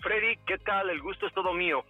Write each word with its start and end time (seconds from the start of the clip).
Freddy, 0.00 0.36
¿qué 0.46 0.56
tal? 0.58 0.88
El 0.88 1.02
gusto 1.02 1.26
es 1.26 1.34
todo 1.34 1.52
mío. 1.52 1.84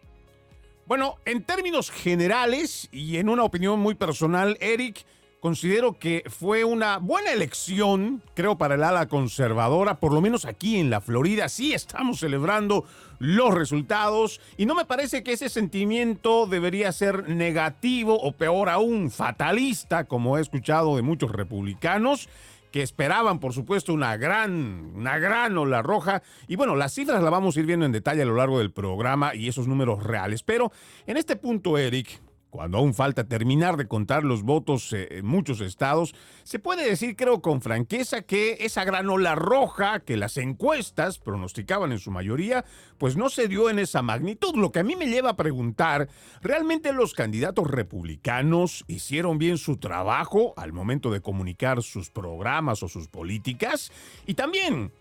Bueno, 0.86 1.19
en 1.25 1.44
términos 1.44 1.91
generales 1.91 2.88
y 2.91 3.19
en 3.19 3.28
una 3.28 3.44
opinión 3.44 3.78
muy 3.78 3.94
personal, 3.94 4.56
Eric, 4.61 5.05
considero 5.41 5.98
que 5.98 6.22
fue 6.28 6.64
una 6.64 6.98
buena 6.98 7.33
elección, 7.33 8.22
creo, 8.34 8.58
para 8.58 8.74
el 8.74 8.84
ala 8.84 9.08
conservadora, 9.08 9.98
por 9.98 10.12
lo 10.12 10.20
menos 10.20 10.44
aquí 10.44 10.78
en 10.78 10.91
la 10.91 11.00
Florida. 11.00 11.48
Sí 11.48 11.72
estamos 11.72 12.20
celebrando 12.20 12.84
los 13.19 13.55
resultados 13.55 14.41
y 14.56 14.66
no 14.66 14.74
me 14.74 14.84
parece 14.84 15.22
que 15.22 15.32
ese 15.32 15.48
sentimiento 15.48 16.47
debería 16.47 16.92
ser 16.92 17.28
negativo 17.28 18.20
o 18.20 18.32
peor 18.32 18.69
aún 18.69 19.10
fatalista, 19.10 20.05
como 20.05 20.38
he 20.38 20.41
escuchado 20.41 20.97
de 20.97 21.02
muchos 21.02 21.32
republicanos 21.32 22.28
que 22.70 22.82
esperaban, 22.82 23.41
por 23.41 23.52
supuesto, 23.52 23.93
una 23.93 24.16
gran, 24.16 24.93
una 24.94 25.19
gran 25.19 25.59
ola 25.59 25.82
roja. 25.82 26.22
Y 26.47 26.56
bueno, 26.56 26.76
las 26.76 26.94
cifras 26.94 27.20
las 27.22 27.31
vamos 27.31 27.56
a 27.56 27.60
ir 27.60 27.66
viendo 27.66 27.84
en 27.84 27.93
detalle 27.93 28.22
a 28.22 28.26
lo 28.26 28.37
largo 28.37 28.59
del 28.59 28.70
programa 28.70 29.34
y 29.34 29.48
esos 29.48 29.66
números 29.66 30.04
reales. 30.04 30.43
Pero 30.44 30.70
en 31.06 31.16
este 31.16 31.34
punto, 31.34 31.76
Eric, 31.78 32.20
cuando 32.50 32.78
aún 32.78 32.94
falta 32.94 33.25
terminar 33.25 33.77
de 33.77 33.88
contar 33.88 34.25
los 34.25 34.43
votos 34.43 34.93
eh, 34.93 35.09
en 35.11 35.27
muchos 35.27 35.61
estados, 35.61 36.15
se 36.43 36.59
puede 36.59 36.88
decir, 36.88 37.16
creo 37.16 37.41
con 37.41 37.62
franqueza, 37.62 38.22
que 38.22 38.59
esa 38.61 38.84
granola 38.84 39.34
roja 39.34 40.00
que 40.00 40.16
las 40.16 40.37
encuestas 40.37 41.19
pronosticaban 41.19 41.93
en 41.93 41.99
su 41.99 42.11
mayoría, 42.11 42.65
pues 42.99 43.16
no 43.16 43.31
se 43.31 43.49
dio 43.49 43.71
en 43.71 43.78
esa 43.78 44.03
magnitud. 44.03 44.56
Lo 44.56 44.72
que 44.72 44.81
a 44.81 44.84
mí 44.84 44.97
me 44.97 45.06
lleva 45.06 45.31
a 45.31 45.37
preguntar, 45.37 46.09
¿realmente 46.43 46.93
los 46.93 47.15
candidatos 47.15 47.71
republicanos 47.71 48.84
hicieron 48.88 49.38
bien 49.38 49.56
su 49.56 49.77
trabajo 49.77 50.53
al 50.56 50.72
momento 50.72 51.11
de 51.11 51.21
comunicar 51.21 51.82
sus 51.82 52.11
programas 52.11 52.82
o 52.82 52.88
sus 52.88 53.09
políticas? 53.09 53.93
Y 54.27 54.34
también, 54.34 54.93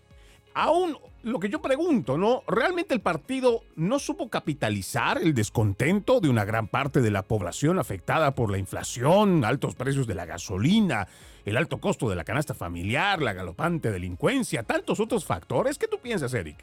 aún 0.54 0.96
lo 1.22 1.38
que 1.38 1.50
yo 1.50 1.60
pregunto, 1.60 2.16
¿no? 2.16 2.42
¿Realmente 2.46 2.94
el 2.94 3.00
partido 3.00 3.60
no 3.76 3.98
supo 3.98 4.30
capitalizar 4.30 5.18
el 5.18 5.34
descontento 5.34 6.20
de 6.20 6.30
una 6.30 6.44
gran 6.44 6.66
parte 6.66 7.00
de 7.00 7.10
la 7.10 7.22
población 7.22 7.78
afectada 7.78 8.34
por 8.34 8.50
la 8.50 8.58
inflación, 8.58 9.44
altos 9.44 9.74
precios 9.74 10.06
de 10.06 10.14
la 10.14 10.24
gasolina, 10.24 11.06
el 11.44 11.56
alto 11.56 11.78
costo 11.78 12.08
de 12.08 12.16
la 12.16 12.24
canasta 12.24 12.54
familiar, 12.54 13.20
la 13.20 13.34
galopante 13.34 13.90
delincuencia, 13.90 14.62
tantos 14.62 14.98
otros 14.98 15.26
factores? 15.26 15.78
¿Qué 15.78 15.88
tú 15.88 15.98
piensas, 15.98 16.32
Eric? 16.32 16.56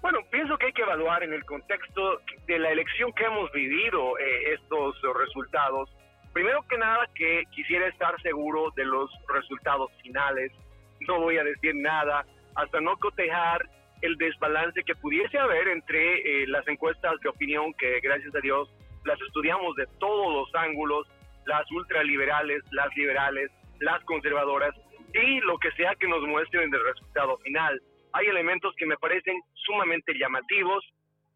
Bueno, 0.00 0.20
pienso 0.30 0.56
que 0.56 0.66
hay 0.66 0.72
que 0.72 0.82
evaluar 0.82 1.24
en 1.24 1.32
el 1.32 1.44
contexto 1.44 2.20
de 2.46 2.58
la 2.58 2.70
elección 2.70 3.12
que 3.14 3.24
hemos 3.24 3.50
vivido 3.50 4.16
eh, 4.18 4.54
estos 4.54 4.94
resultados. 5.18 5.90
Primero 6.32 6.62
que 6.68 6.78
nada, 6.78 7.08
que 7.16 7.44
quisiera 7.50 7.88
estar 7.88 8.20
seguro 8.22 8.70
de 8.76 8.84
los 8.84 9.10
resultados 9.34 9.90
finales. 10.02 10.52
No 11.00 11.20
voy 11.20 11.36
a 11.38 11.44
decir 11.44 11.74
nada 11.74 12.24
hasta 12.58 12.80
no 12.80 12.96
cotejar 12.96 13.64
el 14.02 14.16
desbalance 14.16 14.82
que 14.82 14.96
pudiese 14.96 15.38
haber 15.38 15.68
entre 15.68 16.42
eh, 16.42 16.46
las 16.48 16.66
encuestas 16.66 17.14
de 17.20 17.28
opinión 17.28 17.72
que 17.74 18.00
gracias 18.00 18.34
a 18.34 18.40
Dios 18.40 18.68
las 19.04 19.20
estudiamos 19.22 19.76
de 19.76 19.86
todos 20.00 20.34
los 20.34 20.54
ángulos, 20.54 21.06
las 21.46 21.70
ultraliberales, 21.70 22.62
las 22.72 22.94
liberales, 22.96 23.50
las 23.78 24.02
conservadoras 24.04 24.74
y 25.14 25.38
lo 25.40 25.56
que 25.58 25.70
sea 25.72 25.94
que 25.94 26.08
nos 26.08 26.20
muestren 26.22 26.74
el 26.74 26.84
resultado 26.84 27.38
final. 27.38 27.80
Hay 28.12 28.26
elementos 28.26 28.74
que 28.76 28.86
me 28.86 28.96
parecen 28.96 29.40
sumamente 29.54 30.18
llamativos. 30.18 30.84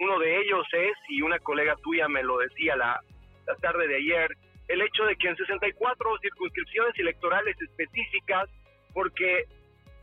Uno 0.00 0.18
de 0.18 0.40
ellos 0.40 0.66
es, 0.72 0.92
y 1.08 1.22
una 1.22 1.38
colega 1.38 1.76
tuya 1.84 2.08
me 2.08 2.24
lo 2.24 2.38
decía 2.38 2.74
la, 2.74 3.00
la 3.46 3.54
tarde 3.56 3.86
de 3.86 3.96
ayer, 3.96 4.36
el 4.66 4.82
hecho 4.82 5.04
de 5.04 5.14
que 5.16 5.28
en 5.28 5.36
64 5.36 6.18
circunscripciones 6.20 6.98
electorales 6.98 7.56
específicas, 7.60 8.50
porque 8.92 9.46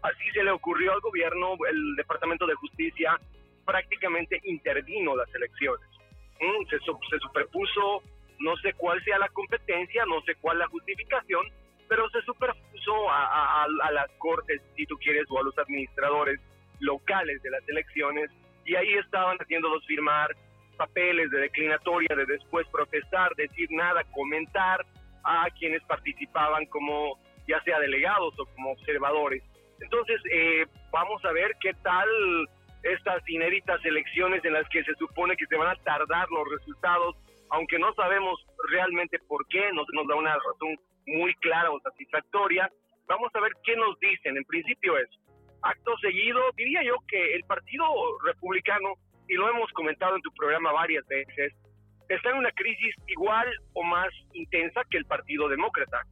Así 0.01 0.31
se 0.33 0.43
le 0.43 0.51
ocurrió 0.51 0.93
al 0.93 1.01
gobierno, 1.01 1.57
el 1.69 1.95
Departamento 1.95 2.45
de 2.47 2.55
Justicia 2.55 3.19
prácticamente 3.65 4.39
intervino 4.45 5.15
las 5.15 5.33
elecciones. 5.35 5.87
Mm, 6.39 6.69
se, 6.69 6.79
se 6.79 7.19
superpuso, 7.19 8.01
no 8.39 8.55
sé 8.57 8.73
cuál 8.73 9.03
sea 9.03 9.19
la 9.19 9.27
competencia, 9.29 10.05
no 10.05 10.21
sé 10.21 10.35
cuál 10.35 10.59
la 10.59 10.67
justificación, 10.67 11.45
pero 11.87 12.09
se 12.09 12.21
superpuso 12.21 13.09
a, 13.09 13.63
a, 13.63 13.91
las 13.91 14.09
cortes, 14.17 14.61
si 14.75 14.85
tú 14.85 14.95
quieres, 14.97 15.25
o 15.29 15.39
a 15.39 15.43
los 15.43 15.57
administradores 15.57 16.39
locales 16.79 17.41
de 17.41 17.49
las 17.49 17.67
elecciones, 17.67 18.31
y 18.65 18.75
ahí 18.75 18.93
estaban 18.93 19.37
haciéndolos 19.37 19.85
firmar 19.85 20.35
papeles 20.77 21.29
de 21.29 21.39
declinatoria, 21.39 22.15
de 22.15 22.25
después 22.25 22.65
protestar, 22.71 23.35
decir 23.35 23.67
nada, 23.71 24.03
comentar 24.13 24.85
a 25.23 25.47
quienes 25.59 25.83
participaban 25.83 26.65
como 26.67 27.19
ya 27.47 27.61
sea 27.63 27.79
delegados 27.79 28.33
o 28.39 28.45
como 28.45 28.71
observadores. 28.71 29.43
Entonces, 29.81 30.21
eh, 30.31 30.65
vamos 30.91 31.23
a 31.25 31.31
ver 31.31 31.55
qué 31.61 31.73
tal 31.83 32.07
estas 32.83 33.27
inéditas 33.27 33.83
elecciones 33.83 34.43
en 34.45 34.53
las 34.53 34.67
que 34.69 34.83
se 34.83 34.93
supone 34.95 35.35
que 35.35 35.45
se 35.47 35.57
van 35.57 35.69
a 35.69 35.83
tardar 35.83 36.27
los 36.29 36.47
resultados, 36.49 37.15
aunque 37.49 37.77
no 37.77 37.93
sabemos 37.93 38.39
realmente 38.69 39.19
por 39.27 39.45
qué, 39.47 39.71
no 39.73 39.85
se 39.85 39.95
nos 39.95 40.07
da 40.07 40.15
una 40.15 40.33
razón 40.33 40.77
muy 41.05 41.33
clara 41.35 41.71
o 41.71 41.79
satisfactoria. 41.81 42.69
Vamos 43.07 43.31
a 43.33 43.41
ver 43.41 43.51
qué 43.63 43.75
nos 43.75 43.99
dicen. 43.99 44.37
En 44.37 44.45
principio 44.45 44.97
es, 44.97 45.09
acto 45.61 45.97
seguido, 45.97 46.41
diría 46.55 46.83
yo 46.83 46.95
que 47.07 47.35
el 47.35 47.43
Partido 47.43 47.85
Republicano, 48.25 48.93
y 49.27 49.35
lo 49.35 49.49
hemos 49.49 49.71
comentado 49.71 50.15
en 50.15 50.21
tu 50.21 50.31
programa 50.33 50.71
varias 50.71 51.05
veces, 51.07 51.53
está 52.07 52.31
en 52.31 52.37
una 52.37 52.51
crisis 52.51 52.95
igual 53.07 53.47
o 53.73 53.83
más 53.83 54.09
intensa 54.33 54.81
que 54.89 54.97
el 54.97 55.05
Partido 55.05 55.47
Demócrata. 55.47 56.03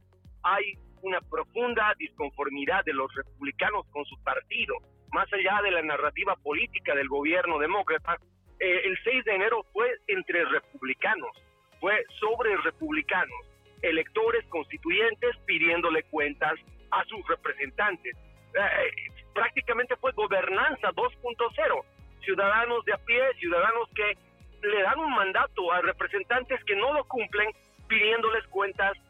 Hay 0.42 0.74
una 1.02 1.20
profunda 1.20 1.94
disconformidad 1.98 2.84
de 2.84 2.92
los 2.92 3.12
republicanos 3.14 3.86
con 3.92 4.04
su 4.04 4.16
partido, 4.22 4.74
más 5.12 5.32
allá 5.32 5.60
de 5.62 5.70
la 5.70 5.82
narrativa 5.82 6.36
política 6.36 6.94
del 6.94 7.08
gobierno 7.08 7.58
demócrata. 7.58 8.16
Eh, 8.60 8.82
el 8.84 8.98
6 9.04 9.24
de 9.24 9.34
enero 9.34 9.64
fue 9.72 9.88
entre 10.08 10.44
republicanos, 10.46 11.30
fue 11.80 12.04
sobre 12.18 12.56
republicanos, 12.58 13.46
electores 13.82 14.44
constituyentes 14.48 15.36
pidiéndole 15.46 16.02
cuentas 16.04 16.54
a 16.90 17.04
sus 17.04 17.26
representantes. 17.28 18.16
Eh, 18.16 19.12
prácticamente 19.34 19.96
fue 19.96 20.12
gobernanza 20.12 20.90
2.0, 20.90 21.84
ciudadanos 22.24 22.84
de 22.84 22.92
a 22.94 22.98
pie, 22.98 23.22
ciudadanos 23.38 23.88
que 23.94 24.16
le 24.66 24.82
dan 24.82 24.98
un 24.98 25.14
mandato 25.14 25.72
a 25.72 25.80
representantes 25.82 26.62
que 26.64 26.74
no 26.74 26.92
lo 26.92 27.04
cumplen 27.04 27.50
pidiéndoles 27.86 28.46
cuentas 28.48 28.92
eh, 28.96 29.07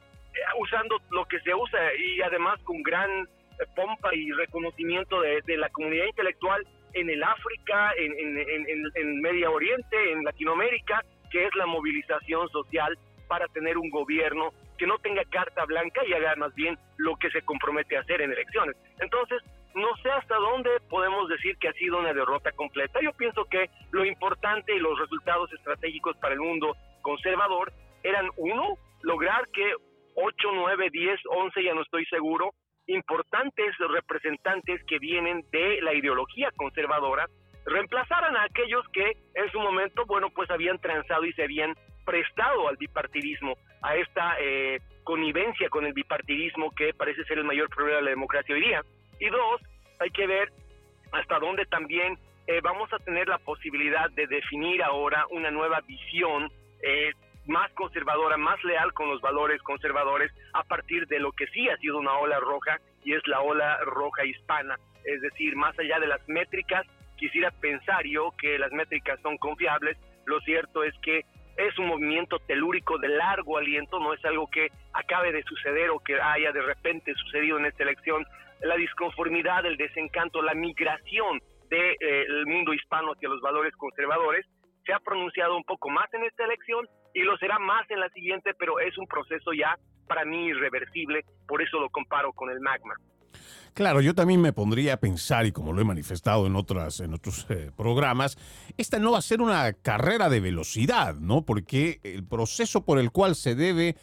usando 0.58 1.00
lo 1.10 1.24
que 1.26 1.40
se 1.40 1.54
usa 1.54 1.94
y 1.94 2.20
además 2.22 2.60
con 2.64 2.82
gran 2.82 3.10
eh, 3.10 3.64
pompa 3.74 4.14
y 4.14 4.30
reconocimiento 4.32 5.20
de, 5.20 5.56
la 5.56 5.68
comunidad 5.70 6.06
intelectual 6.06 6.66
en 6.94 7.10
el 7.10 7.22
África, 7.22 7.92
en, 7.96 8.12
en, 8.18 8.90
en, 8.94 9.20
Medio 9.20 9.52
Oriente, 9.52 10.12
en 10.12 10.24
Latinoamérica, 10.24 11.04
que 11.30 11.46
es 11.46 11.54
la 11.54 11.66
movilización 11.66 12.48
social 12.48 12.98
para 13.28 13.46
tener 13.48 13.76
un 13.76 13.90
gobierno 13.90 14.50
que 14.78 14.86
no 14.86 14.98
tenga 14.98 15.22
carta 15.24 15.64
blanca 15.66 16.00
y 16.06 16.12
haga 16.14 16.34
más 16.36 16.54
bien 16.54 16.78
lo 16.96 17.16
que 17.16 17.30
se 17.30 17.42
compromete 17.42 17.96
a 17.96 18.00
hacer 18.00 18.22
en 18.22 18.32
elecciones. 18.32 18.76
Entonces, 19.00 19.42
no 19.74 19.94
sé 20.02 20.10
hasta 20.10 20.36
dónde 20.36 20.70
podemos 20.88 21.28
decir 21.28 21.56
que 21.58 21.68
ha 21.68 21.72
sido 21.74 21.98
una 21.98 22.12
derrota 22.12 22.52
completa. 22.52 23.00
Yo 23.02 23.12
pienso 23.12 23.44
que 23.44 23.68
lo 23.90 24.04
importante 24.04 24.74
y 24.74 24.78
los 24.78 24.98
resultados 24.98 25.52
estratégicos 25.52 26.16
para 26.16 26.34
el 26.34 26.40
mundo 26.40 26.74
conservador 27.02 27.72
eran, 28.02 28.28
uno, 28.36 28.76
lograr 29.02 29.46
que 29.48 29.74
8, 30.20 30.48
9, 30.52 30.88
10, 30.90 31.20
11, 31.26 31.62
ya 31.62 31.74
no 31.74 31.82
estoy 31.82 32.04
seguro, 32.06 32.50
importantes 32.88 33.76
representantes 33.78 34.82
que 34.84 34.98
vienen 34.98 35.44
de 35.52 35.80
la 35.82 35.94
ideología 35.94 36.50
conservadora 36.56 37.26
reemplazaran 37.64 38.36
a 38.36 38.44
aquellos 38.44 38.84
que 38.92 39.12
en 39.34 39.52
su 39.52 39.60
momento, 39.60 40.04
bueno, 40.06 40.30
pues 40.30 40.50
habían 40.50 40.78
transado 40.78 41.24
y 41.24 41.32
se 41.34 41.44
habían 41.44 41.74
prestado 42.04 42.66
al 42.66 42.76
bipartidismo, 42.76 43.54
a 43.82 43.94
esta 43.94 44.36
eh, 44.40 44.80
connivencia 45.04 45.68
con 45.68 45.84
el 45.86 45.92
bipartidismo 45.92 46.70
que 46.74 46.94
parece 46.94 47.24
ser 47.24 47.38
el 47.38 47.44
mayor 47.44 47.68
problema 47.68 47.98
de 47.98 48.04
la 48.04 48.10
democracia 48.10 48.54
hoy 48.54 48.62
día. 48.62 48.82
Y 49.20 49.28
dos, 49.28 49.60
hay 50.00 50.10
que 50.10 50.26
ver 50.26 50.48
hasta 51.12 51.38
dónde 51.38 51.66
también 51.66 52.18
eh, 52.46 52.60
vamos 52.62 52.92
a 52.92 52.98
tener 52.98 53.28
la 53.28 53.38
posibilidad 53.38 54.10
de 54.10 54.26
definir 54.26 54.82
ahora 54.82 55.26
una 55.30 55.50
nueva 55.50 55.80
visión 55.82 56.50
eh, 56.82 57.12
más 57.48 57.72
conservadora, 57.72 58.36
más 58.36 58.62
leal 58.62 58.92
con 58.92 59.08
los 59.08 59.20
valores 59.20 59.60
conservadores 59.62 60.32
a 60.52 60.62
partir 60.64 61.06
de 61.06 61.18
lo 61.18 61.32
que 61.32 61.46
sí 61.48 61.68
ha 61.68 61.76
sido 61.78 61.98
una 61.98 62.16
ola 62.18 62.38
roja 62.38 62.78
y 63.04 63.14
es 63.14 63.26
la 63.26 63.40
ola 63.40 63.78
roja 63.84 64.24
hispana. 64.24 64.76
Es 65.04 65.20
decir, 65.22 65.56
más 65.56 65.76
allá 65.78 65.98
de 65.98 66.06
las 66.06 66.26
métricas, 66.28 66.86
quisiera 67.16 67.50
pensar 67.50 68.04
yo 68.06 68.32
que 68.38 68.58
las 68.58 68.70
métricas 68.72 69.18
son 69.22 69.38
confiables. 69.38 69.96
Lo 70.26 70.40
cierto 70.40 70.84
es 70.84 70.94
que 71.02 71.24
es 71.56 71.76
un 71.78 71.86
movimiento 71.86 72.38
telúrico 72.40 72.98
de 72.98 73.08
largo 73.08 73.58
aliento, 73.58 73.98
no 73.98 74.14
es 74.14 74.24
algo 74.24 74.46
que 74.48 74.68
acabe 74.92 75.32
de 75.32 75.42
suceder 75.42 75.90
o 75.90 75.98
que 75.98 76.20
haya 76.20 76.52
de 76.52 76.62
repente 76.62 77.14
sucedido 77.14 77.58
en 77.58 77.66
esta 77.66 77.82
elección. 77.82 78.24
La 78.60 78.76
disconformidad, 78.76 79.66
el 79.66 79.76
desencanto, 79.76 80.42
la 80.42 80.54
migración 80.54 81.40
del 81.68 81.96
de, 81.98 82.22
eh, 82.22 82.44
mundo 82.46 82.72
hispano 82.72 83.12
hacia 83.12 83.28
los 83.28 83.40
valores 83.40 83.74
conservadores 83.76 84.46
se 84.84 84.92
ha 84.92 85.00
pronunciado 85.00 85.56
un 85.56 85.64
poco 85.64 85.90
más 85.90 86.12
en 86.14 86.24
esta 86.24 86.44
elección 86.44 86.88
y 87.14 87.20
lo 87.20 87.36
será 87.38 87.58
más 87.58 87.88
en 87.90 88.00
la 88.00 88.08
siguiente, 88.10 88.52
pero 88.58 88.80
es 88.80 88.96
un 88.98 89.06
proceso 89.06 89.52
ya 89.52 89.78
para 90.06 90.24
mí 90.24 90.46
irreversible, 90.46 91.24
por 91.46 91.62
eso 91.62 91.78
lo 91.80 91.90
comparo 91.90 92.32
con 92.32 92.50
el 92.50 92.60
magma. 92.60 92.94
Claro, 93.74 94.00
yo 94.00 94.14
también 94.14 94.40
me 94.40 94.52
pondría 94.52 94.94
a 94.94 94.96
pensar, 94.96 95.46
y 95.46 95.52
como 95.52 95.72
lo 95.72 95.80
he 95.80 95.84
manifestado 95.84 96.46
en, 96.46 96.56
otras, 96.56 97.00
en 97.00 97.14
otros 97.14 97.46
eh, 97.50 97.70
programas, 97.76 98.36
esta 98.76 98.98
no 98.98 99.12
va 99.12 99.18
a 99.18 99.22
ser 99.22 99.40
una 99.40 99.72
carrera 99.72 100.28
de 100.28 100.40
velocidad, 100.40 101.14
¿no? 101.14 101.44
Porque 101.44 102.00
el 102.02 102.24
proceso 102.26 102.84
por 102.84 102.98
el 102.98 103.12
cual 103.12 103.36
se 103.36 103.54
debe 103.54 103.96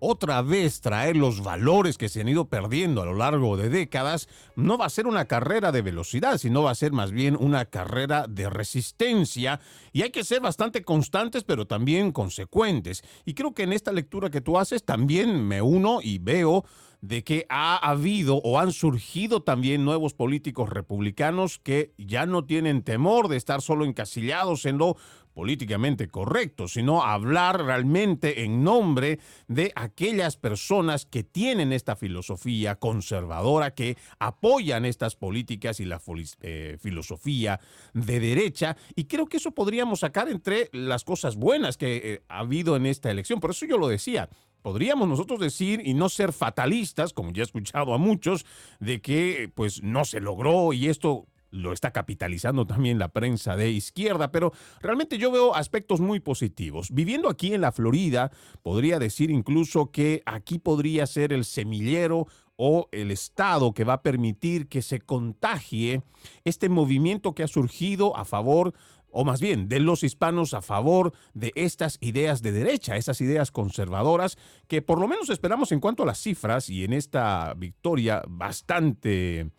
otra 0.00 0.42
vez 0.42 0.80
traer 0.80 1.16
los 1.16 1.42
valores 1.42 1.98
que 1.98 2.08
se 2.08 2.20
han 2.20 2.28
ido 2.28 2.48
perdiendo 2.48 3.02
a 3.02 3.06
lo 3.06 3.14
largo 3.14 3.56
de 3.56 3.68
décadas, 3.68 4.28
no 4.56 4.78
va 4.78 4.86
a 4.86 4.90
ser 4.90 5.06
una 5.06 5.26
carrera 5.26 5.72
de 5.72 5.82
velocidad, 5.82 6.38
sino 6.38 6.62
va 6.62 6.70
a 6.70 6.74
ser 6.74 6.92
más 6.92 7.12
bien 7.12 7.36
una 7.38 7.64
carrera 7.64 8.26
de 8.28 8.50
resistencia. 8.50 9.60
Y 9.92 10.02
hay 10.02 10.10
que 10.10 10.24
ser 10.24 10.40
bastante 10.40 10.82
constantes, 10.82 11.44
pero 11.44 11.66
también 11.66 12.12
consecuentes. 12.12 13.02
Y 13.24 13.34
creo 13.34 13.54
que 13.54 13.62
en 13.62 13.72
esta 13.72 13.92
lectura 13.92 14.30
que 14.30 14.40
tú 14.40 14.58
haces 14.58 14.84
también 14.84 15.46
me 15.46 15.62
uno 15.62 16.00
y 16.02 16.18
veo 16.18 16.64
de 17.04 17.22
que 17.22 17.44
ha 17.50 17.76
habido 17.76 18.36
o 18.36 18.58
han 18.58 18.72
surgido 18.72 19.42
también 19.42 19.84
nuevos 19.84 20.14
políticos 20.14 20.70
republicanos 20.70 21.58
que 21.58 21.92
ya 21.98 22.24
no 22.24 22.46
tienen 22.46 22.82
temor 22.82 23.28
de 23.28 23.36
estar 23.36 23.60
solo 23.60 23.84
encasillados 23.84 24.64
en 24.64 24.78
lo 24.78 24.96
políticamente 25.34 26.08
correcto, 26.08 26.66
sino 26.66 27.02
hablar 27.02 27.62
realmente 27.62 28.44
en 28.44 28.64
nombre 28.64 29.18
de 29.48 29.70
aquellas 29.74 30.38
personas 30.38 31.04
que 31.04 31.24
tienen 31.24 31.74
esta 31.74 31.94
filosofía 31.94 32.76
conservadora, 32.76 33.74
que 33.74 33.98
apoyan 34.18 34.86
estas 34.86 35.14
políticas 35.14 35.80
y 35.80 35.84
la 35.84 36.00
eh, 36.40 36.78
filosofía 36.80 37.60
de 37.92 38.20
derecha. 38.20 38.78
Y 38.94 39.04
creo 39.04 39.26
que 39.26 39.36
eso 39.36 39.50
podríamos 39.50 40.00
sacar 40.00 40.30
entre 40.30 40.70
las 40.72 41.04
cosas 41.04 41.36
buenas 41.36 41.76
que 41.76 41.96
eh, 41.96 42.22
ha 42.28 42.38
habido 42.38 42.76
en 42.76 42.86
esta 42.86 43.10
elección. 43.10 43.40
Por 43.40 43.50
eso 43.50 43.66
yo 43.66 43.76
lo 43.76 43.88
decía, 43.88 44.30
podríamos 44.64 45.06
nosotros 45.06 45.38
decir 45.40 45.82
y 45.84 45.92
no 45.92 46.08
ser 46.08 46.32
fatalistas, 46.32 47.12
como 47.12 47.32
ya 47.32 47.42
he 47.42 47.44
escuchado 47.44 47.92
a 47.92 47.98
muchos, 47.98 48.46
de 48.80 49.02
que 49.02 49.52
pues 49.54 49.82
no 49.82 50.06
se 50.06 50.20
logró 50.20 50.72
y 50.72 50.88
esto 50.88 51.26
lo 51.50 51.74
está 51.74 51.92
capitalizando 51.92 52.66
también 52.66 52.98
la 52.98 53.08
prensa 53.08 53.56
de 53.56 53.70
izquierda, 53.70 54.32
pero 54.32 54.54
realmente 54.80 55.18
yo 55.18 55.30
veo 55.30 55.54
aspectos 55.54 56.00
muy 56.00 56.18
positivos. 56.18 56.88
Viviendo 56.90 57.28
aquí 57.28 57.52
en 57.52 57.60
la 57.60 57.72
Florida, 57.72 58.32
podría 58.62 58.98
decir 58.98 59.30
incluso 59.30 59.90
que 59.90 60.22
aquí 60.24 60.58
podría 60.58 61.06
ser 61.06 61.34
el 61.34 61.44
semillero 61.44 62.26
o 62.56 62.88
el 62.90 63.10
Estado 63.10 63.74
que 63.74 63.84
va 63.84 63.94
a 63.94 64.02
permitir 64.02 64.68
que 64.68 64.80
se 64.80 65.00
contagie 65.00 66.02
este 66.44 66.70
movimiento 66.70 67.34
que 67.34 67.42
ha 67.42 67.48
surgido 67.48 68.16
a 68.16 68.24
favor 68.24 68.72
o 69.14 69.24
más 69.24 69.40
bien 69.40 69.68
de 69.68 69.80
los 69.80 70.02
hispanos 70.02 70.54
a 70.54 70.60
favor 70.60 71.12
de 71.32 71.52
estas 71.54 71.98
ideas 72.00 72.42
de 72.42 72.52
derecha, 72.52 72.96
esas 72.96 73.20
ideas 73.20 73.50
conservadoras 73.50 74.36
que 74.68 74.82
por 74.82 75.00
lo 75.00 75.08
menos 75.08 75.30
esperamos 75.30 75.72
en 75.72 75.80
cuanto 75.80 76.02
a 76.02 76.06
las 76.06 76.18
cifras 76.18 76.68
y 76.68 76.84
en 76.84 76.92
esta 76.92 77.54
victoria 77.54 78.22
bastante, 78.28 79.50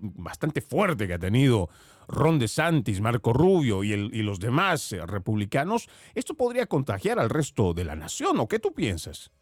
bastante 0.00 0.60
fuerte 0.60 1.06
que 1.06 1.14
ha 1.14 1.18
tenido 1.18 1.68
Ron 2.08 2.38
DeSantis, 2.38 3.00
Marco 3.00 3.32
Rubio 3.32 3.82
y, 3.82 3.92
el, 3.92 4.10
y 4.14 4.22
los 4.22 4.38
demás 4.38 4.92
eh, 4.92 5.04
republicanos, 5.04 5.88
esto 6.14 6.34
podría 6.34 6.66
contagiar 6.66 7.18
al 7.18 7.30
resto 7.30 7.74
de 7.74 7.84
la 7.84 7.96
nación. 7.96 8.38
¿O 8.38 8.46
qué 8.46 8.60
tú 8.60 8.72
piensas? 8.72 9.32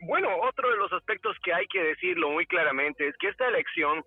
Bueno, 0.00 0.28
otro 0.42 0.68
de 0.68 0.76
los 0.76 0.92
aspectos 0.92 1.36
que 1.42 1.54
hay 1.54 1.66
que 1.68 1.80
decirlo 1.80 2.30
muy 2.30 2.46
claramente 2.46 3.06
es 3.06 3.14
que 3.18 3.28
esta 3.28 3.48
elección 3.48 4.04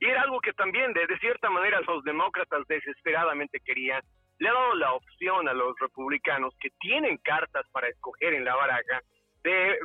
y 0.00 0.06
era 0.06 0.22
algo 0.22 0.40
que 0.40 0.54
también, 0.54 0.94
de, 0.94 1.06
cierta 1.18 1.50
manera, 1.50 1.80
los 1.82 2.02
demócratas 2.04 2.66
desesperadamente 2.66 3.60
querían. 3.60 4.02
Le 4.38 4.48
ha 4.48 4.54
dado 4.54 4.74
la 4.74 4.94
opción 4.94 5.46
a 5.46 5.52
los 5.52 5.78
republicanos 5.78 6.54
que 6.58 6.70
tienen 6.80 7.18
cartas 7.18 7.66
para 7.70 7.88
escoger 7.88 8.32
en 8.32 8.46
la 8.46 8.56
baraja 8.56 9.02
de 9.44 9.78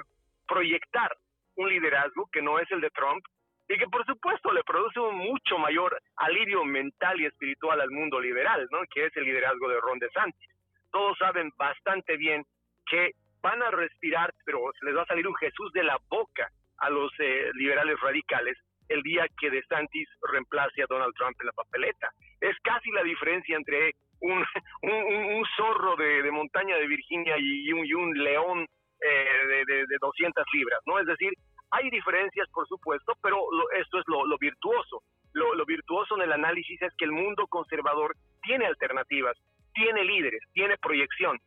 proyectar 0.48 1.16
un 1.58 1.70
liderazgo 1.70 2.30
que 2.32 2.42
no 2.42 2.60
es 2.60 2.72
el 2.72 2.80
de 2.80 2.90
Trump 2.92 3.26
y 3.68 3.78
que 3.78 3.88
por 3.88 4.06
supuesto 4.06 4.54
le 4.54 4.64
produce 4.64 5.00
un 5.00 5.18
mucho 5.18 5.58
mayor 5.58 6.00
alivio 6.16 6.64
mental 6.64 7.20
y 7.20 7.26
espiritual 7.26 7.82
al 7.82 7.92
mundo 7.92 8.20
liberal, 8.20 8.66
¿no? 8.72 8.80
que 8.94 9.08
es 9.08 9.18
el 9.18 9.26
liderazgo 9.26 9.68
de 9.68 9.82
Ron 9.82 10.00
DeSantis. 10.00 10.50
Todos 10.92 11.18
saben 11.18 11.52
bastante 11.58 12.16
bien 12.16 12.46
que 12.90 13.12
van 13.42 13.62
a 13.62 13.72
respirar, 13.72 14.34
pero 14.46 14.72
les 14.82 14.96
va 14.96 15.02
a 15.02 15.08
salir 15.08 15.28
un 15.28 15.36
Jesús 15.36 15.74
de 15.74 15.84
la 15.84 15.98
boca 16.08 16.50
a 16.78 16.90
los 16.90 17.12
eh, 17.20 17.52
liberales 17.56 18.00
radicales 18.00 18.58
el 18.90 19.02
día 19.02 19.26
que 19.40 19.50
DeSantis 19.50 20.08
reemplace 20.32 20.84
a 20.84 20.88
Donald 20.88 21.14
Trump 21.16 21.36
en 21.40 21.48
la 21.48 21.54
papeleta. 21.54 22.12
Es 22.42 22.56
casi 22.64 22.92
la 22.92 23.04
diferencia 23.04 23.56
entre 23.56 23.94
un, 24.22 24.44
un, 24.82 25.46
zorro 25.58 25.96
de, 25.96 26.32
montaña 26.32 26.78
de 26.78 26.88
Virginia 26.88 27.36
y 27.38 27.72
un, 27.72 28.14
león 28.14 28.66
eh, 29.02 29.66
de, 29.68 29.86
de, 29.88 29.98
200 30.00 30.46
libras, 30.54 30.80
¿no? 30.86 31.00
Es 31.00 31.06
decir, 31.06 31.34
hay 31.72 31.90
diferencias, 31.90 32.48
por 32.52 32.68
supuesto, 32.68 33.14
pero 33.22 33.38
esto 33.78 34.00
es 34.00 34.06
lo, 34.08 34.38
virtuoso. 34.38 35.04
Lo, 35.34 35.66
virtuoso 35.66 36.16
en 36.16 36.24
el 36.24 36.32
análisis 36.32 36.82
es 36.82 36.94
que 36.98 37.06
el 37.06 37.12
mundo 37.12 37.48
conservador 37.48 38.16
tiene 38.44 38.66
alternativas, 38.66 39.38
tiene 39.74 40.04
líderes, 40.04 40.42
tiene 40.54 40.78
proyección. 40.78 41.38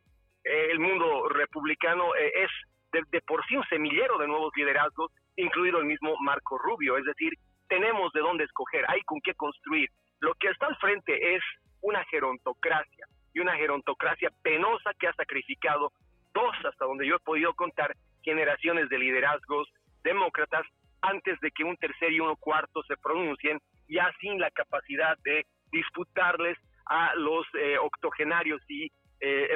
Eh, 0.43 0.67
el 0.71 0.79
mundo 0.79 1.27
republicano 1.29 2.15
eh, 2.15 2.43
es 2.43 2.51
de, 2.91 3.21
por 3.21 3.45
sí 3.47 3.55
un 3.55 3.65
semillero 3.67 4.17
de 4.17 4.27
nuevos 4.27 4.51
liderazgos 4.55 5.11
incluido 5.41 5.79
el 5.79 5.85
mismo 5.85 6.15
Marco 6.21 6.57
Rubio. 6.57 6.97
Es 6.97 7.05
decir, 7.05 7.33
tenemos 7.67 8.11
de 8.13 8.21
dónde 8.21 8.43
escoger, 8.43 8.85
hay 8.87 9.01
con 9.03 9.19
qué 9.21 9.33
construir. 9.35 9.89
Lo 10.19 10.33
que 10.35 10.49
está 10.49 10.67
al 10.67 10.77
frente 10.77 11.35
es 11.35 11.41
una 11.81 12.03
gerontocracia 12.05 13.05
y 13.33 13.39
una 13.39 13.55
gerontocracia 13.55 14.29
penosa 14.41 14.91
que 14.99 15.07
ha 15.07 15.13
sacrificado 15.13 15.91
dos, 16.33 16.55
hasta 16.65 16.85
donde 16.85 17.07
yo 17.07 17.15
he 17.15 17.19
podido 17.19 17.53
contar, 17.53 17.95
generaciones 18.23 18.89
de 18.89 18.99
liderazgos 18.99 19.69
demócratas 20.03 20.65
antes 21.01 21.39
de 21.39 21.51
que 21.51 21.63
un 21.63 21.77
tercer 21.77 22.11
y 22.11 22.19
uno 22.19 22.35
cuarto 22.35 22.83
se 22.83 22.97
pronuncien, 22.97 23.59
ya 23.87 24.11
sin 24.19 24.39
la 24.39 24.51
capacidad 24.51 25.17
de 25.23 25.45
disputarles 25.71 26.57
a 26.85 27.15
los 27.15 27.45
eh, 27.53 27.77
octogenarios 27.77 28.61
y 28.67 28.91
eh, 29.21 29.49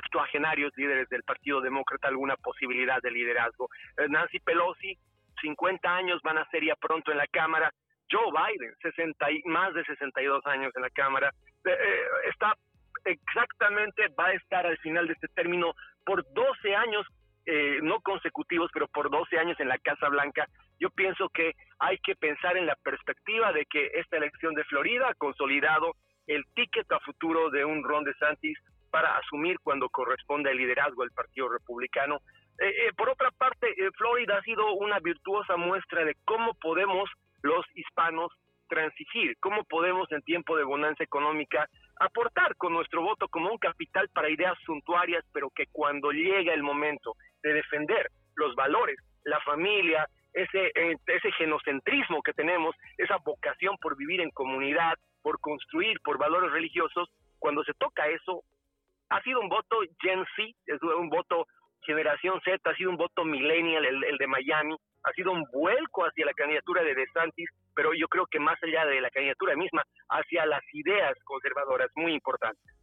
líderes 0.75 1.09
del 1.09 1.23
Partido 1.23 1.61
Demócrata 1.61 2.07
alguna 2.07 2.35
posibilidad 2.37 3.01
de 3.01 3.11
liderazgo. 3.11 3.69
Eh, 3.97 4.07
Nancy 4.09 4.39
Pelosi 4.39 4.97
50 5.43 5.95
años 5.95 6.19
van 6.23 6.37
a 6.37 6.49
ser 6.49 6.63
ya 6.63 6.75
pronto 6.75 7.11
en 7.11 7.17
la 7.17 7.27
Cámara. 7.27 7.71
Joe 8.09 8.31
Biden, 8.31 8.73
60 8.81 9.27
más 9.45 9.73
de 9.73 9.83
62 9.83 10.45
años 10.45 10.71
en 10.75 10.81
la 10.81 10.89
Cámara, 10.89 11.31
eh, 11.65 11.71
eh, 11.71 12.05
está 12.29 12.53
exactamente 13.05 14.07
va 14.17 14.27
a 14.27 14.33
estar 14.33 14.65
al 14.65 14.77
final 14.77 15.07
de 15.07 15.13
este 15.13 15.27
término 15.29 15.73
por 16.05 16.23
12 16.33 16.75
años, 16.75 17.05
eh, 17.45 17.79
no 17.81 17.99
consecutivos, 17.99 18.71
pero 18.73 18.87
por 18.87 19.09
12 19.09 19.37
años 19.37 19.59
en 19.59 19.67
la 19.67 19.77
Casa 19.77 20.07
Blanca. 20.09 20.47
Yo 20.79 20.89
pienso 20.89 21.27
que 21.29 21.53
hay 21.79 21.97
que 21.97 22.15
pensar 22.15 22.55
en 22.55 22.65
la 22.65 22.75
perspectiva 22.75 23.51
de 23.51 23.65
que 23.65 23.91
esta 23.95 24.17
elección 24.17 24.53
de 24.53 24.63
Florida 24.65 25.09
ha 25.09 25.15
consolidado 25.15 25.95
el 26.27 26.45
ticket 26.55 26.89
a 26.91 26.99
futuro 27.01 27.49
de 27.49 27.65
un 27.65 27.83
Ron 27.83 28.05
DeSantis 28.05 28.57
para 28.89 29.17
asumir 29.17 29.57
cuando 29.61 29.89
corresponde 29.89 30.51
el 30.51 30.57
liderazgo 30.57 31.01
del 31.01 31.11
Partido 31.11 31.49
Republicano. 31.49 32.19
Eh, 32.59 32.67
eh, 32.67 32.91
por 32.95 33.09
otra 33.09 33.31
parte, 33.31 33.67
Florida 33.97 34.37
ha 34.37 34.43
sido 34.43 34.73
una 34.73 34.99
virtuosa 34.99 35.57
muestra 35.57 36.05
de 36.05 36.15
cómo 36.25 36.53
podemos 36.55 37.09
los 37.41 37.65
hispanos 37.75 38.31
transigir, 38.67 39.35
cómo 39.39 39.63
podemos 39.65 40.11
en 40.11 40.21
tiempo 40.23 40.57
de 40.57 40.63
bonanza 40.63 41.03
económica 41.03 41.67
aportar 41.99 42.55
con 42.55 42.73
nuestro 42.73 43.01
voto 43.01 43.27
como 43.27 43.51
un 43.51 43.57
capital 43.57 44.09
para 44.09 44.29
ideas 44.29 44.57
suntuarias, 44.65 45.23
pero 45.31 45.49
que 45.51 45.65
cuando 45.71 46.11
llega 46.11 46.53
el 46.53 46.63
momento 46.63 47.13
de 47.43 47.53
defender 47.53 48.09
los 48.35 48.55
valores, 48.55 48.97
la 49.25 49.39
familia, 49.41 50.07
ese, 50.33 50.71
eh, 50.73 50.95
ese 51.05 51.31
genocentrismo 51.33 52.21
que 52.23 52.33
tenemos, 52.33 52.75
esa 52.97 53.17
vocación 53.17 53.77
por 53.77 53.95
vivir 53.95 54.21
en 54.21 54.31
comunidad, 54.31 54.97
por 55.21 55.39
construir, 55.39 55.99
por 56.03 56.17
valores 56.17 56.51
religiosos, 56.51 57.09
cuando 57.37 57.63
se 57.63 57.73
toca 57.73 58.07
eso, 58.07 58.43
ha 59.09 59.21
sido 59.21 59.39
un 59.39 59.49
voto 59.49 59.77
Gen 60.01 60.25
Z, 60.35 60.49
es 60.65 60.81
un 60.81 61.09
voto 61.09 61.45
generación 61.85 62.39
Z, 62.43 62.57
ha 62.69 62.75
sido 62.75 62.89
un 62.89 62.97
voto 62.97 63.23
millennial, 63.25 63.85
el, 63.85 64.17
de 64.17 64.27
Miami, 64.27 64.75
ha 65.03 65.11
sido 65.11 65.31
un 65.31 65.43
vuelco 65.51 66.03
hacia 66.05 66.25
la 66.25 66.33
candidatura 66.33 66.83
de 66.83 66.95
DeSantis, 66.95 67.49
pero 67.75 67.93
yo 67.93 68.07
creo 68.07 68.25
que 68.27 68.39
más 68.39 68.57
allá 68.63 68.85
de 68.85 69.01
la 69.01 69.09
candidatura 69.09 69.55
misma, 69.55 69.83
hacia 70.09 70.45
las 70.45 70.61
ideas 70.73 71.13
conservadoras 71.25 71.89
muy 71.95 72.13
importantes. 72.13 72.73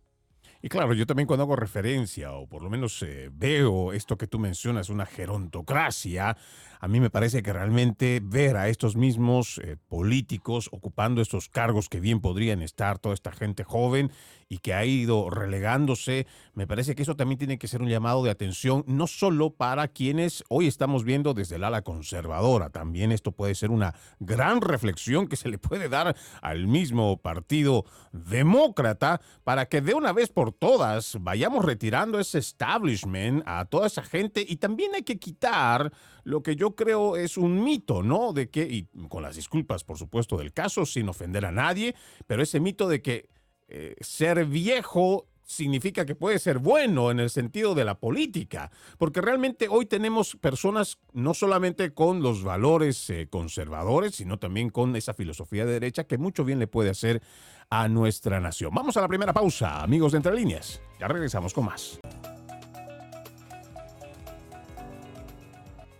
Y 0.62 0.68
claro, 0.68 0.92
yo 0.92 1.06
también 1.06 1.26
cuando 1.26 1.44
hago 1.44 1.56
referencia, 1.56 2.32
o 2.32 2.46
por 2.46 2.62
lo 2.62 2.68
menos 2.68 3.02
eh, 3.02 3.30
veo 3.32 3.92
esto 3.92 4.18
que 4.18 4.26
tú 4.26 4.38
mencionas, 4.38 4.90
una 4.90 5.06
gerontocracia, 5.06 6.36
a 6.80 6.88
mí 6.88 6.98
me 6.98 7.10
parece 7.10 7.42
que 7.42 7.52
realmente 7.52 8.20
ver 8.24 8.56
a 8.56 8.68
estos 8.68 8.96
mismos 8.96 9.60
eh, 9.62 9.76
políticos 9.88 10.68
ocupando 10.72 11.20
estos 11.20 11.48
cargos 11.48 11.88
que 11.88 12.00
bien 12.00 12.20
podrían 12.20 12.62
estar 12.62 12.98
toda 12.98 13.14
esta 13.14 13.32
gente 13.32 13.64
joven 13.64 14.10
y 14.48 14.58
que 14.58 14.74
ha 14.74 14.84
ido 14.84 15.30
relegándose, 15.30 16.26
me 16.54 16.66
parece 16.66 16.96
que 16.96 17.02
eso 17.02 17.14
también 17.14 17.38
tiene 17.38 17.58
que 17.58 17.68
ser 17.68 17.82
un 17.82 17.88
llamado 17.88 18.24
de 18.24 18.30
atención, 18.30 18.82
no 18.88 19.06
solo 19.06 19.50
para 19.50 19.86
quienes 19.86 20.42
hoy 20.48 20.66
estamos 20.66 21.04
viendo 21.04 21.34
desde 21.34 21.54
el 21.56 21.64
ala 21.64 21.82
conservadora, 21.82 22.70
también 22.70 23.12
esto 23.12 23.30
puede 23.30 23.54
ser 23.54 23.70
una 23.70 23.94
gran 24.18 24.60
reflexión 24.60 25.28
que 25.28 25.36
se 25.36 25.48
le 25.48 25.58
puede 25.58 25.88
dar 25.88 26.16
al 26.42 26.66
mismo 26.66 27.18
partido 27.18 27.84
demócrata 28.10 29.20
para 29.44 29.66
que 29.66 29.82
de 29.82 29.94
una 29.94 30.12
vez 30.12 30.30
por 30.30 30.52
todas 30.52 31.16
vayamos 31.20 31.64
retirando 31.64 32.18
ese 32.18 32.38
establishment 32.38 33.44
a 33.46 33.66
toda 33.66 33.86
esa 33.86 34.02
gente 34.02 34.44
y 34.46 34.56
también 34.56 34.94
hay 34.96 35.02
que 35.02 35.18
quitar 35.18 35.92
lo 36.24 36.42
que 36.42 36.56
yo 36.56 36.69
creo 36.74 37.16
es 37.16 37.36
un 37.36 37.62
mito, 37.62 38.02
¿no? 38.02 38.32
De 38.32 38.50
que, 38.50 38.62
y 38.62 38.88
con 39.08 39.22
las 39.22 39.36
disculpas, 39.36 39.84
por 39.84 39.98
supuesto, 39.98 40.36
del 40.36 40.52
caso, 40.52 40.86
sin 40.86 41.08
ofender 41.08 41.46
a 41.46 41.52
nadie, 41.52 41.94
pero 42.26 42.42
ese 42.42 42.60
mito 42.60 42.88
de 42.88 43.02
que 43.02 43.28
eh, 43.68 43.94
ser 44.00 44.44
viejo 44.46 45.26
significa 45.50 46.06
que 46.06 46.14
puede 46.14 46.38
ser 46.38 46.58
bueno 46.58 47.10
en 47.10 47.18
el 47.18 47.28
sentido 47.28 47.74
de 47.74 47.84
la 47.84 47.98
política, 47.98 48.70
porque 48.98 49.20
realmente 49.20 49.66
hoy 49.68 49.84
tenemos 49.86 50.36
personas 50.36 50.98
no 51.12 51.34
solamente 51.34 51.92
con 51.92 52.22
los 52.22 52.44
valores 52.44 53.10
eh, 53.10 53.26
conservadores, 53.28 54.14
sino 54.14 54.38
también 54.38 54.70
con 54.70 54.94
esa 54.94 55.12
filosofía 55.12 55.66
de 55.66 55.72
derecha 55.72 56.04
que 56.04 56.18
mucho 56.18 56.44
bien 56.44 56.60
le 56.60 56.68
puede 56.68 56.90
hacer 56.90 57.20
a 57.68 57.88
nuestra 57.88 58.40
nación. 58.40 58.72
Vamos 58.74 58.96
a 58.96 59.00
la 59.00 59.08
primera 59.08 59.32
pausa, 59.32 59.82
amigos 59.82 60.12
de 60.12 60.18
Entre 60.18 60.34
Líneas. 60.34 60.80
Ya 61.00 61.08
regresamos 61.08 61.52
con 61.52 61.64
más. 61.64 61.98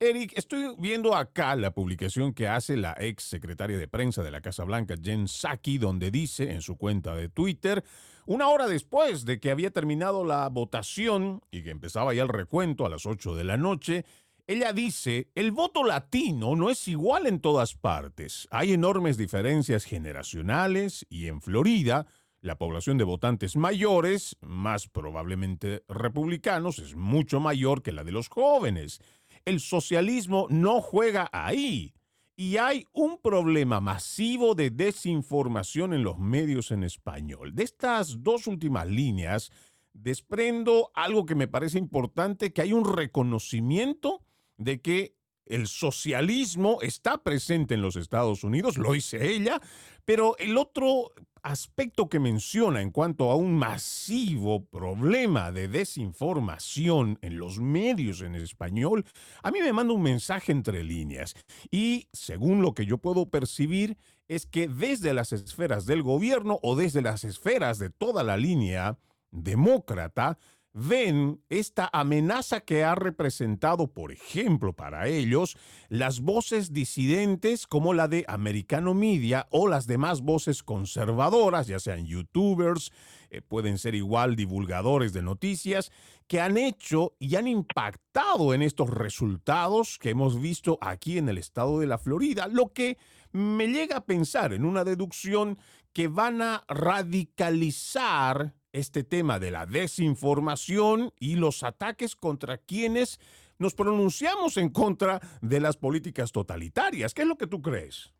Eric, 0.00 0.32
estoy 0.36 0.74
viendo 0.78 1.14
acá 1.14 1.54
la 1.56 1.72
publicación 1.72 2.32
que 2.32 2.48
hace 2.48 2.76
la 2.76 2.96
ex 2.98 3.24
secretaria 3.24 3.78
de 3.78 3.88
prensa 3.88 4.22
de 4.22 4.30
la 4.30 4.40
Casa 4.40 4.64
Blanca, 4.64 4.94
Jen 5.00 5.28
Psaki, 5.28 5.78
donde 5.78 6.10
dice 6.10 6.50
en 6.50 6.62
su 6.62 6.76
cuenta 6.76 7.14
de 7.14 7.28
Twitter, 7.28 7.84
una 8.26 8.48
hora 8.48 8.66
después 8.66 9.24
de 9.24 9.38
que 9.38 9.50
había 9.50 9.70
terminado 9.70 10.24
la 10.24 10.48
votación 10.48 11.42
y 11.50 11.62
que 11.62 11.70
empezaba 11.70 12.14
ya 12.14 12.22
el 12.22 12.28
recuento 12.28 12.86
a 12.86 12.88
las 12.88 13.04
8 13.04 13.34
de 13.34 13.44
la 13.44 13.56
noche, 13.56 14.04
ella 14.46 14.72
dice, 14.74 15.30
el 15.34 15.52
voto 15.52 15.84
latino 15.84 16.54
no 16.54 16.68
es 16.68 16.86
igual 16.86 17.26
en 17.26 17.40
todas 17.40 17.74
partes. 17.74 18.46
Hay 18.50 18.72
enormes 18.72 19.16
diferencias 19.16 19.84
generacionales 19.84 21.06
y 21.08 21.28
en 21.28 21.40
Florida 21.40 22.06
la 22.44 22.58
población 22.58 22.98
de 22.98 23.04
votantes 23.04 23.56
mayores, 23.56 24.36
más 24.42 24.86
probablemente 24.86 25.82
republicanos, 25.88 26.78
es 26.78 26.94
mucho 26.94 27.40
mayor 27.40 27.82
que 27.82 27.90
la 27.90 28.04
de 28.04 28.12
los 28.12 28.28
jóvenes. 28.28 29.00
El 29.46 29.60
socialismo 29.60 30.46
no 30.50 30.82
juega 30.82 31.30
ahí. 31.32 31.94
Y 32.36 32.58
hay 32.58 32.86
un 32.92 33.18
problema 33.18 33.80
masivo 33.80 34.54
de 34.54 34.68
desinformación 34.68 35.94
en 35.94 36.02
los 36.02 36.18
medios 36.18 36.70
en 36.70 36.84
español. 36.84 37.54
De 37.54 37.62
estas 37.62 38.22
dos 38.22 38.46
últimas 38.46 38.88
líneas, 38.88 39.50
desprendo 39.94 40.90
algo 40.92 41.24
que 41.24 41.36
me 41.36 41.48
parece 41.48 41.78
importante, 41.78 42.52
que 42.52 42.60
hay 42.60 42.74
un 42.74 42.84
reconocimiento 42.84 44.20
de 44.56 44.80
que 44.80 45.16
el 45.46 45.66
socialismo 45.66 46.78
está 46.80 47.18
presente 47.18 47.74
en 47.74 47.82
los 47.82 47.96
Estados 47.96 48.44
Unidos, 48.44 48.78
lo 48.78 48.92
dice 48.92 49.34
ella, 49.34 49.60
pero 50.04 50.36
el 50.38 50.56
otro 50.56 51.12
aspecto 51.42 52.08
que 52.08 52.18
menciona 52.18 52.80
en 52.80 52.90
cuanto 52.90 53.30
a 53.30 53.36
un 53.36 53.54
masivo 53.54 54.64
problema 54.64 55.52
de 55.52 55.68
desinformación 55.68 57.18
en 57.20 57.36
los 57.36 57.58
medios 57.58 58.22
en 58.22 58.34
español, 58.34 59.04
a 59.42 59.50
mí 59.50 59.60
me 59.60 59.74
manda 59.74 59.92
un 59.92 60.02
mensaje 60.02 60.52
entre 60.52 60.82
líneas. 60.82 61.34
Y 61.70 62.08
según 62.12 62.62
lo 62.62 62.72
que 62.72 62.86
yo 62.86 62.96
puedo 62.96 63.28
percibir 63.28 63.98
es 64.26 64.46
que 64.46 64.68
desde 64.68 65.12
las 65.12 65.32
esferas 65.32 65.84
del 65.84 66.02
gobierno 66.02 66.58
o 66.62 66.76
desde 66.76 67.02
las 67.02 67.24
esferas 67.24 67.78
de 67.78 67.90
toda 67.90 68.22
la 68.22 68.38
línea 68.38 68.98
demócrata, 69.30 70.38
ven 70.74 71.40
esta 71.48 71.88
amenaza 71.92 72.60
que 72.60 72.82
ha 72.82 72.96
representado, 72.96 73.86
por 73.86 74.10
ejemplo, 74.10 74.72
para 74.72 75.06
ellos, 75.06 75.56
las 75.88 76.20
voces 76.20 76.72
disidentes 76.72 77.68
como 77.68 77.94
la 77.94 78.08
de 78.08 78.24
Americano 78.26 78.92
Media 78.92 79.46
o 79.50 79.68
las 79.68 79.86
demás 79.86 80.20
voces 80.20 80.64
conservadoras, 80.64 81.68
ya 81.68 81.78
sean 81.78 82.06
youtubers, 82.06 82.90
eh, 83.30 83.40
pueden 83.40 83.78
ser 83.78 83.94
igual 83.94 84.34
divulgadores 84.34 85.12
de 85.12 85.22
noticias, 85.22 85.92
que 86.26 86.40
han 86.40 86.58
hecho 86.58 87.14
y 87.20 87.36
han 87.36 87.46
impactado 87.46 88.52
en 88.52 88.62
estos 88.62 88.90
resultados 88.90 89.98
que 90.00 90.10
hemos 90.10 90.40
visto 90.40 90.78
aquí 90.80 91.18
en 91.18 91.28
el 91.28 91.38
estado 91.38 91.78
de 91.78 91.86
la 91.86 91.98
Florida, 91.98 92.48
lo 92.48 92.72
que 92.72 92.98
me 93.30 93.68
llega 93.68 93.98
a 93.98 94.06
pensar 94.06 94.52
en 94.52 94.64
una 94.64 94.82
deducción 94.82 95.56
que 95.92 96.08
van 96.08 96.42
a 96.42 96.64
radicalizar 96.66 98.54
este 98.74 99.04
tema 99.04 99.38
de 99.38 99.52
la 99.52 99.66
desinformación 99.66 101.12
y 101.18 101.36
los 101.36 101.62
ataques 101.62 102.16
contra 102.16 102.58
quienes 102.58 103.20
nos 103.58 103.74
pronunciamos 103.74 104.56
en 104.56 104.68
contra 104.68 105.20
de 105.40 105.60
las 105.60 105.76
políticas 105.76 106.32
totalitarias. 106.32 107.14
¿Qué 107.14 107.22
es 107.22 107.28
lo 107.28 107.36
que 107.36 107.46
tú 107.46 107.62
crees? 107.62 108.12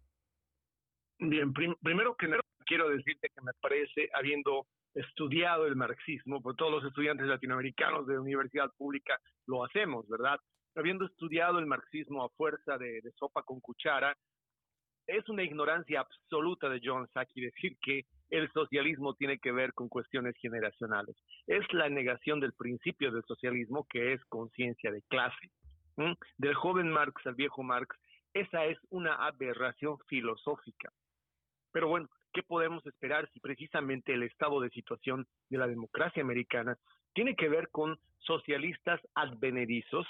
Bien, 1.18 1.52
primero 1.52 2.16
que 2.16 2.28
nada 2.28 2.42
quiero 2.66 2.88
decirte 2.88 3.30
que 3.34 3.42
me 3.42 3.52
parece, 3.60 4.08
habiendo 4.14 4.66
estudiado 4.94 5.66
el 5.66 5.74
marxismo, 5.74 6.40
pues 6.40 6.56
todos 6.56 6.70
los 6.70 6.84
estudiantes 6.84 7.26
latinoamericanos 7.26 8.06
de 8.06 8.18
universidad 8.18 8.70
pública 8.78 9.18
lo 9.46 9.64
hacemos, 9.64 10.08
¿verdad? 10.08 10.38
Habiendo 10.76 11.04
estudiado 11.04 11.58
el 11.58 11.66
marxismo 11.66 12.24
a 12.24 12.30
fuerza 12.30 12.78
de 12.78 13.02
sopa 13.18 13.42
con 13.42 13.60
cuchara, 13.60 14.16
es 15.06 15.28
una 15.28 15.42
ignorancia 15.42 16.00
absoluta 16.00 16.68
de 16.68 16.80
John 16.82 17.08
Saki 17.12 17.40
decir 17.40 17.76
que 17.82 18.04
el 18.30 18.50
socialismo 18.52 19.14
tiene 19.14 19.38
que 19.38 19.52
ver 19.52 19.72
con 19.74 19.88
cuestiones 19.88 20.34
generacionales. 20.40 21.16
Es 21.46 21.64
la 21.72 21.88
negación 21.88 22.40
del 22.40 22.52
principio 22.52 23.12
del 23.12 23.22
socialismo 23.24 23.86
que 23.88 24.12
es 24.14 24.24
conciencia 24.26 24.90
de 24.90 25.02
clase. 25.02 25.50
Del 26.38 26.54
joven 26.54 26.90
Marx 26.90 27.24
al 27.26 27.34
viejo 27.34 27.62
Marx, 27.62 27.96
esa 28.32 28.64
es 28.64 28.78
una 28.90 29.14
aberración 29.14 29.98
filosófica. 30.08 30.90
Pero 31.70 31.88
bueno, 31.88 32.08
¿qué 32.32 32.42
podemos 32.42 32.84
esperar 32.86 33.30
si 33.32 33.40
precisamente 33.40 34.12
el 34.12 34.24
estado 34.24 34.60
de 34.60 34.70
situación 34.70 35.26
de 35.50 35.58
la 35.58 35.68
democracia 35.68 36.22
americana 36.22 36.76
tiene 37.12 37.36
que 37.36 37.48
ver 37.48 37.68
con 37.70 37.96
socialistas 38.18 39.00
advenedizos 39.14 40.06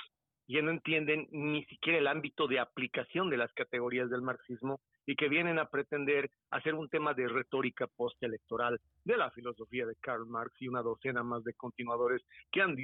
ya 0.46 0.62
no 0.62 0.70
entienden 0.70 1.28
ni 1.30 1.64
siquiera 1.64 1.98
el 1.98 2.06
ámbito 2.06 2.46
de 2.46 2.58
aplicación 2.58 3.30
de 3.30 3.36
las 3.36 3.52
categorías 3.52 4.10
del 4.10 4.22
marxismo 4.22 4.80
y 5.06 5.16
que 5.16 5.28
vienen 5.28 5.58
a 5.58 5.68
pretender 5.68 6.30
hacer 6.50 6.74
un 6.74 6.88
tema 6.88 7.14
de 7.14 7.28
retórica 7.28 7.86
postelectoral 7.86 8.80
de 9.04 9.16
la 9.16 9.30
filosofía 9.30 9.86
de 9.86 9.96
Karl 10.00 10.26
Marx 10.26 10.54
y 10.60 10.68
una 10.68 10.82
docena 10.82 11.22
más 11.22 11.44
de 11.44 11.54
continuadores 11.54 12.22
que 12.50 12.62
han 12.62 12.76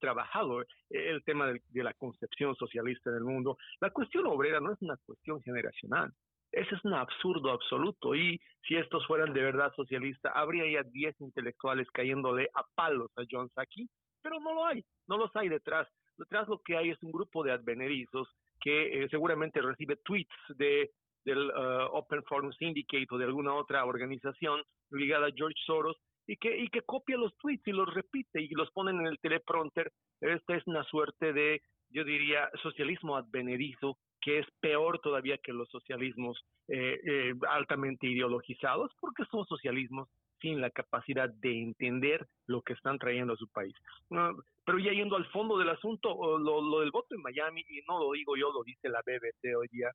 trabajado 0.00 0.64
el 0.90 1.22
tema 1.24 1.46
de, 1.46 1.62
de 1.68 1.84
la 1.84 1.94
concepción 1.94 2.54
socialista 2.56 3.10
del 3.10 3.24
mundo. 3.24 3.56
La 3.80 3.90
cuestión 3.90 4.26
obrera 4.26 4.60
no 4.60 4.72
es 4.72 4.82
una 4.82 4.96
cuestión 5.06 5.42
generacional, 5.42 6.12
ese 6.52 6.74
es 6.74 6.84
un 6.84 6.94
absurdo 6.94 7.50
absoluto. 7.50 8.14
Y 8.14 8.40
si 8.66 8.76
estos 8.76 9.06
fueran 9.06 9.32
de 9.32 9.42
verdad 9.42 9.72
socialistas, 9.74 10.32
habría 10.34 10.66
ya 10.70 10.88
10 10.88 11.20
intelectuales 11.20 11.86
cayéndole 11.92 12.48
a 12.54 12.64
palos 12.74 13.10
a 13.16 13.22
John 13.30 13.50
Saki, 13.54 13.88
pero 14.22 14.40
no 14.40 14.54
lo 14.54 14.64
hay, 14.64 14.84
no 15.06 15.18
los 15.18 15.34
hay 15.36 15.48
detrás. 15.48 15.86
Detrás 16.18 16.48
lo 16.48 16.60
que 16.62 16.76
hay 16.76 16.90
es 16.90 17.02
un 17.02 17.12
grupo 17.12 17.44
de 17.44 17.52
advenerizos 17.52 18.28
que 18.60 19.04
eh, 19.04 19.08
seguramente 19.10 19.60
recibe 19.60 19.96
tweets 19.96 20.34
de 20.56 20.90
del 21.26 21.50
uh, 21.50 21.90
Open 21.92 22.22
Forum 22.22 22.52
Syndicate 22.52 23.08
o 23.10 23.18
de 23.18 23.24
alguna 23.24 23.52
otra 23.52 23.84
organización 23.84 24.62
ligada 24.90 25.26
a 25.26 25.32
George 25.34 25.58
Soros 25.66 25.96
y 26.26 26.36
que, 26.36 26.56
y 26.56 26.68
que 26.68 26.82
copia 26.82 27.16
los 27.16 27.36
tweets 27.38 27.66
y 27.66 27.72
los 27.72 27.92
repite 27.92 28.40
y 28.40 28.48
los 28.50 28.70
ponen 28.70 29.00
en 29.00 29.08
el 29.08 29.18
teleprompter. 29.18 29.92
Esta 30.20 30.56
es 30.56 30.66
una 30.66 30.84
suerte 30.84 31.32
de, 31.32 31.60
yo 31.90 32.04
diría, 32.04 32.48
socialismo 32.62 33.16
advenedizo 33.16 33.98
que 34.20 34.38
es 34.40 34.46
peor 34.60 34.98
todavía 35.00 35.38
que 35.38 35.52
los 35.52 35.68
socialismos 35.68 36.44
eh, 36.68 36.98
eh, 37.04 37.34
altamente 37.48 38.08
ideologizados, 38.08 38.90
porque 39.00 39.24
son 39.30 39.46
socialismos 39.46 40.08
sin 40.40 40.60
la 40.60 40.70
capacidad 40.70 41.28
de 41.28 41.62
entender 41.62 42.26
lo 42.46 42.62
que 42.62 42.74
están 42.74 42.98
trayendo 42.98 43.34
a 43.34 43.36
su 43.36 43.48
país. 43.48 43.74
pero 44.08 44.78
ya 44.78 44.92
yendo 44.92 45.16
al 45.16 45.26
fondo 45.26 45.58
del 45.58 45.68
asunto, 45.68 46.38
lo, 46.38 46.60
lo, 46.60 46.80
del 46.80 46.90
voto 46.90 47.14
en 47.14 47.22
Miami, 47.22 47.64
y 47.68 47.80
no 47.88 47.98
lo 47.98 48.12
digo 48.12 48.36
yo, 48.36 48.52
lo 48.52 48.62
dice 48.64 48.88
la 48.88 49.02
BBC 49.02 49.56
hoy 49.56 49.68
día, 49.70 49.90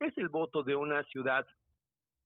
es 0.00 0.16
el 0.18 0.28
voto 0.28 0.62
de 0.62 0.76
una 0.76 1.02
ciudad 1.04 1.46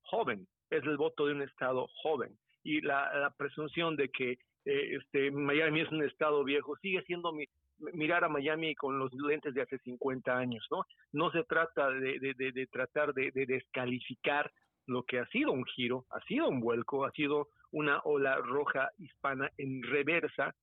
joven, 0.02 0.46
es 0.70 0.82
el 0.84 0.96
voto 0.96 1.26
de 1.26 1.32
un 1.32 1.42
estado 1.42 1.86
joven. 2.02 2.36
Y 2.62 2.80
la, 2.80 3.14
la 3.14 3.30
presunción 3.30 3.96
de 3.96 4.08
que 4.10 4.38
eh, 4.64 4.96
este, 4.96 5.30
Miami 5.30 5.80
es 5.80 5.90
un 5.90 6.02
estado 6.04 6.44
viejo 6.44 6.76
sigue 6.76 7.02
siendo 7.04 7.32
mi, 7.32 7.46
mirar 7.92 8.24
a 8.24 8.28
Miami 8.28 8.74
con 8.74 8.98
los 8.98 9.12
lentes 9.14 9.54
de 9.54 9.62
hace 9.62 9.78
50 9.78 10.36
años, 10.36 10.66
¿no? 10.70 10.84
No 11.12 11.30
se 11.30 11.44
trata 11.44 11.90
de, 11.90 12.18
de, 12.18 12.52
de, 12.52 12.66
tratar 12.66 13.14
de, 13.14 13.30
descalificar 13.32 14.50
lo 14.86 15.02
que 15.04 15.18
ha 15.18 15.26
sido 15.28 15.52
un 15.52 15.64
giro, 15.64 16.04
ha 16.10 16.20
sido 16.22 16.48
un 16.48 16.60
vuelco, 16.60 17.04
ha 17.04 17.10
sido 17.12 17.48
una 17.72 18.00
ola 18.04 18.36
roja 18.36 18.90
hispana 18.98 19.50
en 19.56 19.82
reversa, 19.82 20.54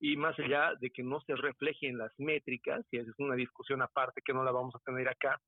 y 0.00 0.16
más 0.16 0.38
allá 0.38 0.72
de 0.80 0.90
que 0.90 1.02
no 1.02 1.20
se 1.20 1.34
refleje 1.34 1.88
en 1.88 1.98
las 1.98 2.12
métricas, 2.18 2.84
y 2.90 2.98
esa 2.98 3.10
es 3.10 3.18
una 3.18 3.36
discusión 3.36 3.80
aparte 3.82 4.20
que 4.24 4.34
no 4.34 4.44
la 4.44 4.50
vamos 4.50 4.74
a 4.74 4.80
tener 4.80 5.08
acá, 5.08 5.40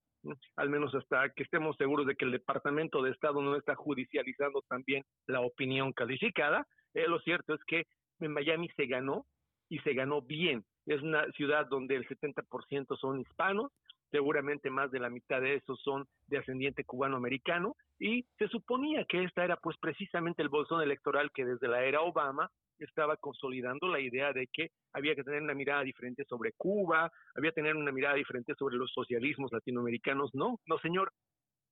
al 0.56 0.70
menos 0.70 0.94
hasta 0.94 1.28
que 1.30 1.42
estemos 1.42 1.76
seguros 1.76 2.06
de 2.06 2.16
que 2.16 2.24
el 2.24 2.32
Departamento 2.32 3.02
de 3.02 3.10
Estado 3.10 3.42
no 3.42 3.56
está 3.56 3.74
judicializando 3.74 4.62
también 4.68 5.04
la 5.26 5.40
opinión 5.40 5.92
calificada, 5.92 6.66
eh, 6.94 7.06
lo 7.06 7.20
cierto 7.20 7.54
es 7.54 7.60
que 7.66 7.84
en 8.20 8.32
Miami 8.32 8.68
se 8.76 8.86
ganó 8.86 9.26
y 9.68 9.78
se 9.80 9.92
ganó 9.92 10.22
bien. 10.22 10.64
Es 10.86 11.02
una 11.02 11.30
ciudad 11.32 11.66
donde 11.66 11.96
el 11.96 12.08
70% 12.08 12.96
son 12.96 13.20
hispanos, 13.20 13.72
seguramente 14.10 14.70
más 14.70 14.90
de 14.90 15.00
la 15.00 15.10
mitad 15.10 15.40
de 15.40 15.54
esos 15.54 15.80
son 15.82 16.06
de 16.26 16.38
ascendiente 16.38 16.84
cubano-americano, 16.84 17.76
y 17.98 18.26
se 18.38 18.48
suponía 18.48 19.04
que 19.04 19.24
esta 19.24 19.44
era 19.44 19.56
pues 19.56 19.76
precisamente 19.78 20.42
el 20.42 20.48
bolsón 20.48 20.82
electoral 20.82 21.30
que 21.32 21.44
desde 21.44 21.68
la 21.68 21.84
era 21.84 22.02
Obama 22.02 22.50
estaba 22.78 23.16
consolidando 23.16 23.88
la 23.88 24.00
idea 24.00 24.32
de 24.32 24.48
que 24.52 24.68
había 24.92 25.14
que 25.14 25.24
tener 25.24 25.42
una 25.42 25.54
mirada 25.54 25.82
diferente 25.82 26.24
sobre 26.28 26.52
Cuba, 26.52 27.10
había 27.34 27.50
que 27.50 27.62
tener 27.62 27.74
una 27.74 27.92
mirada 27.92 28.16
diferente 28.16 28.54
sobre 28.58 28.76
los 28.76 28.92
socialismos 28.92 29.50
latinoamericanos. 29.50 30.34
No, 30.34 30.60
no 30.66 30.78
señor, 30.80 31.10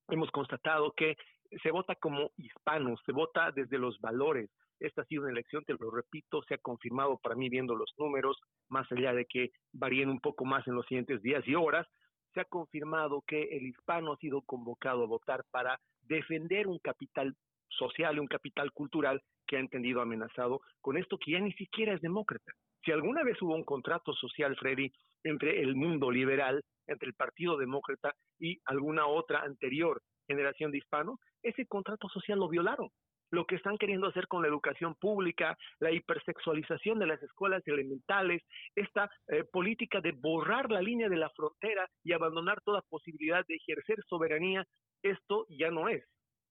hemos 0.09 0.31
constatado 0.31 0.93
que 0.97 1.17
se 1.63 1.71
vota 1.71 1.95
como 1.95 2.31
hispanos, 2.37 3.01
se 3.05 3.13
vota 3.13 3.53
desde 3.53 3.79
los 3.79 4.01
valores, 4.01 4.51
esta 4.81 5.03
ha 5.03 5.07
sido 5.07 5.23
una 5.23 5.33
elección, 5.33 5.65
te 5.65 5.75
lo 5.75 5.91
repito, 5.91 6.43
se 6.43 6.55
ha 6.55 6.59
confirmado 6.59 7.19
para 7.19 7.37
mí 7.37 7.49
viendo 7.49 7.75
los 7.75 7.93
números, 7.99 8.39
más 8.69 8.91
allá 8.93 9.13
de 9.13 9.25
que 9.27 9.51
varíen 9.73 10.11
un 10.11 10.21
poco 10.21 10.45
más 10.45 10.67
en 10.67 10.75
los 10.75 10.87
siguientes 10.87 11.23
días 11.23 11.47
y 11.47 11.55
horas, 11.55 11.87
se 12.35 12.41
ha 12.41 12.45
confirmado 12.45 13.23
que 13.27 13.45
el 13.57 13.67
hispano 13.67 14.13
ha 14.13 14.17
sido 14.17 14.43
convocado 14.43 15.05
a 15.05 15.07
votar 15.07 15.45
para 15.51 15.81
defender 16.03 16.67
un 16.67 16.79
capital 16.81 17.35
social 17.69 18.17
y 18.17 18.19
un 18.19 18.27
capital 18.27 18.73
cultural 18.73 19.23
que 19.47 19.57
ha 19.57 19.61
entendido 19.61 20.01
amenazado 20.01 20.61
con 20.81 20.97
esto 20.97 21.19
que 21.19 21.33
ya 21.33 21.41
ni 21.41 21.53
siquiera 21.53 21.95
es 21.95 22.01
demócrata. 22.01 22.53
Si 22.85 22.93
alguna 22.93 23.23
vez 23.23 23.41
hubo 23.41 23.55
un 23.55 23.65
contrato 23.65 24.13
social, 24.13 24.57
Freddy, 24.57 24.93
entre 25.23 25.63
el 25.63 25.75
mundo 25.75 26.11
liberal, 26.11 26.63
entre 26.87 27.09
el 27.09 27.15
Partido 27.15 27.57
Demócrata 27.57 28.15
y 28.39 28.59
alguna 28.67 29.07
otra 29.07 29.41
anterior 29.41 30.03
generación 30.27 30.71
de 30.71 30.79
hispanos, 30.79 31.19
ese 31.43 31.67
contrato 31.67 32.09
social 32.09 32.39
lo 32.39 32.49
violaron 32.49 32.91
lo 33.31 33.47
que 33.47 33.57
están 33.57 33.79
queriendo 33.79 34.09
hacer 34.09 34.29
con 34.29 34.43
la 34.43 34.49
educación 34.49 34.95
pública, 34.95 35.57
la 35.81 35.91
hipersexualización 35.91 36.99
de 36.99 37.07
las 37.07 37.23
escuelas 37.23 37.63
elementales, 37.67 38.43
esta 38.75 39.11
eh, 39.29 39.45
política 39.45 40.01
de 40.01 40.13
borrar 40.13 40.71
la 40.71 40.83
línea 40.83 41.09
de 41.09 41.17
la 41.17 41.31
frontera 41.31 41.89
y 42.03 42.13
abandonar 42.13 42.61
toda 42.63 42.83
posibilidad 42.83 43.45
de 43.47 43.57
ejercer 43.57 43.99
soberanía, 44.09 44.65
esto 45.03 45.47
ya 45.49 45.71
no 45.71 45.89
es 45.89 46.05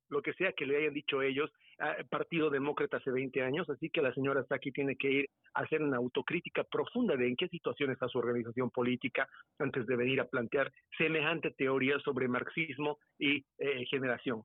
lo 0.10 0.22
que 0.22 0.34
sea 0.34 0.54
que 0.54 0.66
le 0.66 0.78
hayan 0.78 0.94
dicho 0.94 1.22
ellos, 1.22 1.52
Partido 2.10 2.50
Demócrata 2.50 2.98
hace 2.98 3.12
20 3.12 3.42
años, 3.42 3.70
así 3.70 3.90
que 3.90 4.02
la 4.02 4.14
señora 4.14 4.46
aquí 4.52 4.72
tiene 4.72 4.96
que 4.96 5.12
ir 5.12 5.30
a 5.56 5.62
hacer 5.62 5.82
una 5.82 5.98
autocrítica 5.98 6.64
profunda 6.64 7.16
de 7.16 7.28
en 7.28 7.36
qué 7.36 7.48
situación 7.48 7.92
está 7.92 8.08
su 8.08 8.20
organización 8.20 8.70
política 8.70 9.28
antes 9.60 9.86
de 9.88 9.96
venir 9.96 10.22
a 10.22 10.28
plantear 10.28 10.72
semejante 10.98 11.52
teoría 11.52 12.00
sobre 12.00 12.28
marxismo 12.28 13.00
y 13.18 13.44
eh, 13.58 13.86
generación. 13.90 14.44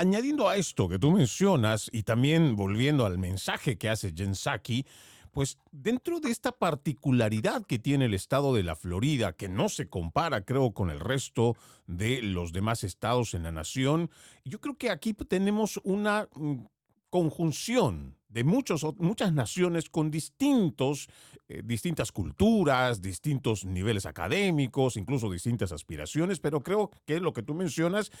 Añadiendo 0.00 0.48
a 0.48 0.56
esto 0.56 0.88
que 0.88 0.98
tú 0.98 1.10
mencionas 1.10 1.90
y 1.92 2.04
también 2.04 2.56
volviendo 2.56 3.04
al 3.04 3.18
mensaje 3.18 3.76
que 3.76 3.90
hace 3.90 4.14
Jen 4.16 4.34
Psaki, 4.34 4.86
pues 5.30 5.58
dentro 5.72 6.20
de 6.20 6.30
esta 6.30 6.52
particularidad 6.52 7.66
que 7.66 7.78
tiene 7.78 8.06
el 8.06 8.14
estado 8.14 8.54
de 8.54 8.62
la 8.62 8.76
Florida, 8.76 9.34
que 9.34 9.50
no 9.50 9.68
se 9.68 9.90
compara, 9.90 10.46
creo, 10.46 10.72
con 10.72 10.88
el 10.88 11.00
resto 11.00 11.54
de 11.86 12.22
los 12.22 12.54
demás 12.54 12.82
estados 12.82 13.34
en 13.34 13.42
la 13.42 13.52
nación, 13.52 14.10
yo 14.42 14.58
creo 14.58 14.78
que 14.78 14.88
aquí 14.88 15.12
tenemos 15.12 15.78
una 15.84 16.30
mm, 16.34 16.60
conjunción 17.10 18.16
de 18.30 18.44
muchos, 18.44 18.86
muchas 18.98 19.32
naciones 19.32 19.90
con 19.90 20.10
distintos, 20.10 21.08
eh, 21.48 21.62
distintas 21.64 22.12
culturas, 22.12 23.02
distintos 23.02 23.64
niveles 23.64 24.06
académicos, 24.06 24.96
incluso 24.96 25.30
distintas 25.30 25.72
aspiraciones, 25.72 26.38
pero 26.38 26.62
creo 26.62 26.90
que 27.06 27.18
lo 27.18 27.32
que 27.32 27.42
tú 27.42 27.54
mencionas 27.54 28.12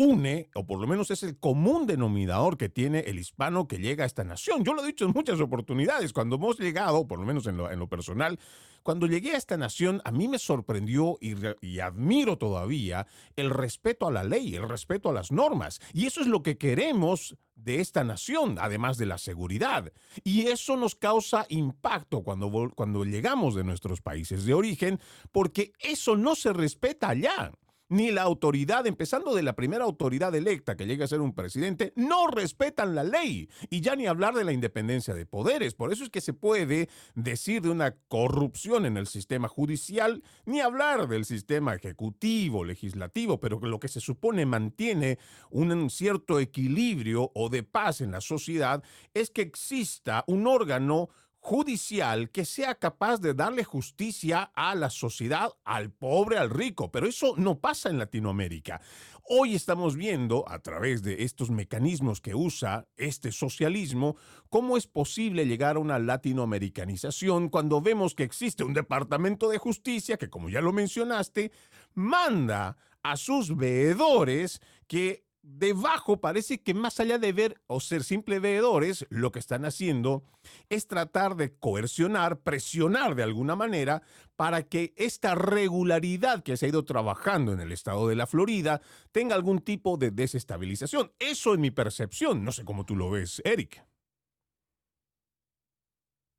une, 0.00 0.48
o 0.54 0.64
por 0.64 0.80
lo 0.80 0.86
menos 0.86 1.10
es 1.10 1.22
el 1.22 1.38
común 1.38 1.86
denominador 1.86 2.56
que 2.56 2.70
tiene 2.70 3.00
el 3.00 3.18
hispano 3.18 3.68
que 3.68 3.76
llega 3.76 4.04
a 4.04 4.06
esta 4.06 4.24
nación. 4.24 4.64
Yo 4.64 4.72
lo 4.72 4.82
he 4.82 4.86
dicho 4.86 5.04
en 5.04 5.12
muchas 5.12 5.40
oportunidades, 5.40 6.14
cuando 6.14 6.36
hemos 6.36 6.58
llegado, 6.58 7.06
por 7.06 7.18
lo 7.18 7.26
menos 7.26 7.46
en 7.46 7.58
lo, 7.58 7.86
personal, 7.86 8.38
cuando 8.82 9.06
llegué 9.06 9.32
a 9.32 9.36
esta 9.36 9.58
nación, 9.58 10.00
a 10.06 10.10
mí 10.10 10.26
me 10.26 10.38
sorprendió 10.38 11.18
y, 11.20 11.34
y, 11.60 11.80
admiro 11.80 12.38
todavía 12.38 13.06
el 13.36 13.50
respeto 13.50 14.06
a 14.06 14.10
la 14.10 14.24
ley, 14.24 14.54
el 14.54 14.66
respeto 14.66 15.10
a 15.10 15.12
las 15.12 15.32
normas. 15.32 15.80
Y 15.92 16.06
eso 16.06 16.22
es 16.22 16.28
lo 16.28 16.42
que 16.42 16.56
queremos 16.56 17.36
de 17.54 17.80
esta 17.80 18.02
nación, 18.02 18.56
además 18.58 18.96
de 18.96 19.04
la 19.04 19.18
seguridad. 19.18 19.92
Y 20.24 20.46
eso 20.46 20.78
nos 20.78 20.94
causa 20.94 21.44
impacto 21.50 22.22
cuando, 22.22 22.50
cuando 22.74 23.04
llegamos 23.04 23.54
de 23.54 23.64
nuestros 23.64 24.00
países 24.00 24.46
de 24.46 24.54
origen, 24.54 24.98
porque 25.30 25.72
eso 25.78 26.16
no 26.16 26.34
se 26.36 26.54
respeta 26.54 27.10
allá 27.10 27.52
ni 27.90 28.12
la 28.12 28.22
autoridad, 28.22 28.86
empezando 28.86 29.34
de 29.34 29.42
la 29.42 29.54
primera 29.54 29.84
autoridad 29.84 30.34
electa 30.34 30.76
que 30.76 30.86
llega 30.86 31.04
a 31.04 31.08
ser 31.08 31.20
un 31.20 31.34
presidente, 31.34 31.92
no 31.96 32.28
respetan 32.28 32.94
la 32.94 33.04
ley. 33.04 33.50
Y 33.68 33.80
ya 33.82 33.96
ni 33.96 34.06
hablar 34.06 34.34
de 34.34 34.44
la 34.44 34.52
independencia 34.52 35.12
de 35.12 35.26
poderes. 35.26 35.74
Por 35.74 35.92
eso 35.92 36.04
es 36.04 36.10
que 36.10 36.20
se 36.20 36.32
puede 36.32 36.88
decir 37.14 37.62
de 37.62 37.68
una 37.68 37.96
corrupción 38.08 38.86
en 38.86 38.96
el 38.96 39.08
sistema 39.08 39.48
judicial, 39.48 40.22
ni 40.46 40.60
hablar 40.60 41.08
del 41.08 41.24
sistema 41.24 41.74
ejecutivo, 41.74 42.64
legislativo, 42.64 43.40
pero 43.40 43.58
lo 43.60 43.80
que 43.80 43.88
se 43.88 44.00
supone 44.00 44.46
mantiene 44.46 45.18
un 45.50 45.90
cierto 45.90 46.38
equilibrio 46.38 47.32
o 47.34 47.48
de 47.48 47.64
paz 47.64 48.00
en 48.00 48.12
la 48.12 48.20
sociedad 48.20 48.82
es 49.14 49.30
que 49.30 49.42
exista 49.42 50.24
un 50.28 50.46
órgano 50.46 51.10
judicial 51.40 52.30
que 52.30 52.44
sea 52.44 52.74
capaz 52.74 53.18
de 53.18 53.34
darle 53.34 53.64
justicia 53.64 54.52
a 54.54 54.74
la 54.74 54.90
sociedad, 54.90 55.50
al 55.64 55.90
pobre, 55.90 56.38
al 56.38 56.50
rico. 56.50 56.92
Pero 56.92 57.06
eso 57.06 57.34
no 57.36 57.58
pasa 57.58 57.88
en 57.88 57.98
Latinoamérica. 57.98 58.80
Hoy 59.24 59.54
estamos 59.54 59.96
viendo, 59.96 60.44
a 60.48 60.58
través 60.58 61.02
de 61.02 61.22
estos 61.22 61.50
mecanismos 61.50 62.20
que 62.20 62.34
usa 62.34 62.86
este 62.96 63.32
socialismo, 63.32 64.16
cómo 64.48 64.76
es 64.76 64.86
posible 64.86 65.46
llegar 65.46 65.76
a 65.76 65.80
una 65.80 65.98
latinoamericanización 65.98 67.48
cuando 67.48 67.80
vemos 67.80 68.14
que 68.14 68.24
existe 68.24 68.64
un 68.64 68.74
departamento 68.74 69.48
de 69.48 69.58
justicia 69.58 70.18
que, 70.18 70.28
como 70.28 70.50
ya 70.50 70.60
lo 70.60 70.72
mencionaste, 70.72 71.52
manda 71.94 72.76
a 73.02 73.16
sus 73.16 73.56
veedores 73.56 74.60
que 74.86 75.24
debajo 75.42 76.20
parece 76.20 76.62
que 76.62 76.74
más 76.74 77.00
allá 77.00 77.18
de 77.18 77.32
ver 77.32 77.60
o 77.66 77.80
ser 77.80 78.04
simples 78.04 78.40
veedores, 78.40 79.06
lo 79.10 79.32
que 79.32 79.38
están 79.38 79.64
haciendo 79.64 80.24
es 80.68 80.86
tratar 80.86 81.36
de 81.36 81.54
coercionar, 81.54 82.40
presionar 82.40 83.14
de 83.14 83.22
alguna 83.22 83.56
manera 83.56 84.02
para 84.36 84.62
que 84.62 84.94
esta 84.96 85.34
regularidad 85.34 86.42
que 86.42 86.56
se 86.56 86.66
ha 86.66 86.70
ido 86.70 86.84
trabajando 86.84 87.52
en 87.52 87.60
el 87.60 87.72
estado 87.72 88.08
de 88.08 88.16
la 88.16 88.26
Florida 88.26 88.80
tenga 89.12 89.34
algún 89.34 89.60
tipo 89.60 89.96
de 89.96 90.10
desestabilización. 90.10 91.12
Eso 91.18 91.54
es 91.54 91.60
mi 91.60 91.70
percepción. 91.70 92.44
No 92.44 92.52
sé 92.52 92.64
cómo 92.64 92.84
tú 92.84 92.96
lo 92.96 93.10
ves, 93.10 93.42
Eric. 93.44 93.82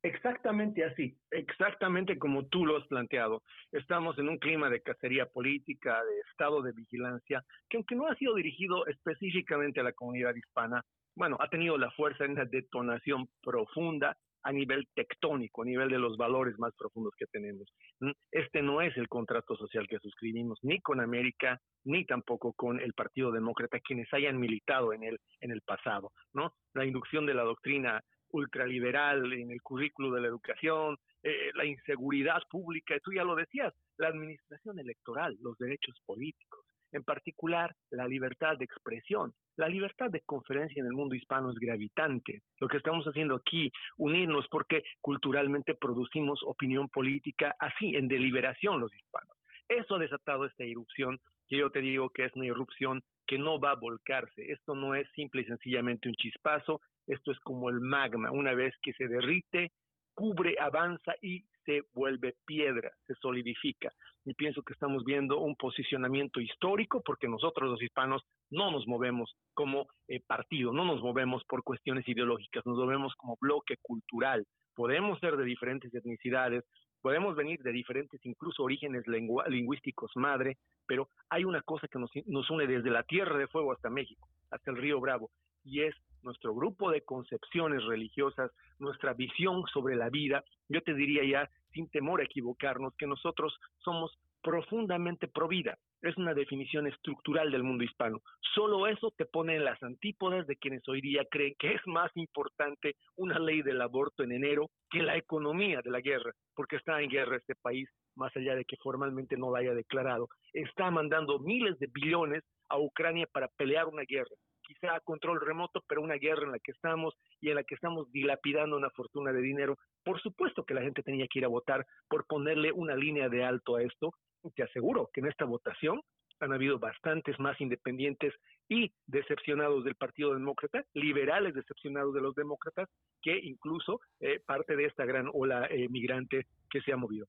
Exactamente 0.04 0.84
así, 0.84 1.16
exactamente 1.30 2.18
como 2.18 2.46
tú 2.46 2.66
lo 2.66 2.76
has 2.76 2.86
planteado. 2.88 3.42
Estamos 3.70 4.18
en 4.18 4.28
un 4.28 4.38
clima 4.38 4.68
de 4.68 4.82
cacería 4.82 5.26
política, 5.26 6.02
de 6.02 6.20
estado 6.30 6.60
de 6.60 6.72
vigilancia, 6.72 7.44
que 7.68 7.76
aunque 7.76 7.94
no 7.94 8.08
ha 8.08 8.16
sido 8.16 8.34
dirigido 8.34 8.84
específicamente 8.86 9.78
a 9.78 9.84
la 9.84 9.92
comunidad 9.92 10.34
hispana, 10.34 10.82
bueno, 11.14 11.36
ha 11.38 11.48
tenido 11.48 11.78
la 11.78 11.90
fuerza 11.92 12.24
en 12.24 12.32
una 12.32 12.46
detonación 12.46 13.28
profunda 13.42 14.16
a 14.44 14.52
nivel 14.52 14.88
tectónico, 14.94 15.62
a 15.62 15.66
nivel 15.66 15.88
de 15.88 15.98
los 15.98 16.16
valores 16.16 16.58
más 16.58 16.74
profundos 16.76 17.14
que 17.16 17.26
tenemos. 17.26 17.72
¿Mm? 18.00 18.10
Este 18.32 18.60
no 18.60 18.80
es 18.80 18.96
el 18.96 19.08
contrato 19.08 19.56
social 19.56 19.86
que 19.86 19.98
suscribimos 19.98 20.58
ni 20.62 20.80
con 20.80 21.00
América, 21.00 21.60
ni 21.84 22.04
tampoco 22.04 22.52
con 22.54 22.80
el 22.80 22.92
Partido 22.92 23.30
Demócrata, 23.30 23.78
quienes 23.78 24.12
hayan 24.12 24.40
militado 24.40 24.92
en 24.92 25.04
él 25.04 25.18
en 25.40 25.52
el 25.52 25.60
pasado, 25.62 26.10
¿no? 26.32 26.54
La 26.74 26.84
inducción 26.84 27.26
de 27.26 27.34
la 27.34 27.42
doctrina 27.42 28.00
ultraliberal 28.32 29.32
en 29.32 29.50
el 29.50 29.62
currículo 29.62 30.10
de 30.12 30.20
la 30.20 30.28
educación, 30.28 30.96
eh, 31.22 31.50
la 31.54 31.64
inseguridad 31.64 32.42
pública, 32.50 32.98
tú 33.02 33.12
ya 33.12 33.24
lo 33.24 33.36
decías, 33.36 33.72
la 33.98 34.08
administración 34.08 34.78
electoral, 34.78 35.36
los 35.40 35.56
derechos 35.58 36.00
políticos, 36.04 36.66
en 36.92 37.04
particular 37.04 37.74
la 37.90 38.06
libertad 38.08 38.58
de 38.58 38.64
expresión. 38.64 39.32
La 39.56 39.68
libertad 39.68 40.10
de 40.10 40.22
conferencia 40.22 40.80
en 40.80 40.86
el 40.86 40.92
mundo 40.92 41.14
hispano 41.14 41.50
es 41.50 41.58
gravitante. 41.58 42.42
Lo 42.58 42.68
que 42.68 42.78
estamos 42.78 43.04
haciendo 43.06 43.36
aquí, 43.36 43.70
unirnos 43.98 44.46
porque 44.50 44.82
culturalmente 45.00 45.74
producimos 45.74 46.42
opinión 46.44 46.88
política 46.88 47.54
así, 47.58 47.94
en 47.96 48.08
deliberación 48.08 48.80
los 48.80 48.94
hispanos. 48.94 49.36
Eso 49.68 49.94
ha 49.94 49.98
desatado 49.98 50.46
esta 50.46 50.64
irrupción 50.64 51.18
que 51.48 51.58
yo 51.58 51.70
te 51.70 51.80
digo 51.80 52.10
que 52.10 52.24
es 52.24 52.34
una 52.34 52.46
irrupción 52.46 53.02
que 53.26 53.38
no 53.38 53.60
va 53.60 53.72
a 53.72 53.76
volcarse. 53.76 54.50
Esto 54.50 54.74
no 54.74 54.94
es 54.94 55.08
simple 55.12 55.42
y 55.42 55.44
sencillamente 55.44 56.08
un 56.08 56.14
chispazo, 56.14 56.80
esto 57.06 57.32
es 57.32 57.38
como 57.40 57.68
el 57.68 57.80
magma, 57.80 58.30
una 58.30 58.54
vez 58.54 58.74
que 58.82 58.92
se 58.94 59.08
derrite, 59.08 59.72
cubre, 60.14 60.56
avanza 60.60 61.14
y 61.20 61.44
se 61.64 61.82
vuelve 61.94 62.34
piedra, 62.44 62.90
se 63.06 63.14
solidifica. 63.14 63.90
Y 64.24 64.34
pienso 64.34 64.62
que 64.62 64.72
estamos 64.72 65.04
viendo 65.04 65.38
un 65.38 65.56
posicionamiento 65.56 66.40
histórico 66.40 67.02
porque 67.04 67.28
nosotros 67.28 67.70
los 67.70 67.82
hispanos 67.82 68.22
no 68.50 68.70
nos 68.70 68.86
movemos 68.86 69.34
como 69.54 69.86
eh, 70.08 70.20
partido, 70.26 70.72
no 70.72 70.84
nos 70.84 71.02
movemos 71.02 71.42
por 71.44 71.62
cuestiones 71.62 72.06
ideológicas, 72.08 72.64
nos 72.66 72.78
movemos 72.78 73.14
como 73.16 73.36
bloque 73.40 73.76
cultural. 73.80 74.46
Podemos 74.74 75.18
ser 75.20 75.36
de 75.36 75.44
diferentes 75.44 75.92
etnicidades, 75.92 76.64
podemos 77.00 77.34
venir 77.36 77.60
de 77.62 77.72
diferentes 77.72 78.24
incluso 78.24 78.62
orígenes 78.62 79.04
lingüísticos 79.06 80.12
madre, 80.14 80.56
pero 80.86 81.08
hay 81.28 81.44
una 81.44 81.60
cosa 81.62 81.88
que 81.88 81.98
nos, 81.98 82.10
nos 82.26 82.48
une 82.50 82.66
desde 82.66 82.90
la 82.90 83.02
Tierra 83.02 83.36
de 83.38 83.48
Fuego 83.48 83.72
hasta 83.72 83.90
México, 83.90 84.28
hasta 84.50 84.70
el 84.70 84.76
río 84.76 85.00
Bravo, 85.00 85.30
y 85.64 85.82
es 85.82 85.94
nuestro 86.22 86.54
grupo 86.54 86.90
de 86.90 87.02
concepciones 87.02 87.84
religiosas, 87.84 88.50
nuestra 88.78 89.14
visión 89.14 89.64
sobre 89.72 89.96
la 89.96 90.10
vida, 90.10 90.42
yo 90.68 90.80
te 90.82 90.94
diría 90.94 91.24
ya, 91.24 91.50
sin 91.72 91.88
temor 91.90 92.20
a 92.20 92.24
equivocarnos, 92.24 92.94
que 92.96 93.06
nosotros 93.06 93.54
somos 93.78 94.18
profundamente 94.42 95.28
pro 95.28 95.48
vida. 95.48 95.78
Es 96.02 96.16
una 96.16 96.34
definición 96.34 96.88
estructural 96.88 97.52
del 97.52 97.62
mundo 97.62 97.84
hispano. 97.84 98.20
Solo 98.54 98.88
eso 98.88 99.12
te 99.16 99.24
pone 99.24 99.54
en 99.54 99.64
las 99.64 99.80
antípodas 99.82 100.46
de 100.48 100.56
quienes 100.56 100.86
hoy 100.88 101.00
día 101.00 101.24
creen 101.30 101.54
que 101.58 101.74
es 101.74 101.80
más 101.86 102.10
importante 102.16 102.96
una 103.16 103.38
ley 103.38 103.62
del 103.62 103.80
aborto 103.80 104.24
en 104.24 104.32
enero 104.32 104.68
que 104.90 105.02
la 105.02 105.16
economía 105.16 105.80
de 105.82 105.90
la 105.90 106.00
guerra, 106.00 106.32
porque 106.54 106.76
está 106.76 107.00
en 107.00 107.08
guerra 107.08 107.36
este 107.36 107.54
país, 107.54 107.88
más 108.16 108.36
allá 108.36 108.56
de 108.56 108.64
que 108.64 108.76
formalmente 108.78 109.36
no 109.36 109.52
la 109.52 109.60
haya 109.60 109.74
declarado. 109.74 110.28
Está 110.52 110.90
mandando 110.90 111.38
miles 111.38 111.78
de 111.78 111.86
billones 111.86 112.42
a 112.68 112.78
Ucrania 112.78 113.28
para 113.32 113.48
pelear 113.48 113.86
una 113.86 114.02
guerra 114.02 114.34
quizá 114.72 115.00
control 115.00 115.40
remoto, 115.40 115.82
pero 115.86 116.02
una 116.02 116.16
guerra 116.16 116.44
en 116.44 116.52
la 116.52 116.58
que 116.58 116.72
estamos 116.72 117.14
y 117.40 117.50
en 117.50 117.56
la 117.56 117.64
que 117.64 117.74
estamos 117.74 118.10
dilapidando 118.12 118.76
una 118.76 118.90
fortuna 118.90 119.32
de 119.32 119.40
dinero. 119.40 119.78
Por 120.04 120.20
supuesto 120.20 120.64
que 120.64 120.74
la 120.74 120.82
gente 120.82 121.02
tenía 121.02 121.26
que 121.28 121.38
ir 121.40 121.44
a 121.44 121.48
votar 121.48 121.86
por 122.08 122.26
ponerle 122.26 122.72
una 122.72 122.96
línea 122.96 123.28
de 123.28 123.44
alto 123.44 123.76
a 123.76 123.82
esto. 123.82 124.14
Te 124.54 124.62
aseguro 124.62 125.10
que 125.12 125.20
en 125.20 125.28
esta 125.28 125.44
votación 125.44 126.00
han 126.40 126.52
habido 126.52 126.78
bastantes 126.78 127.38
más 127.38 127.60
independientes 127.60 128.34
y 128.68 128.92
decepcionados 129.06 129.84
del 129.84 129.94
Partido 129.94 130.34
Demócrata, 130.34 130.84
liberales 130.94 131.54
decepcionados 131.54 132.14
de 132.14 132.20
los 132.20 132.34
demócratas, 132.34 132.88
que 133.20 133.38
incluso 133.38 134.00
eh, 134.18 134.40
parte 134.44 134.74
de 134.74 134.86
esta 134.86 135.04
gran 135.04 135.30
ola 135.32 135.66
eh, 135.66 135.88
migrante 135.88 136.46
que 136.68 136.80
se 136.80 136.92
ha 136.92 136.96
movido. 136.96 137.26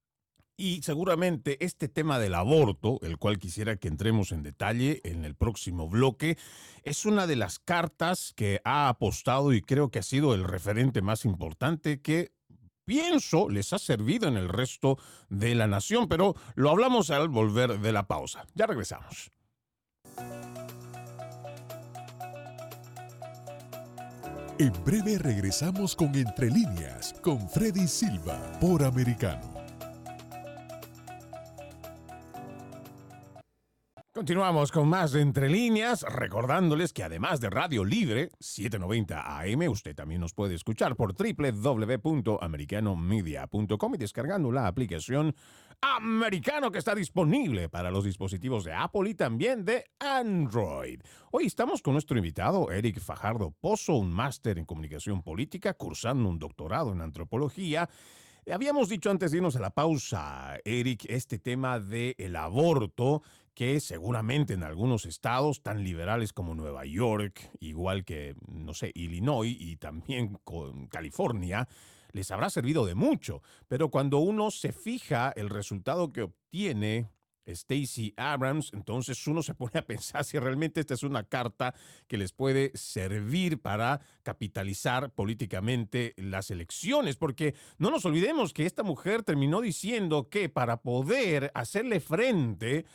Y 0.56 0.84
seguramente 0.84 1.64
este 1.66 1.88
tema 1.88 2.20
del 2.20 2.36
aborto, 2.36 3.00
el 3.02 3.18
cual 3.18 3.40
quisiera 3.40 3.76
que 3.78 3.88
entremos 3.88 4.32
en 4.32 4.44
detalle 4.44 5.02
en 5.04 5.26
el 5.26 5.36
próximo 5.36 5.90
bloque, 5.90 6.38
es 6.84 7.06
una 7.06 7.26
de 7.26 7.36
las 7.36 7.58
cartas 7.58 8.34
que 8.36 8.62
ha 8.64 8.88
apostado 8.88 9.54
y 9.54 9.62
creo 9.62 9.90
que 9.90 10.00
ha 10.00 10.04
sido 10.04 10.36
el 10.36 10.44
referente 10.44 11.02
más 11.02 11.26
importante 11.26 12.02
que 12.02 12.34
pienso 12.86 13.50
les 13.50 13.74
ha 13.74 13.80
servido 13.80 14.28
en 14.28 14.38
el 14.38 14.50
resto 14.50 15.00
de 15.30 15.56
la 15.56 15.68
nación, 15.68 16.08
pero 16.08 16.36
lo 16.56 16.70
hablamos 16.70 17.10
al 17.10 17.30
volver 17.30 17.80
de 17.80 17.92
la 17.92 18.08
pausa. 18.08 18.46
Ya 18.54 18.68
regresamos. 18.68 19.32
En 24.60 24.72
breve 24.86 25.18
regresamos 25.18 25.96
con 25.96 26.14
Entre 26.16 26.52
líneas, 26.52 27.16
con 27.24 27.50
Freddy 27.50 27.88
Silva, 27.88 28.40
por 28.62 28.84
Americano. 28.84 29.53
Continuamos 34.24 34.72
con 34.72 34.88
más 34.88 35.12
de 35.12 35.20
Entre 35.20 35.50
Líneas, 35.50 36.04
recordándoles 36.04 36.94
que 36.94 37.04
además 37.04 37.42
de 37.42 37.50
Radio 37.50 37.84
Libre 37.84 38.30
790 38.40 39.42
AM, 39.42 39.70
usted 39.70 39.94
también 39.94 40.22
nos 40.22 40.34
puede 40.34 40.56
escuchar 40.56 40.96
por 40.96 41.14
www.americanomedia.com 41.14 43.96
y 43.96 43.98
descargando 43.98 44.50
la 44.50 44.68
aplicación 44.68 45.36
Americano 45.82 46.72
que 46.72 46.80
está 46.80 46.96
disponible 46.96 47.68
para 47.68 47.92
los 47.92 48.06
dispositivos 48.06 48.64
de 48.64 48.72
Apple 48.72 49.10
y 49.10 49.14
también 49.14 49.66
de 49.66 49.84
Android. 50.00 51.02
Hoy 51.32 51.48
estamos 51.48 51.82
con 51.82 51.92
nuestro 51.92 52.18
invitado 52.18 52.72
Eric 52.72 53.02
Fajardo 53.02 53.52
Pozo, 53.52 53.96
un 53.96 54.14
máster 54.14 54.58
en 54.58 54.64
comunicación 54.64 55.22
política, 55.22 55.74
cursando 55.74 56.30
un 56.30 56.40
doctorado 56.40 56.94
en 56.94 57.02
antropología 57.02 57.90
Habíamos 58.52 58.90
dicho 58.90 59.10
antes 59.10 59.32
de 59.32 59.38
irnos 59.38 59.56
a 59.56 59.62
la 59.62 59.70
pausa, 59.70 60.58
Eric, 60.66 61.06
este 61.08 61.40
tema 61.40 61.80
del 61.80 62.36
aborto 62.36 63.22
que 63.54 63.80
seguramente 63.80 64.54
en 64.54 64.64
algunos 64.64 65.06
estados 65.06 65.62
tan 65.62 65.84
liberales 65.84 66.34
como 66.34 66.56
Nueva 66.56 66.86
York, 66.86 67.52
igual 67.60 68.04
que, 68.04 68.36
no 68.48 68.74
sé, 68.74 68.92
Illinois 68.96 69.56
y 69.60 69.78
también 69.78 70.40
California, 70.90 71.68
les 72.12 72.32
habrá 72.32 72.50
servido 72.50 72.86
de 72.86 72.96
mucho. 72.96 73.42
Pero 73.68 73.90
cuando 73.90 74.20
uno 74.20 74.52
se 74.52 74.72
fija 74.72 75.34
el 75.36 75.50
resultado 75.50 76.12
que 76.12 76.24
obtiene 76.24 77.10
Stacey 77.48 78.14
Abrams, 78.18 78.72
entonces 78.74 79.28
uno 79.28 79.44
se 79.44 79.54
pone 79.54 79.80
a 79.80 79.86
pensar 79.86 80.24
si 80.24 80.40
realmente 80.40 80.80
esta 80.80 80.94
es 80.94 81.04
una 81.04 81.24
carta 81.24 81.74
que 82.08 82.18
les 82.18 82.32
puede 82.32 82.72
servir 82.76 83.62
para 83.62 84.02
capitalizar 84.24 85.12
políticamente 85.12 86.14
las 86.18 86.52
elecciones, 86.52 87.18
porque 87.18 87.56
no 87.78 87.92
nos 87.92 88.06
olvidemos 88.06 88.54
que 88.54 88.66
esta 88.66 88.84
mujer 88.84 89.24
terminó 89.24 89.62
diciendo 89.62 90.30
que 90.30 90.50
para 90.50 90.82
poder 90.82 91.52
hacerle 91.54 92.00
frente 92.00 92.86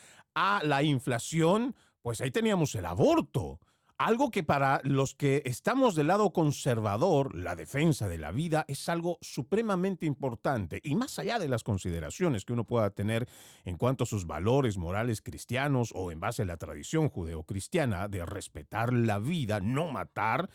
a 0.40 0.62
la 0.62 0.84
inflación, 0.84 1.74
pues 2.00 2.20
ahí 2.20 2.30
teníamos 2.30 2.72
el 2.76 2.86
aborto. 2.86 3.58
Algo 3.96 4.30
que 4.30 4.44
para 4.44 4.80
los 4.84 5.16
que 5.16 5.42
estamos 5.44 5.96
del 5.96 6.06
lado 6.06 6.32
conservador, 6.32 7.34
la 7.34 7.56
defensa 7.56 8.06
de 8.06 8.18
la 8.18 8.30
vida 8.30 8.64
es 8.68 8.88
algo 8.88 9.18
supremamente 9.20 10.06
importante 10.06 10.80
y 10.84 10.94
más 10.94 11.18
allá 11.18 11.40
de 11.40 11.48
las 11.48 11.64
consideraciones 11.64 12.44
que 12.44 12.52
uno 12.52 12.62
pueda 12.62 12.90
tener 12.90 13.28
en 13.64 13.76
cuanto 13.76 14.04
a 14.04 14.06
sus 14.06 14.28
valores 14.28 14.78
morales 14.78 15.22
cristianos 15.22 15.90
o 15.92 16.12
en 16.12 16.20
base 16.20 16.42
a 16.42 16.46
la 16.46 16.56
tradición 16.56 17.08
judeocristiana 17.08 18.06
de 18.06 18.24
respetar 18.24 18.92
la 18.92 19.18
vida, 19.18 19.58
no 19.58 19.90
matar, 19.90 20.48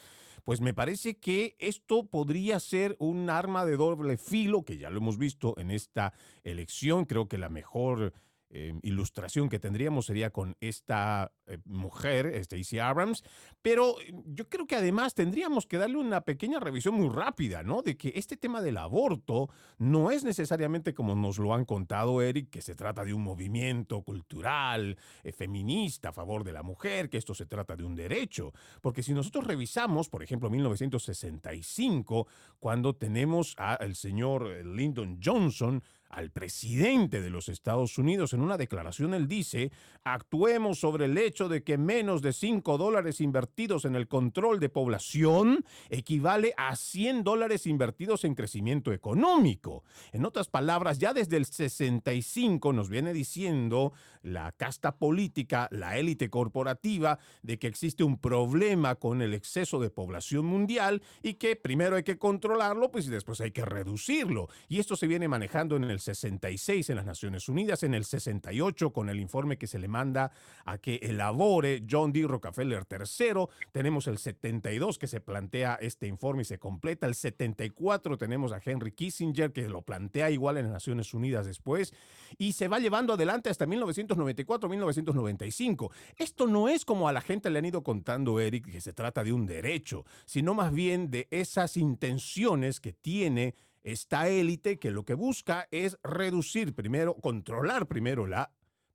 pues 0.46 0.62
me 0.62 0.74
parece 0.74 1.17
que 1.17 1.58
esto 1.60 2.06
podría 2.06 2.62
ser 2.62 2.96
un 3.00 3.30
arma 3.30 3.65
de 3.65 3.76
doble 3.76 4.15
filo, 4.15 4.63
que 4.63 4.78
ya 4.78 4.89
lo 4.89 5.00
hemos 5.00 5.17
visto 5.17 5.56
en 5.58 5.72
esta 5.72 6.13
elección, 6.46 7.04
creo 7.04 7.28
que 7.28 7.38
la 7.38 7.50
mejor 7.50 8.13
Em, 8.55 8.79
ilustración 8.83 9.49
que 9.49 9.57
tendríamos 9.57 10.05
sería 10.05 10.29
con 10.29 10.55
esta 10.61 11.31
eh, 11.47 11.57
mujer, 11.65 12.31
Stacey 12.43 12.77
Abrams, 12.77 13.23
pero 13.63 13.99
eh, 13.99 14.13
yo 14.27 14.47
creo 14.47 14.67
que 14.67 14.75
además 14.75 15.15
tendríamos 15.15 15.65
que 15.65 15.79
darle 15.79 15.97
una 15.97 16.21
pequeña 16.21 16.59
revisión 16.59 16.93
muy 16.93 17.09
rápida, 17.09 17.63
¿no? 17.63 17.81
De 17.81 17.97
que 17.97 18.13
este 18.15 18.37
tema 18.37 18.61
del 18.61 18.77
aborto 18.77 19.49
no 19.79 20.11
es 20.11 20.23
necesariamente 20.23 20.93
como 20.93 21.15
nos 21.15 21.39
lo 21.39 21.55
han 21.55 21.65
contado 21.65 22.21
Eric, 22.21 22.51
que 22.51 22.61
se 22.61 22.75
trata 22.75 23.03
de 23.03 23.15
un 23.15 23.23
movimiento 23.23 24.03
cultural, 24.03 24.99
eh, 25.23 25.31
feminista 25.31 26.09
a 26.09 26.13
favor 26.13 26.43
de 26.43 26.53
la 26.53 26.61
mujer, 26.61 27.09
que 27.09 27.17
esto 27.17 27.33
se 27.33 27.47
trata 27.47 27.75
de 27.75 27.85
un 27.85 27.95
derecho, 27.95 28.53
porque 28.81 29.01
si 29.01 29.15
nosotros 29.15 29.47
revisamos, 29.47 30.09
por 30.09 30.21
ejemplo, 30.21 30.51
1965, 30.51 32.27
cuando 32.59 32.95
tenemos 32.95 33.55
al 33.57 33.95
señor 33.95 34.63
Lyndon 34.63 35.17
Johnson, 35.23 35.81
al 36.13 36.30
presidente 36.30 37.21
de 37.21 37.30
los 37.30 37.49
Estados 37.49 37.97
Unidos. 37.97 38.34
En 38.34 38.41
una 38.41 38.58
declaración 38.58 39.13
él 39.13 39.28
dice, 39.28 39.71
actuemos 40.04 40.80
sobre 40.80 41.06
el 41.06 41.17
hecho 41.17 41.49
de 41.49 41.63
que 41.63 41.78
menos 41.78 42.21
de 42.21 42.34
5 42.34 42.78
dólares 42.78 43.19
invertidos 43.19 43.86
en 43.86 43.95
el 43.95 44.08
control 44.08 44.60
de 44.60 44.69
población 44.69 45.65
equivale 45.89 46.54
a 46.56 46.76
100 46.76 47.23
dólares 47.23 47.65
invertidos 47.65 48.23
en 48.23 48.36
crecimiento 48.36 48.93
económico. 48.93 49.84
En 50.12 50.26
otras 50.26 50.47
palabras, 50.49 50.99
ya 50.99 51.13
desde 51.13 51.38
el 51.38 51.45
65 51.45 52.73
nos 52.73 52.89
viene 52.89 53.13
diciendo 53.13 53.93
la 54.21 54.52
casta 54.52 54.95
política, 54.97 55.67
la 55.71 55.97
élite 55.97 56.30
corporativa, 56.30 57.19
de 57.41 57.58
que 57.58 57.67
existe 57.67 58.04
un 58.04 58.17
problema 58.17 58.95
con 58.95 59.21
el 59.21 59.34
exceso 59.34 59.80
de 59.80 59.89
población 59.89 60.45
mundial 60.45 61.02
y 61.21 61.36
que 61.36 61.56
primero 61.56 61.95
hay 61.95 62.04
que 62.04 62.17
controlarlo, 62.17 62.91
pues 62.91 63.08
y 63.08 63.10
después 63.10 63.41
hay 63.41 63.52
que 63.52 63.65
reducirlo. 63.65 64.47
Y 64.69 64.80
esto 64.80 64.95
se 64.95 65.08
viene 65.08 65.28
manejando 65.28 65.76
en 65.76 65.86
el 65.86 65.99
66 66.03 66.89
en 66.89 66.95
las 66.95 67.05
Naciones 67.05 67.49
Unidas, 67.49 67.83
en 67.83 67.93
el 67.93 68.05
68 68.05 68.91
con 68.91 69.09
el 69.09 69.19
informe 69.19 69.57
que 69.57 69.67
se 69.67 69.79
le 69.79 69.87
manda 69.87 70.31
a 70.65 70.77
que 70.77 70.99
elabore 71.01 71.83
John 71.89 72.13
D. 72.13 72.25
Rockefeller 72.27 72.85
III, 72.89 73.45
tenemos 73.71 74.07
el 74.07 74.17
72 74.17 74.99
que 74.99 75.07
se 75.07 75.21
plantea 75.21 75.77
este 75.81 76.07
informe 76.07 76.43
y 76.43 76.45
se 76.45 76.59
completa, 76.59 77.07
el 77.07 77.15
74 77.15 78.17
tenemos 78.17 78.51
a 78.51 78.61
Henry 78.63 78.91
Kissinger 78.91 79.51
que 79.51 79.67
lo 79.67 79.81
plantea 79.81 80.29
igual 80.29 80.57
en 80.57 80.65
las 80.65 80.73
Naciones 80.73 81.13
Unidas 81.13 81.45
después 81.45 81.93
y 82.37 82.53
se 82.53 82.67
va 82.67 82.79
llevando 82.79 83.13
adelante 83.13 83.49
hasta 83.49 83.65
1994-1995. 83.65 85.91
Esto 86.17 86.47
no 86.47 86.67
es 86.67 86.85
como 86.85 87.07
a 87.07 87.13
la 87.13 87.21
gente 87.21 87.49
le 87.49 87.59
han 87.59 87.65
ido 87.65 87.83
contando, 87.83 88.39
Eric, 88.39 88.71
que 88.71 88.81
se 88.81 88.93
trata 88.93 89.23
de 89.23 89.33
un 89.33 89.45
derecho, 89.45 90.05
sino 90.25 90.53
más 90.53 90.73
bien 90.73 91.09
de 91.09 91.27
esas 91.31 91.77
intenciones 91.77 92.79
que 92.79 92.93
tiene 92.93 93.55
esta 93.84 94.30
élite 94.30 94.80
que 94.80 94.91
lo 94.91 95.04
que 95.04 95.13
busca 95.13 95.67
es 95.72 96.00
reducir 96.04 96.74
primero, 96.74 97.15
controlar 97.15 97.88
primero 97.88 98.26
la 98.26 98.52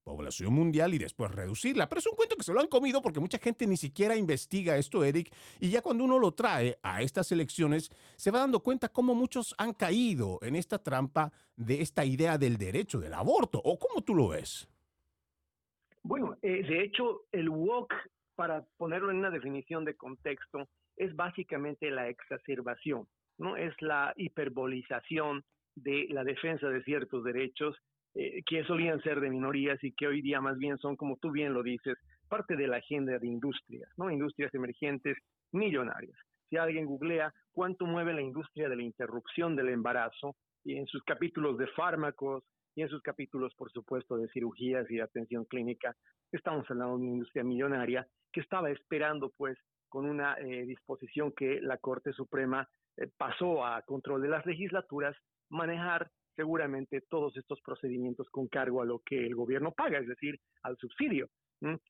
población 0.09 0.55
mundial 0.55 0.95
y 0.95 0.99
después 0.99 1.31
reducirla. 1.31 1.89
Pero 1.89 1.99
es 1.99 2.07
un 2.07 2.17
cuento 2.17 2.37
que 2.37 2.43
se 2.43 2.55
lo 2.55 2.61
han 2.61 2.67
comido 2.67 3.03
porque 3.03 3.21
mucha 3.21 3.39
gente 3.39 3.67
ni 3.67 3.77
siquiera 3.77 4.17
investiga 4.17 4.79
esto, 4.79 5.05
Eric, 5.05 5.31
y 5.61 5.71
ya 5.71 5.83
cuando 5.83 6.05
uno 6.05 6.19
lo 6.19 6.33
trae 6.33 6.79
a 6.83 7.03
estas 7.03 7.31
elecciones, 7.31 7.91
se 8.17 8.31
va 8.31 8.39
dando 8.39 8.61
cuenta 8.61 8.89
cómo 8.89 9.15
muchos 9.15 9.55
han 9.59 9.75
caído 9.75 10.39
en 10.41 10.57
esta 10.57 10.83
trampa 10.83 11.31
de 11.57 11.83
esta 11.83 12.07
idea 12.07 12.39
del 12.39 12.57
derecho 12.57 12.99
del 12.99 13.13
aborto. 13.13 13.61
¿O 13.63 13.79
cómo 13.79 14.03
tú 14.03 14.15
lo 14.15 14.29
ves? 14.29 14.67
Bueno, 16.03 16.39
eh, 16.41 16.63
de 16.67 16.85
hecho, 16.85 17.27
el 17.33 17.51
WOC, 17.51 17.93
para 18.35 18.65
ponerlo 18.79 19.11
en 19.11 19.19
una 19.19 19.31
definición 19.31 19.85
de 19.85 19.95
contexto, 19.95 20.69
es 20.97 21.15
básicamente 21.15 21.91
la 21.91 22.09
exacerbación 22.09 23.07
¿no? 23.39 23.57
Es 23.57 23.75
la 23.81 24.13
hiperbolización 24.17 25.45
de 25.75 26.07
la 26.11 26.25
defensa 26.25 26.69
de 26.69 26.83
ciertos 26.83 27.25
derechos 27.25 27.77
eh, 28.15 28.43
que 28.47 28.65
solían 28.65 29.01
ser 29.03 29.21
de 29.21 29.31
minorías 29.31 29.83
y 29.83 29.93
que 29.93 30.07
hoy 30.07 30.23
día 30.23 30.41
más 30.41 30.59
bien 30.59 30.79
son, 30.79 30.97
como 30.97 31.17
tú 31.17 31.31
bien 31.31 31.55
lo 31.55 31.63
dices, 31.63 31.97
parte 32.29 32.57
de 32.57 32.67
la 32.67 32.79
agenda 32.79 33.19
de 33.19 33.27
industrias, 33.27 33.91
¿no? 33.97 34.11
Industrias 34.11 34.53
emergentes 34.55 35.17
millonarias. 35.53 36.19
Si 36.49 36.57
alguien 36.57 36.87
googlea 36.87 37.33
cuánto 37.53 37.87
mueve 37.87 38.15
la 38.15 38.23
industria 38.23 38.69
de 38.69 38.77
la 38.77 38.83
interrupción 38.83 39.55
del 39.57 39.69
embarazo, 39.69 40.37
y 40.65 40.77
en 40.77 40.87
sus 40.87 41.03
capítulos 41.05 41.59
de 41.59 41.67
fármacos, 41.69 42.45
y 42.75 42.83
en 42.83 42.89
sus 42.89 43.03
capítulos, 43.03 43.55
por 43.55 43.71
supuesto, 43.73 44.17
de 44.17 44.29
cirugías 44.29 44.91
y 44.91 45.01
atención 45.01 45.45
clínica, 45.45 45.97
estamos 46.31 46.65
hablando 46.71 46.97
de 46.97 47.03
una 47.03 47.13
industria 47.13 47.45
millonaria 47.45 48.07
que 48.33 48.41
estaba 48.41 48.71
esperando, 48.71 49.33
pues, 49.37 49.59
con 49.89 50.07
una 50.07 50.35
eh, 50.35 50.65
disposición 50.67 51.33
que 51.33 51.61
la 51.61 51.79
Corte 51.79 52.13
Suprema 52.13 52.69
pasó 53.17 53.65
a 53.65 53.83
control 53.83 54.23
de 54.23 54.29
las 54.29 54.45
legislaturas, 54.47 55.17
manejar 55.51 56.11
seguramente 56.37 57.01
todos 57.09 57.37
estos 57.37 57.61
procedimientos 57.63 58.29
con 58.31 58.47
cargo 58.49 58.81
a 58.81 58.85
lo 58.85 59.01
que 59.01 59.27
el 59.27 59.35
gobierno 59.35 59.73
paga, 59.73 59.99
es 59.99 60.07
decir, 60.07 60.39
al 60.63 60.77
subsidio. 60.79 61.29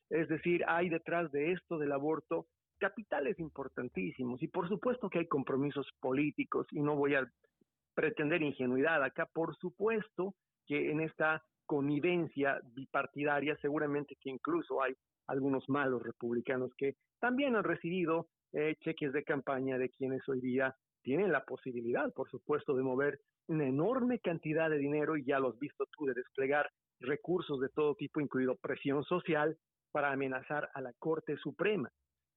Es 0.09 0.29
decir, 0.29 0.65
hay 0.67 0.89
detrás 0.89 1.31
de 1.33 1.53
esto 1.53 1.79
del 1.79 1.93
aborto 1.93 2.47
capitales 2.79 3.39
importantísimos 3.39 4.43
y 4.43 4.49
por 4.49 4.69
supuesto 4.69 5.11
que 5.11 5.19
hay 5.19 5.27
compromisos 5.27 5.87
políticos 6.01 6.67
y 6.71 6.81
no 6.81 6.97
voy 6.97 7.15
a 7.15 7.31
pretender 7.95 8.43
ingenuidad 8.43 9.03
acá, 9.03 9.27
por 9.27 9.57
supuesto 9.57 10.35
que 10.67 10.91
en 10.91 11.01
esta 11.01 11.43
connivencia 11.67 12.61
bipartidaria 12.73 13.57
seguramente 13.61 14.17
que 14.21 14.31
incluso 14.31 14.83
hay 14.83 14.95
algunos 15.27 15.69
malos 15.69 16.03
republicanos 16.03 16.73
que 16.77 16.95
también 17.19 17.57
han 17.57 17.65
recibido 17.65 18.29
eh, 18.53 18.77
cheques 18.81 19.13
de 19.13 19.25
campaña 19.25 19.77
de 19.77 19.91
quienes 19.91 20.27
hoy 20.29 20.41
día 20.41 20.75
tienen 21.03 21.33
la 21.33 21.45
posibilidad, 21.45 22.13
por 22.13 22.31
supuesto, 22.31 22.75
de 22.75 22.83
mover 22.83 23.21
una 23.47 23.67
enorme 23.67 24.19
cantidad 24.19 24.69
de 24.69 24.79
dinero, 24.79 25.17
y 25.17 25.25
ya 25.25 25.39
lo 25.39 25.49
has 25.51 25.59
visto 25.59 25.87
tú, 25.97 26.07
de 26.07 26.15
desplegar 26.15 26.71
recursos 27.01 27.61
de 27.61 27.69
todo 27.71 27.95
tipo, 27.95 28.21
incluido 28.21 28.57
presión 28.57 29.05
social, 29.05 29.57
para 29.93 30.13
amenazar 30.13 30.71
a 30.75 30.81
la 30.81 30.93
Corte 30.99 31.37
Suprema. 31.39 31.91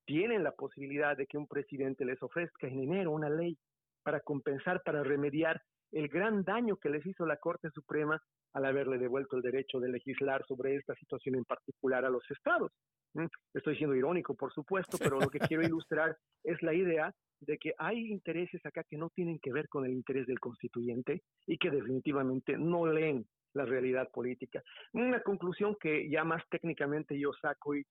Tienen 0.05 0.43
la 0.43 0.51
posibilidad 0.51 1.17
de 1.17 1.27
que 1.27 1.37
un 1.37 1.47
presidente 1.47 2.05
les 2.05 2.21
ofrezca 2.23 2.67
en 2.67 2.79
enero 2.79 3.11
una 3.11 3.29
ley 3.29 3.57
para 4.03 4.21
compensar, 4.21 4.81
para 4.83 5.03
remediar 5.03 5.61
el 5.91 6.07
gran 6.07 6.43
daño 6.43 6.77
que 6.77 6.89
les 6.89 7.05
hizo 7.05 7.25
la 7.25 7.37
Corte 7.37 7.69
Suprema 7.71 8.21
al 8.53 8.65
haberle 8.65 8.97
devuelto 8.97 9.35
el 9.35 9.41
derecho 9.41 9.79
de 9.79 9.89
legislar 9.89 10.45
sobre 10.47 10.75
esta 10.75 10.95
situación 10.95 11.35
en 11.35 11.45
particular 11.45 12.05
a 12.05 12.09
los 12.09 12.23
estados. 12.31 12.71
¿Mm? 13.13 13.25
Estoy 13.53 13.75
siendo 13.75 13.95
irónico, 13.95 14.35
por 14.35 14.53
supuesto, 14.53 14.97
pero 14.97 15.19
lo 15.19 15.29
que 15.29 15.39
quiero 15.53 15.63
ilustrar 15.63 16.17
es 16.43 16.61
la 16.61 16.73
idea 16.73 17.13
de 17.41 17.57
que 17.57 17.73
hay 17.77 18.11
intereses 18.11 18.63
acá 18.65 18.83
que 18.83 18.97
no 18.97 19.09
tienen 19.09 19.39
que 19.39 19.51
ver 19.51 19.67
con 19.67 19.85
el 19.85 19.91
interés 19.91 20.27
del 20.27 20.39
constituyente 20.39 21.23
y 21.47 21.57
que 21.57 21.71
definitivamente 21.71 22.57
no 22.57 22.85
leen 22.85 23.25
la 23.53 23.65
realidad 23.65 24.09
política. 24.11 24.61
Una 24.93 25.21
conclusión 25.21 25.75
que 25.79 26.09
ya 26.09 26.23
más 26.23 26.43
técnicamente 26.49 27.19
yo 27.19 27.31
saco 27.33 27.75
y 27.75 27.83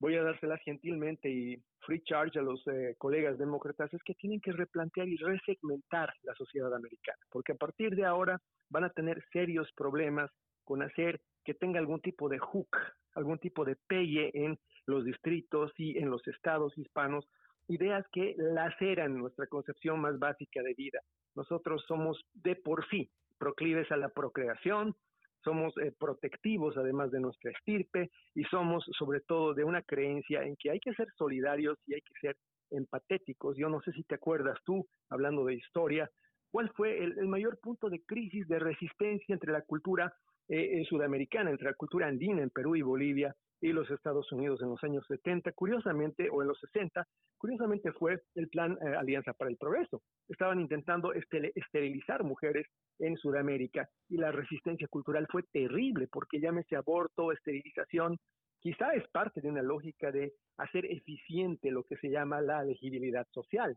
voy 0.00 0.16
a 0.16 0.22
dárselas 0.22 0.60
gentilmente 0.64 1.30
y 1.30 1.62
free 1.80 2.02
charge 2.02 2.38
a 2.38 2.42
los 2.42 2.66
eh, 2.68 2.94
colegas 2.98 3.38
demócratas 3.38 3.92
es 3.92 4.02
que 4.02 4.14
tienen 4.14 4.40
que 4.40 4.52
replantear 4.52 5.06
y 5.08 5.16
resegmentar 5.16 6.12
la 6.22 6.34
sociedad 6.34 6.74
americana, 6.74 7.18
porque 7.30 7.52
a 7.52 7.56
partir 7.56 7.94
de 7.94 8.06
ahora 8.06 8.40
van 8.70 8.84
a 8.84 8.90
tener 8.90 9.22
serios 9.30 9.70
problemas 9.76 10.30
con 10.70 10.82
hacer 10.82 11.20
que 11.44 11.52
tenga 11.52 11.80
algún 11.80 12.00
tipo 12.00 12.28
de 12.28 12.38
hook, 12.38 12.68
algún 13.16 13.40
tipo 13.40 13.64
de 13.64 13.74
pelle 13.88 14.30
en 14.34 14.56
los 14.86 15.04
distritos 15.04 15.72
y 15.76 15.98
en 15.98 16.08
los 16.10 16.24
estados 16.28 16.78
hispanos 16.78 17.28
ideas 17.66 18.06
que 18.12 18.36
laceran 18.38 19.18
nuestra 19.18 19.48
concepción 19.48 20.00
más 20.00 20.16
básica 20.20 20.62
de 20.62 20.74
vida. 20.74 21.00
Nosotros 21.34 21.84
somos 21.88 22.24
de 22.34 22.54
por 22.54 22.88
sí 22.88 23.10
proclives 23.36 23.90
a 23.90 23.96
la 23.96 24.10
procreación, 24.10 24.94
somos 25.42 25.76
eh, 25.78 25.90
protectivos 25.98 26.76
además 26.76 27.10
de 27.10 27.18
nuestra 27.18 27.50
estirpe 27.50 28.12
y 28.36 28.44
somos 28.44 28.84
sobre 28.96 29.22
todo 29.22 29.54
de 29.54 29.64
una 29.64 29.82
creencia 29.82 30.44
en 30.44 30.54
que 30.54 30.70
hay 30.70 30.78
que 30.78 30.94
ser 30.94 31.08
solidarios 31.18 31.78
y 31.84 31.94
hay 31.94 32.02
que 32.02 32.14
ser 32.20 32.36
empatéticos. 32.70 33.56
Yo 33.56 33.68
no 33.68 33.80
sé 33.82 33.90
si 33.90 34.04
te 34.04 34.14
acuerdas 34.14 34.60
tú, 34.64 34.86
hablando 35.08 35.44
de 35.46 35.54
historia, 35.54 36.08
cuál 36.52 36.70
fue 36.76 37.02
el, 37.02 37.26
mayor 37.26 37.58
punto 37.58 37.88
de 37.88 38.02
crisis, 38.04 38.46
de 38.46 38.60
resistencia 38.60 39.32
entre 39.32 39.52
la 39.52 39.62
cultura 39.62 40.14
eh, 40.52 40.84
sudamericana, 40.88 41.50
entre 41.50 41.66
la 41.66 41.74
cultura 41.74 42.08
andina 42.08 42.42
en 42.42 42.50
Perú 42.50 42.74
y 42.74 42.82
Bolivia 42.82 43.34
y 43.60 43.72
los 43.72 43.90
Estados 43.90 44.30
Unidos 44.32 44.60
en 44.62 44.70
los 44.70 44.82
años 44.82 45.04
70, 45.06 45.52
curiosamente, 45.52 46.28
o 46.30 46.42
en 46.42 46.48
los 46.48 46.58
60, 46.58 47.06
curiosamente 47.38 47.92
fue 47.92 48.20
el 48.34 48.48
plan 48.48 48.76
eh, 48.82 48.96
Alianza 48.96 49.32
para 49.34 49.50
el 49.50 49.56
Progreso. 49.56 50.02
Estaban 50.28 50.60
intentando 50.60 51.12
esterilizar 51.12 52.24
mujeres 52.24 52.66
en 52.98 53.16
Sudamérica 53.16 53.88
y 54.08 54.16
la 54.16 54.32
resistencia 54.32 54.88
cultural 54.88 55.26
fue 55.30 55.44
terrible 55.52 56.08
porque 56.10 56.40
llámese 56.40 56.74
aborto, 56.74 57.32
esterilización, 57.32 58.16
quizá 58.60 58.92
es 58.94 59.06
parte 59.08 59.40
de 59.40 59.48
una 59.48 59.62
lógica 59.62 60.10
de 60.10 60.32
hacer 60.58 60.86
eficiente 60.86 61.70
lo 61.70 61.84
que 61.84 61.96
se 61.96 62.10
llama 62.10 62.40
la 62.40 62.64
legibilidad 62.64 63.26
social. 63.30 63.76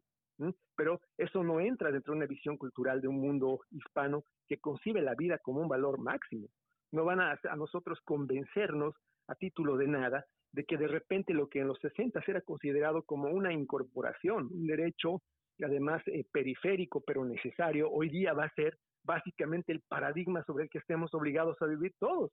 Pero 0.75 0.99
eso 1.17 1.43
no 1.43 1.59
entra 1.59 1.91
dentro 1.91 2.13
de 2.13 2.17
una 2.17 2.25
visión 2.25 2.57
cultural 2.57 3.01
de 3.01 3.07
un 3.07 3.19
mundo 3.19 3.61
hispano 3.69 4.23
que 4.47 4.57
concibe 4.57 5.01
la 5.01 5.13
vida 5.15 5.37
como 5.37 5.61
un 5.61 5.67
valor 5.67 5.99
máximo. 5.99 6.47
No 6.93 7.03
van 7.03 7.19
a, 7.19 7.37
a 7.49 7.55
nosotros 7.57 7.99
convencernos 8.05 8.95
a 9.27 9.35
título 9.35 9.75
de 9.75 9.87
nada, 9.87 10.25
de 10.53 10.63
que 10.63 10.77
de 10.77 10.87
repente 10.87 11.33
lo 11.33 11.49
que 11.49 11.59
en 11.59 11.67
los 11.67 11.79
60 11.79 12.21
era 12.25 12.41
considerado 12.41 13.03
como 13.03 13.29
una 13.29 13.51
incorporación, 13.51 14.49
un 14.51 14.67
derecho 14.67 15.21
además 15.63 16.01
eh, 16.07 16.25
periférico 16.31 17.01
pero 17.01 17.25
necesario, 17.25 17.89
hoy 17.91 18.09
día 18.09 18.33
va 18.33 18.45
a 18.45 18.53
ser 18.53 18.77
básicamente 19.03 19.71
el 19.71 19.81
paradigma 19.81 20.43
sobre 20.45 20.63
el 20.63 20.69
que 20.69 20.79
estemos 20.79 21.13
obligados 21.13 21.61
a 21.61 21.65
vivir 21.65 21.93
todos. 21.99 22.31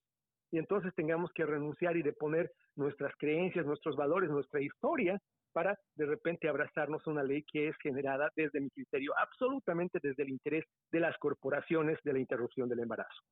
y 0.52 0.58
entonces 0.58 0.92
tengamos 0.94 1.30
que 1.32 1.46
renunciar 1.46 1.96
y 1.96 2.02
deponer 2.02 2.50
nuestras 2.76 3.14
creencias, 3.18 3.64
nuestros 3.66 3.96
valores, 3.96 4.30
nuestra 4.30 4.60
historia 4.60 5.20
para 5.52 5.78
de 5.96 6.06
repente 6.06 6.48
abrazarnos 6.48 7.06
una 7.06 7.22
ley 7.22 7.44
que 7.52 7.68
es 7.68 7.76
generada 7.82 8.30
desde 8.36 8.60
mi 8.60 8.70
criterio 8.70 9.12
absolutamente 9.16 9.98
desde 10.02 10.22
el 10.22 10.30
interés 10.30 10.64
de 10.92 11.00
las 11.00 11.16
corporaciones 11.18 11.98
de 12.04 12.12
la 12.12 12.18
interrupción 12.20 12.68
del 12.68 12.80
embarazo. 12.80 13.22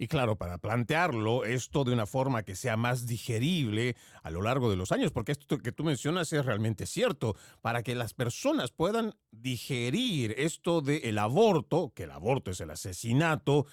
Y 0.00 0.06
claro, 0.06 0.36
para 0.36 0.58
plantearlo 0.58 1.44
esto 1.44 1.82
de 1.82 1.92
una 1.92 2.06
forma 2.06 2.44
que 2.44 2.54
sea 2.54 2.76
más 2.76 3.06
digerible 3.06 3.96
a 4.22 4.30
lo 4.30 4.42
largo 4.42 4.70
de 4.70 4.76
los 4.76 4.92
años, 4.92 5.10
porque 5.10 5.32
esto 5.32 5.58
que 5.58 5.72
tú 5.72 5.82
mencionas 5.82 6.32
es 6.32 6.46
realmente 6.46 6.86
cierto, 6.86 7.36
para 7.62 7.82
que 7.82 7.96
las 7.96 8.14
personas 8.14 8.70
puedan 8.70 9.14
digerir 9.32 10.36
esto 10.38 10.82
del 10.82 11.18
aborto, 11.18 11.92
que 11.96 12.04
el 12.04 12.12
aborto 12.12 12.52
es 12.52 12.60
el 12.60 12.70
asesinato, 12.70 13.66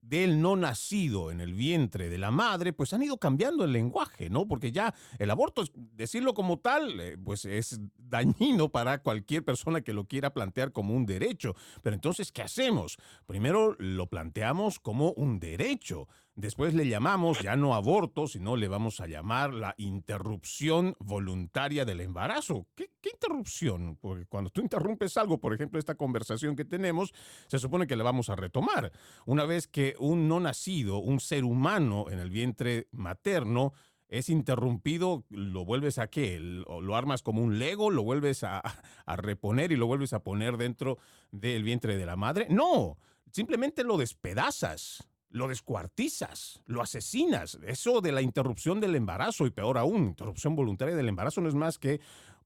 del 0.00 0.40
no 0.40 0.56
nacido 0.56 1.30
en 1.30 1.40
el 1.40 1.54
vientre 1.54 2.08
de 2.08 2.18
la 2.18 2.30
madre, 2.30 2.72
pues 2.72 2.92
han 2.92 3.02
ido 3.02 3.18
cambiando 3.18 3.64
el 3.64 3.72
lenguaje, 3.72 4.30
¿no? 4.30 4.46
Porque 4.48 4.72
ya 4.72 4.94
el 5.18 5.30
aborto, 5.30 5.64
decirlo 5.74 6.34
como 6.34 6.58
tal, 6.58 7.00
eh, 7.00 7.18
pues 7.22 7.44
es 7.44 7.80
dañino 7.96 8.70
para 8.70 9.02
cualquier 9.02 9.44
persona 9.44 9.82
que 9.82 9.92
lo 9.92 10.06
quiera 10.06 10.32
plantear 10.32 10.72
como 10.72 10.94
un 10.94 11.06
derecho. 11.06 11.54
Pero 11.82 11.94
entonces, 11.94 12.32
¿qué 12.32 12.42
hacemos? 12.42 12.98
Primero 13.26 13.76
lo 13.78 14.08
planteamos 14.08 14.80
como 14.80 15.12
un 15.12 15.38
derecho. 15.38 16.08
Después 16.40 16.72
le 16.72 16.88
llamamos 16.88 17.42
ya 17.42 17.54
no 17.54 17.74
aborto, 17.74 18.26
sino 18.26 18.56
le 18.56 18.66
vamos 18.66 19.00
a 19.00 19.06
llamar 19.06 19.52
la 19.52 19.74
interrupción 19.76 20.96
voluntaria 20.98 21.84
del 21.84 22.00
embarazo. 22.00 22.66
¿Qué, 22.74 22.90
interrupción? 23.12 23.98
Porque 24.00 24.24
cuando 24.24 24.48
tú 24.48 24.62
interrumpes 24.62 25.18
algo, 25.18 25.38
por 25.38 25.52
ejemplo, 25.52 25.78
esta 25.78 25.96
conversación 25.96 26.56
que 26.56 26.64
tenemos, 26.64 27.12
se 27.46 27.58
supone 27.58 27.86
que 27.86 27.94
la 27.94 28.04
vamos 28.04 28.30
a 28.30 28.36
retomar. 28.36 28.90
Una 29.26 29.44
vez 29.44 29.68
que 29.68 29.96
un 29.98 30.28
no 30.28 30.40
nacido, 30.40 30.96
un 30.96 31.20
ser 31.20 31.44
humano 31.44 32.06
en 32.08 32.18
el 32.18 32.30
vientre 32.30 32.88
materno, 32.90 33.74
es 34.08 34.30
interrumpido, 34.30 35.26
lo 35.28 35.66
vuelves 35.66 35.98
a 35.98 36.06
qué? 36.06 36.40
Lo 36.40 36.96
armas 36.96 37.22
como 37.22 37.42
un 37.42 37.58
Lego, 37.58 37.90
lo 37.90 38.02
vuelves 38.02 38.44
a, 38.44 38.60
a, 39.06 39.16
reponer 39.16 39.72
y 39.72 39.76
lo 39.76 39.86
vuelves 39.86 40.14
a 40.14 40.22
poner 40.22 40.56
dentro 40.56 40.96
del 41.32 41.64
vientre 41.64 41.98
de 41.98 42.06
la 42.06 42.16
madre. 42.16 42.46
No, 42.48 42.96
simplemente 43.30 43.84
lo 43.84 43.98
despedazas 43.98 45.06
lo 45.30 45.48
descuartizas, 45.48 46.60
lo 46.66 46.82
asesinas. 46.82 47.58
Eso 47.66 48.00
de 48.00 48.12
la 48.12 48.22
interrupción 48.22 48.80
del 48.80 48.96
embarazo 48.96 49.46
y 49.46 49.50
peor 49.50 49.78
aún, 49.78 50.04
interrupción 50.08 50.56
voluntaria 50.56 50.96
del 50.96 51.08
embarazo 51.08 51.40
no 51.40 51.48
es 51.48 51.54
más 51.54 51.78
que 51.78 52.00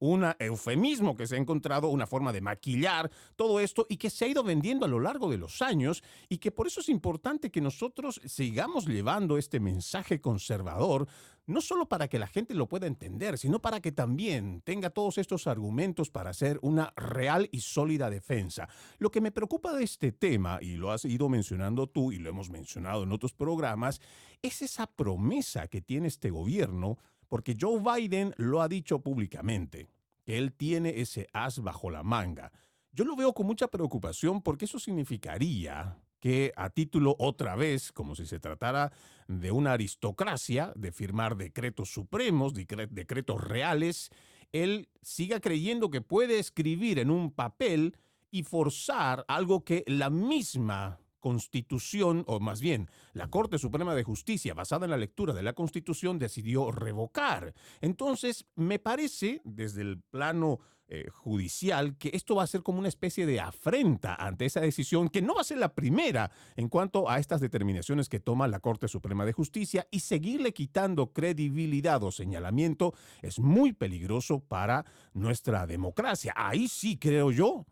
un 0.04 0.26
eufemismo 0.38 1.16
que 1.16 1.26
se 1.26 1.36
ha 1.36 1.38
encontrado, 1.38 1.88
una 1.88 2.06
forma 2.06 2.32
de 2.32 2.42
maquillar 2.42 3.10
todo 3.36 3.58
esto 3.58 3.86
y 3.88 3.96
que 3.96 4.10
se 4.10 4.26
ha 4.26 4.28
ido 4.28 4.42
vendiendo 4.42 4.84
a 4.84 4.88
lo 4.88 5.00
largo 5.00 5.30
de 5.30 5.38
los 5.38 5.62
años 5.62 6.02
y 6.28 6.38
que 6.38 6.50
por 6.50 6.66
eso 6.66 6.80
es 6.80 6.90
importante 6.90 7.50
que 7.50 7.62
nosotros 7.62 8.20
sigamos 8.26 8.86
llevando 8.86 9.38
este 9.38 9.60
mensaje 9.60 10.20
conservador, 10.20 11.08
no 11.46 11.62
solo 11.62 11.88
para 11.88 12.08
que 12.08 12.18
la 12.18 12.26
gente 12.26 12.54
lo 12.54 12.68
pueda 12.68 12.86
entender, 12.86 13.38
sino 13.38 13.60
para 13.60 13.80
que 13.80 13.92
también 13.92 14.60
tenga 14.62 14.90
todos 14.90 15.16
estos 15.16 15.46
argumentos 15.46 16.10
para 16.10 16.30
hacer 16.30 16.58
una 16.60 16.92
real 16.96 17.48
y 17.50 17.60
sólida 17.60 18.10
defensa. 18.10 18.68
Lo 18.98 19.10
que 19.10 19.22
me 19.22 19.32
preocupa 19.32 19.72
de 19.72 19.84
este 19.84 20.12
tema, 20.12 20.58
y 20.60 20.76
lo 20.76 20.90
has 20.90 21.06
ido 21.06 21.30
mencionando 21.30 21.86
tú 21.86 22.12
y 22.12 22.18
lo 22.18 22.28
hemos 22.28 22.50
mencionado 22.50 23.04
en 23.04 23.12
otros 23.12 23.32
programas, 23.32 24.00
es 24.42 24.60
esa 24.60 24.86
promesa 24.86 25.66
que 25.68 25.80
tiene 25.80 26.08
este 26.08 26.30
gobierno 26.30 26.98
porque 27.28 27.56
Joe 27.60 27.80
Biden 27.80 28.32
lo 28.36 28.62
ha 28.62 28.68
dicho 28.68 29.00
públicamente, 29.00 29.88
que 30.24 30.38
él 30.38 30.52
tiene 30.52 31.00
ese 31.00 31.28
as 31.32 31.60
bajo 31.60 31.90
la 31.90 32.02
manga. 32.02 32.52
Yo 32.92 33.04
lo 33.04 33.16
veo 33.16 33.32
con 33.32 33.46
mucha 33.46 33.68
preocupación 33.68 34.42
porque 34.42 34.64
eso 34.64 34.78
significaría 34.78 35.98
que 36.20 36.52
a 36.56 36.70
título 36.70 37.16
otra 37.18 37.54
vez, 37.54 37.92
como 37.92 38.14
si 38.14 38.24
se 38.24 38.40
tratara 38.40 38.92
de 39.28 39.50
una 39.50 39.72
aristocracia, 39.72 40.72
de 40.74 40.90
firmar 40.90 41.36
decretos 41.36 41.92
supremos, 41.92 42.54
decretos 42.54 43.44
reales, 43.44 44.10
él 44.52 44.88
siga 45.02 45.40
creyendo 45.40 45.90
que 45.90 46.00
puede 46.00 46.38
escribir 46.38 46.98
en 46.98 47.10
un 47.10 47.30
papel 47.30 47.98
y 48.30 48.42
forzar 48.42 49.24
algo 49.28 49.64
que 49.64 49.84
la 49.86 50.08
misma 50.08 50.98
Constitución, 51.24 52.22
o 52.26 52.38
más 52.38 52.60
bien, 52.60 52.90
la 53.14 53.30
Corte 53.30 53.58
Suprema 53.58 53.94
de 53.94 54.04
Justicia, 54.04 54.52
basada 54.52 54.84
en 54.84 54.90
la 54.90 54.98
lectura 54.98 55.32
de 55.32 55.42
la 55.42 55.54
Constitución, 55.54 56.18
decidió 56.18 56.70
revocar. 56.70 57.54
Entonces, 57.80 58.44
me 58.56 58.78
parece, 58.78 59.40
desde 59.42 59.80
el 59.80 60.02
plano 60.02 60.60
eh, 60.94 61.10
judicial, 61.10 61.96
que 61.98 62.10
esto 62.12 62.36
va 62.36 62.44
a 62.44 62.46
ser 62.46 62.62
como 62.62 62.78
una 62.78 62.88
especie 62.88 63.26
de 63.26 63.40
afrenta 63.40 64.14
ante 64.14 64.44
esa 64.44 64.60
decisión, 64.60 65.08
que 65.08 65.22
no 65.22 65.34
va 65.34 65.40
a 65.40 65.44
ser 65.44 65.58
la 65.58 65.74
primera 65.74 66.30
en 66.56 66.68
cuanto 66.68 67.10
a 67.10 67.18
estas 67.18 67.40
determinaciones 67.40 68.08
que 68.08 68.20
toma 68.20 68.48
la 68.48 68.60
Corte 68.60 68.88
Suprema 68.88 69.24
de 69.24 69.32
Justicia, 69.32 69.86
y 69.90 70.00
seguirle 70.00 70.52
quitando 70.52 71.12
credibilidad 71.12 72.02
o 72.02 72.10
señalamiento 72.10 72.94
es 73.22 73.38
muy 73.38 73.72
peligroso 73.72 74.40
para 74.40 74.84
nuestra 75.12 75.66
democracia. 75.66 76.32
Ahí 76.36 76.68
sí 76.68 76.98
creo 76.98 77.30
yo 77.30 77.66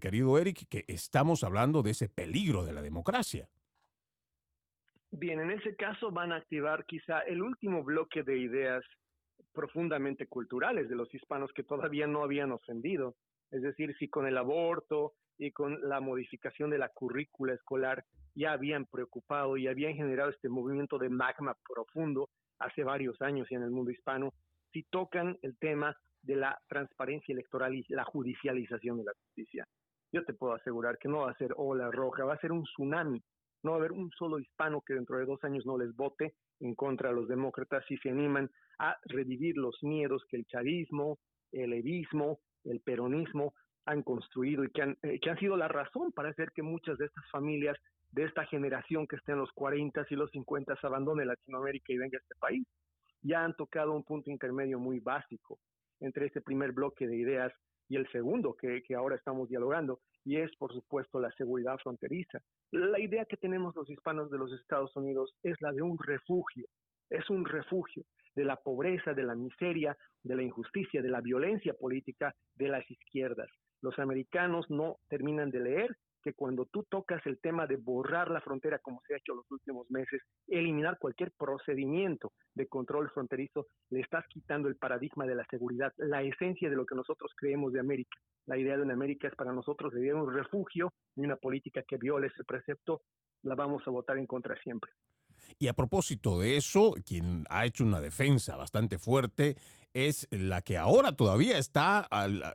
querido 0.00 0.38
Eric, 0.38 0.66
que 0.68 0.84
estamos 0.88 1.44
hablando 1.44 1.82
de 1.82 1.90
ese 1.90 2.08
peligro 2.08 2.64
de 2.64 2.72
la 2.72 2.80
democracia. 2.80 3.48
Bien, 5.10 5.40
en 5.40 5.50
ese 5.50 5.74
caso 5.76 6.10
van 6.10 6.32
a 6.32 6.36
activar 6.36 6.84
quizá 6.84 7.20
el 7.20 7.42
último 7.42 7.82
bloque 7.82 8.22
de 8.22 8.38
ideas 8.38 8.84
profundamente 9.58 10.28
culturales 10.28 10.88
de 10.88 10.94
los 10.94 11.12
hispanos 11.12 11.52
que 11.52 11.64
todavía 11.64 12.06
no 12.06 12.22
habían 12.22 12.52
ofendido. 12.52 13.16
Es 13.50 13.60
decir, 13.60 13.92
si 13.98 14.08
con 14.08 14.24
el 14.28 14.38
aborto 14.38 15.14
y 15.36 15.50
con 15.50 15.80
la 15.88 16.00
modificación 16.00 16.70
de 16.70 16.78
la 16.78 16.90
currícula 16.90 17.54
escolar 17.54 18.04
ya 18.36 18.52
habían 18.52 18.86
preocupado 18.86 19.56
y 19.56 19.66
habían 19.66 19.94
generado 19.94 20.30
este 20.30 20.48
movimiento 20.48 20.96
de 20.96 21.08
magma 21.08 21.56
profundo 21.68 22.28
hace 22.60 22.84
varios 22.84 23.20
años 23.20 23.48
en 23.50 23.64
el 23.64 23.72
mundo 23.72 23.90
hispano, 23.90 24.32
si 24.72 24.84
tocan 24.84 25.36
el 25.42 25.58
tema 25.58 25.92
de 26.22 26.36
la 26.36 26.56
transparencia 26.68 27.32
electoral 27.32 27.74
y 27.74 27.84
la 27.88 28.04
judicialización 28.04 28.98
de 28.98 29.04
la 29.06 29.12
justicia. 29.24 29.66
Yo 30.12 30.24
te 30.24 30.34
puedo 30.34 30.54
asegurar 30.54 30.98
que 30.98 31.08
no 31.08 31.22
va 31.22 31.32
a 31.32 31.36
ser 31.36 31.52
ola 31.56 31.90
roja, 31.90 32.24
va 32.24 32.34
a 32.34 32.40
ser 32.40 32.52
un 32.52 32.62
tsunami. 32.62 33.20
No 33.62 33.72
va 33.72 33.76
a 33.76 33.80
haber 33.80 33.92
un 33.92 34.10
solo 34.10 34.38
hispano 34.38 34.82
que 34.82 34.94
dentro 34.94 35.18
de 35.18 35.26
dos 35.26 35.42
años 35.44 35.66
no 35.66 35.76
les 35.78 35.94
vote 35.94 36.34
en 36.60 36.74
contra 36.74 37.10
de 37.10 37.16
los 37.16 37.28
demócratas 37.28 37.84
si 37.86 37.96
se 37.98 38.10
animan 38.10 38.50
a 38.78 38.96
revivir 39.06 39.56
los 39.56 39.82
miedos 39.82 40.24
que 40.28 40.36
el 40.36 40.46
chavismo, 40.46 41.18
el 41.52 41.72
evismo, 41.72 42.40
el 42.64 42.80
peronismo 42.80 43.54
han 43.84 44.02
construido 44.02 44.64
y 44.64 44.70
que 44.70 44.82
han, 44.82 44.96
eh, 45.02 45.18
que 45.20 45.30
han 45.30 45.38
sido 45.38 45.56
la 45.56 45.68
razón 45.68 46.12
para 46.12 46.28
hacer 46.28 46.52
que 46.54 46.62
muchas 46.62 46.98
de 46.98 47.06
estas 47.06 47.24
familias 47.30 47.76
de 48.10 48.24
esta 48.24 48.44
generación 48.46 49.06
que 49.06 49.16
está 49.16 49.32
en 49.32 49.38
los 49.38 49.52
40 49.52 50.06
y 50.08 50.14
los 50.14 50.30
50 50.30 50.74
abandone 50.82 51.24
Latinoamérica 51.24 51.92
y 51.92 51.98
venga 51.98 52.16
a 52.16 52.20
este 52.20 52.34
país. 52.38 52.66
Ya 53.22 53.44
han 53.44 53.54
tocado 53.54 53.92
un 53.92 54.04
punto 54.04 54.30
intermedio 54.30 54.78
muy 54.78 55.00
básico 55.00 55.58
entre 56.00 56.26
este 56.26 56.40
primer 56.40 56.72
bloque 56.72 57.06
de 57.06 57.16
ideas 57.16 57.52
y 57.88 57.96
el 57.96 58.10
segundo 58.10 58.54
que, 58.54 58.82
ahora 58.94 59.16
estamos 59.16 59.48
dialogando, 59.48 60.00
y 60.24 60.36
es, 60.36 60.54
por 60.56 60.72
supuesto, 60.74 61.20
la 61.20 61.32
seguridad 61.32 61.78
fronteriza. 61.82 62.38
La 62.70 63.00
idea 63.00 63.24
que 63.24 63.38
tenemos 63.38 63.74
los 63.74 63.88
hispanos 63.88 64.30
de 64.30 64.36
los 64.36 64.52
Estados 64.52 64.94
Unidos 64.94 65.34
es 65.42 65.56
la 65.60 65.72
de 65.72 65.80
un 65.80 65.98
refugio, 65.98 66.66
es 67.08 67.30
un 67.30 67.46
refugio 67.46 68.04
de 68.34 68.44
la 68.44 68.56
pobreza, 68.56 69.14
de 69.14 69.22
la 69.22 69.34
miseria, 69.34 69.96
de 70.22 70.36
la 70.36 70.42
injusticia, 70.42 71.00
de 71.00 71.08
la 71.08 71.22
violencia 71.22 71.72
política 71.72 72.34
de 72.56 72.68
las 72.68 72.88
izquierdas. 72.90 73.48
Los 73.80 73.98
americanos 73.98 74.68
no 74.68 74.98
terminan 75.08 75.50
de 75.50 75.60
leer 75.60 75.96
que 76.28 76.34
cuando 76.34 76.66
tú 76.66 76.84
tocas 76.90 77.24
el 77.24 77.40
tema 77.40 77.66
de 77.66 77.76
borrar 77.76 78.30
la 78.30 78.42
frontera 78.42 78.78
como 78.80 79.00
se 79.06 79.14
ha 79.14 79.16
hecho 79.16 79.34
los 79.34 79.50
últimos 79.50 79.90
meses, 79.90 80.20
eliminar 80.46 80.98
cualquier 80.98 81.32
procedimiento 81.32 82.32
de 82.54 82.66
control 82.66 83.10
fronterizo, 83.14 83.66
le 83.88 84.00
estás 84.00 84.26
quitando 84.28 84.68
el 84.68 84.76
paradigma 84.76 85.24
de 85.24 85.34
la 85.34 85.46
seguridad, 85.48 85.90
la 85.96 86.22
esencia 86.22 86.68
de 86.68 86.76
lo 86.76 86.84
que 86.84 86.94
nosotros 86.94 87.32
creemos 87.34 87.72
de 87.72 87.80
América. 87.80 88.18
La 88.44 88.58
idea 88.58 88.76
de 88.76 88.82
una 88.82 88.92
América 88.92 89.26
es 89.28 89.34
para 89.36 89.54
nosotros 89.54 89.94
de 89.94 90.12
un 90.12 90.30
refugio 90.30 90.92
y 91.16 91.22
una 91.22 91.36
política 91.36 91.82
que 91.88 91.96
viole 91.96 92.26
ese 92.26 92.44
precepto, 92.44 93.00
la 93.42 93.54
vamos 93.54 93.82
a 93.86 93.90
votar 93.90 94.18
en 94.18 94.26
contra 94.26 94.54
siempre. 94.60 94.92
Y 95.58 95.68
a 95.68 95.72
propósito 95.72 96.38
de 96.38 96.58
eso, 96.58 96.92
quien 97.06 97.44
ha 97.48 97.64
hecho 97.64 97.84
una 97.84 98.02
defensa 98.02 98.56
bastante 98.56 98.98
fuerte 98.98 99.56
es 99.94 100.28
la 100.30 100.62
que 100.62 100.76
ahora 100.76 101.12
todavía 101.12 101.58
está 101.58 102.08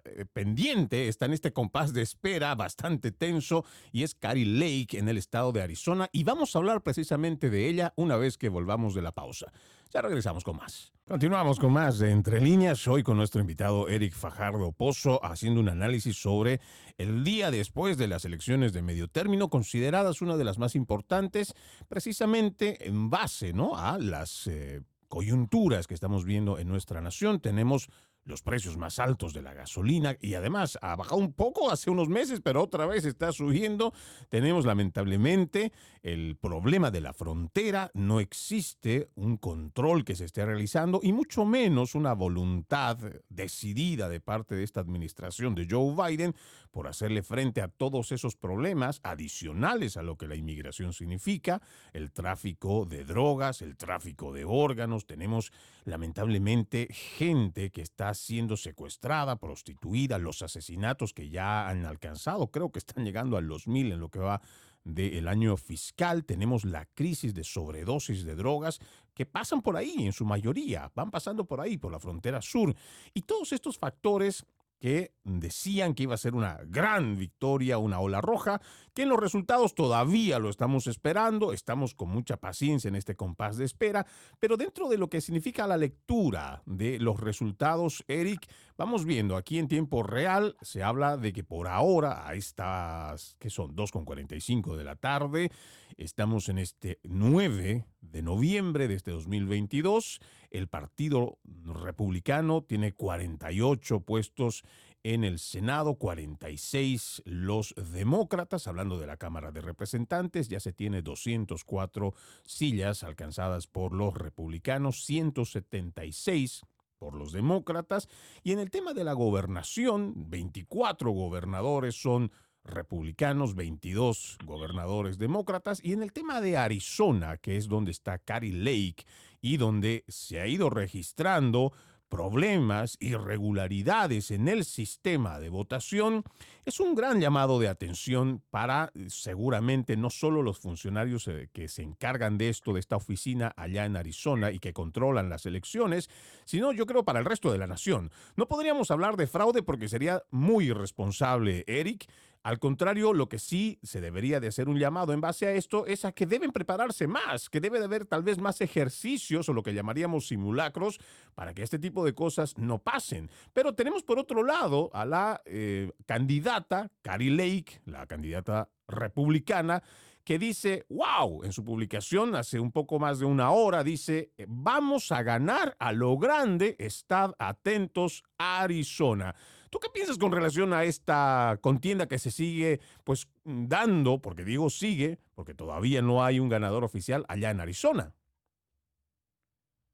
eh, 0.05 0.25
pendiente, 0.31 1.07
está 1.07 1.25
en 1.25 1.33
este 1.33 1.53
compás 1.53 1.93
de 1.93 2.01
espera 2.01 2.55
bastante 2.55 3.11
tenso 3.11 3.65
y 3.91 4.03
es 4.03 4.15
Carrie 4.15 4.45
Lake 4.45 4.97
en 4.97 5.09
el 5.09 5.17
estado 5.17 5.51
de 5.51 5.61
Arizona 5.61 6.09
y 6.11 6.23
vamos 6.23 6.55
a 6.55 6.59
hablar 6.59 6.81
precisamente 6.81 7.49
de 7.49 7.67
ella 7.67 7.93
una 7.95 8.17
vez 8.17 8.37
que 8.37 8.49
volvamos 8.49 8.93
de 8.95 9.01
la 9.01 9.11
pausa. 9.11 9.51
Ya 9.93 10.01
regresamos 10.01 10.43
con 10.43 10.57
más. 10.57 10.91
Continuamos 11.07 11.59
con 11.59 11.73
más 11.73 11.99
de 11.99 12.11
Entre 12.11 12.39
Líneas, 12.39 12.87
hoy 12.87 13.03
con 13.03 13.17
nuestro 13.17 13.41
invitado 13.41 13.89
Eric 13.89 14.13
Fajardo 14.13 14.71
Pozo 14.71 15.23
haciendo 15.23 15.59
un 15.59 15.69
análisis 15.69 16.15
sobre 16.15 16.61
el 16.97 17.23
día 17.23 17.51
después 17.51 17.97
de 17.97 18.07
las 18.07 18.23
elecciones 18.25 18.71
de 18.71 18.81
medio 18.81 19.09
término, 19.09 19.49
consideradas 19.49 20.21
una 20.21 20.37
de 20.37 20.45
las 20.45 20.57
más 20.57 20.75
importantes, 20.75 21.53
precisamente 21.89 22.87
en 22.87 23.09
base 23.09 23.53
¿no? 23.53 23.77
a 23.77 23.97
las... 23.97 24.47
Eh, 24.47 24.81
coyunturas 25.13 25.85
que 25.85 25.93
estamos 25.93 26.25
viendo 26.25 26.57
en 26.57 26.67
nuestra 26.67 26.99
nación. 26.99 27.39
Tenemos 27.39 27.87
los 28.25 28.41
precios 28.41 28.77
más 28.77 28.99
altos 28.99 29.33
de 29.33 29.41
la 29.41 29.53
gasolina 29.53 30.15
y 30.21 30.35
además 30.35 30.77
ha 30.81 30.95
bajado 30.95 31.17
un 31.17 31.33
poco 31.33 31.71
hace 31.71 31.89
unos 31.89 32.09
meses, 32.09 32.41
pero 32.41 32.63
otra 32.63 32.85
vez 32.85 33.05
está 33.05 33.31
subiendo. 33.31 33.93
Tenemos 34.29 34.65
lamentablemente 34.65 35.71
el 36.01 36.37
problema 36.37 36.91
de 36.91 37.01
la 37.01 37.13
frontera, 37.13 37.91
no 37.93 38.19
existe 38.19 39.09
un 39.15 39.37
control 39.37 40.05
que 40.05 40.15
se 40.15 40.25
esté 40.25 40.45
realizando 40.45 40.99
y 41.03 41.13
mucho 41.13 41.45
menos 41.45 41.95
una 41.95 42.13
voluntad 42.13 42.97
decidida 43.29 44.09
de 44.09 44.19
parte 44.19 44.55
de 44.55 44.63
esta 44.63 44.79
administración 44.79 45.55
de 45.55 45.67
Joe 45.69 45.93
Biden 45.95 46.35
por 46.71 46.87
hacerle 46.87 47.23
frente 47.23 47.61
a 47.61 47.67
todos 47.67 48.11
esos 48.11 48.35
problemas 48.35 48.99
adicionales 49.03 49.95
a 49.95 50.01
lo 50.01 50.17
que 50.17 50.27
la 50.27 50.35
inmigración 50.35 50.91
significa, 50.93 51.61
el 51.93 52.11
tráfico 52.11 52.85
de 52.85 53.05
drogas, 53.05 53.61
el 53.61 53.77
tráfico 53.77 54.33
de 54.33 54.43
órganos. 54.43 55.05
Tenemos 55.05 55.51
lamentablemente 55.85 56.87
gente 56.91 57.69
que 57.69 57.81
está 57.81 58.12
siendo 58.13 58.57
secuestrada, 58.57 59.37
prostituida, 59.37 60.17
los 60.17 60.41
asesinatos 60.41 61.13
que 61.13 61.29
ya 61.29 61.67
han 61.67 61.85
alcanzado, 61.85 62.51
creo 62.51 62.71
que 62.71 62.79
están 62.79 63.05
llegando 63.05 63.37
a 63.37 63.41
los 63.41 63.67
mil 63.67 63.91
en 63.91 63.99
lo 63.99 64.09
que 64.09 64.19
va 64.19 64.41
del 64.83 65.27
año 65.27 65.55
fiscal, 65.55 66.25
tenemos 66.25 66.65
la 66.65 66.85
crisis 66.85 67.33
de 67.33 67.43
sobredosis 67.43 68.25
de 68.25 68.35
drogas 68.35 68.79
que 69.13 69.25
pasan 69.25 69.61
por 69.61 69.77
ahí 69.77 69.95
en 69.99 70.11
su 70.11 70.25
mayoría, 70.25 70.91
van 70.95 71.11
pasando 71.11 71.45
por 71.45 71.61
ahí, 71.61 71.77
por 71.77 71.91
la 71.91 71.99
frontera 71.99 72.41
sur. 72.41 72.75
Y 73.13 73.21
todos 73.21 73.53
estos 73.53 73.77
factores 73.77 74.45
que 74.83 75.13
decían 75.23 75.93
que 75.93 76.03
iba 76.03 76.13
a 76.13 76.17
ser 76.17 76.35
una 76.35 76.59
gran 76.65 77.15
victoria, 77.15 77.77
una 77.77 78.01
ola 78.01 78.19
roja, 78.19 78.59
que 78.93 79.03
en 79.03 79.09
los 79.09 79.17
resultados 79.17 79.75
todavía 79.75 80.39
lo 80.39 80.49
estamos 80.49 80.87
esperando, 80.87 81.53
estamos 81.53 81.95
con 81.95 82.09
mucha 82.09 82.35
paciencia 82.35 82.89
en 82.89 82.97
este 82.97 83.15
compás 83.15 83.55
de 83.55 83.63
espera, 83.63 84.05
pero 84.41 84.57
dentro 84.57 84.89
de 84.89 84.97
lo 84.97 85.09
que 85.09 85.21
significa 85.21 85.67
la 85.67 85.77
lectura 85.77 86.63
de 86.65 86.99
los 86.99 87.17
resultados, 87.21 88.03
Eric, 88.09 88.45
vamos 88.77 89.05
viendo 89.05 89.37
aquí 89.37 89.57
en 89.57 89.69
tiempo 89.69 90.03
real, 90.03 90.57
se 90.61 90.83
habla 90.83 91.15
de 91.15 91.31
que 91.31 91.45
por 91.45 91.69
ahora, 91.69 92.27
a 92.27 92.33
estas, 92.33 93.37
que 93.39 93.49
son 93.49 93.73
2.45 93.77 94.75
de 94.75 94.83
la 94.83 94.97
tarde, 94.97 95.49
estamos 95.95 96.49
en 96.49 96.57
este 96.57 96.99
9 97.03 97.85
de 98.01 98.21
noviembre 98.21 98.89
de 98.89 98.95
este 98.95 99.11
2022, 99.11 100.19
el 100.53 100.67
Partido 100.67 101.39
Republicano 101.65 102.63
tiene 102.63 102.93
48 102.93 103.99
puestos 104.01 104.63
en 105.03 105.25
el 105.25 105.39
Senado, 105.39 105.95
46 105.95 107.23
los 107.25 107.75
demócratas, 107.91 108.67
hablando 108.67 108.97
de 108.97 109.07
la 109.07 109.17
Cámara 109.17 109.51
de 109.51 109.59
Representantes, 109.59 110.47
ya 110.47 110.61
se 110.61 110.71
tiene 110.71 111.01
204 111.01 112.13
sillas 112.45 113.03
alcanzadas 113.03 113.67
por 113.67 113.93
los 113.93 114.13
republicanos, 114.13 115.03
176 115.03 116.61
por 116.97 117.15
los 117.15 117.33
demócratas, 117.33 118.07
y 118.43 118.53
en 118.53 118.59
el 118.59 118.71
tema 118.71 118.93
de 118.93 119.03
la 119.03 119.11
gobernación, 119.11 120.13
24 120.29 121.11
gobernadores 121.11 122.01
son 122.01 122.31
republicanos, 122.63 123.55
22 123.55 124.37
gobernadores 124.45 125.17
demócratas. 125.17 125.83
Y 125.83 125.93
en 125.93 126.01
el 126.01 126.13
tema 126.13 126.41
de 126.41 126.57
Arizona, 126.57 127.37
que 127.37 127.57
es 127.57 127.67
donde 127.67 127.91
está 127.91 128.19
Carrie 128.19 128.53
Lake 128.53 129.05
y 129.43 129.57
donde 129.57 130.05
se 130.07 130.39
ha 130.39 130.47
ido 130.47 130.69
registrando 130.71 131.73
problemas, 132.07 132.95
irregularidades 132.99 134.31
en 134.31 134.47
el 134.47 134.65
sistema 134.65 135.39
de 135.39 135.49
votación, 135.49 136.23
es 136.63 136.79
un 136.79 136.93
gran 136.93 137.19
llamado 137.19 137.59
de 137.59 137.67
atención 137.67 138.41
para 138.51 138.91
eh, 138.93 139.07
seguramente 139.09 139.97
no 139.97 140.09
solo 140.09 140.43
los 140.43 140.59
funcionarios 140.59 141.27
eh, 141.27 141.49
que 141.51 141.67
se 141.67 141.81
encargan 141.81 142.37
de 142.37 142.49
esto, 142.49 142.71
de 142.71 142.79
esta 142.79 142.95
oficina 142.95 143.51
allá 143.57 143.85
en 143.85 143.97
Arizona 143.97 144.51
y 144.51 144.59
que 144.59 144.73
controlan 144.73 145.27
las 145.27 145.45
elecciones, 145.45 146.09
sino 146.45 146.71
yo 146.71 146.85
creo 146.85 147.03
para 147.03 147.19
el 147.19 147.25
resto 147.25 147.51
de 147.51 147.57
la 147.57 147.67
nación. 147.67 148.11
No 148.37 148.47
podríamos 148.47 148.91
hablar 148.91 149.17
de 149.17 149.27
fraude 149.27 149.63
porque 149.63 149.89
sería 149.89 150.23
muy 150.29 150.69
irresponsable, 150.69 151.65
Eric, 151.67 152.07
al 152.43 152.59
contrario, 152.59 153.13
lo 153.13 153.29
que 153.29 153.39
sí 153.39 153.79
se 153.83 154.01
debería 154.01 154.41
de 154.41 154.47
hacer 154.47 154.67
un 154.67 154.77
llamado 154.77 155.13
en 155.13 155.21
base 155.21 155.47
a 155.47 155.53
esto 155.53 155.85
es 155.85 156.03
a 156.03 156.11
que 156.11 156.25
deben 156.25 156.51
prepararse 156.51 157.07
más, 157.07 157.49
que 157.49 157.61
debe 157.61 157.79
de 157.79 157.85
haber 157.85 158.05
tal 158.05 158.21
vez 158.21 158.37
más 158.37 158.59
ejercicios 158.59 159.47
o 159.47 159.53
lo 159.53 159.63
que 159.63 159.73
llamaríamos 159.73 160.27
simulacros 160.27 160.99
para 161.35 161.53
que 161.53 161.63
este 161.63 161.79
tipo 161.79 162.03
de 162.03 162.13
cosas 162.13 162.57
no 162.57 162.79
pasen. 162.79 163.31
Pero 163.53 163.75
tenemos 163.75 164.03
por 164.03 164.19
otro 164.19 164.43
lado 164.43 164.89
a 164.93 165.05
la 165.05 165.41
eh, 165.45 165.93
candidata 166.05 166.91
Carrie 167.01 167.31
Lake, 167.31 167.79
la 167.85 168.07
candidata 168.07 168.69
republicana, 168.89 169.81
que 170.25 170.37
dice, 170.37 170.85
wow, 170.89 171.43
en 171.43 171.53
su 171.53 171.63
publicación 171.63 172.35
hace 172.35 172.59
un 172.59 172.71
poco 172.71 172.99
más 172.99 173.19
de 173.19 173.25
una 173.25 173.51
hora, 173.51 173.83
dice, 173.85 174.31
vamos 174.47 175.13
a 175.13 175.23
ganar 175.23 175.75
a 175.79 175.93
lo 175.93 176.17
grande, 176.17 176.75
estad 176.79 177.33
atentos, 177.39 178.23
Arizona. 178.37 179.33
¿Tú 179.73 179.79
qué 179.79 179.89
piensas 179.91 180.19
con 180.19 180.31
relación 180.31 180.71
a 180.71 180.83
esta 180.83 181.57
contienda 181.59 182.07
que 182.07 182.19
se 182.19 182.29
sigue 182.29 182.79
pues 183.03 183.27
dando, 183.43 184.21
porque 184.21 184.43
digo 184.43 184.69
sigue, 184.69 185.17
porque 185.33 185.55
todavía 185.55 185.99
no 186.03 186.23
hay 186.23 186.39
un 186.39 186.47
ganador 186.47 186.83
oficial 186.83 187.25
allá 187.27 187.49
en 187.49 187.59
Arizona? 187.59 188.13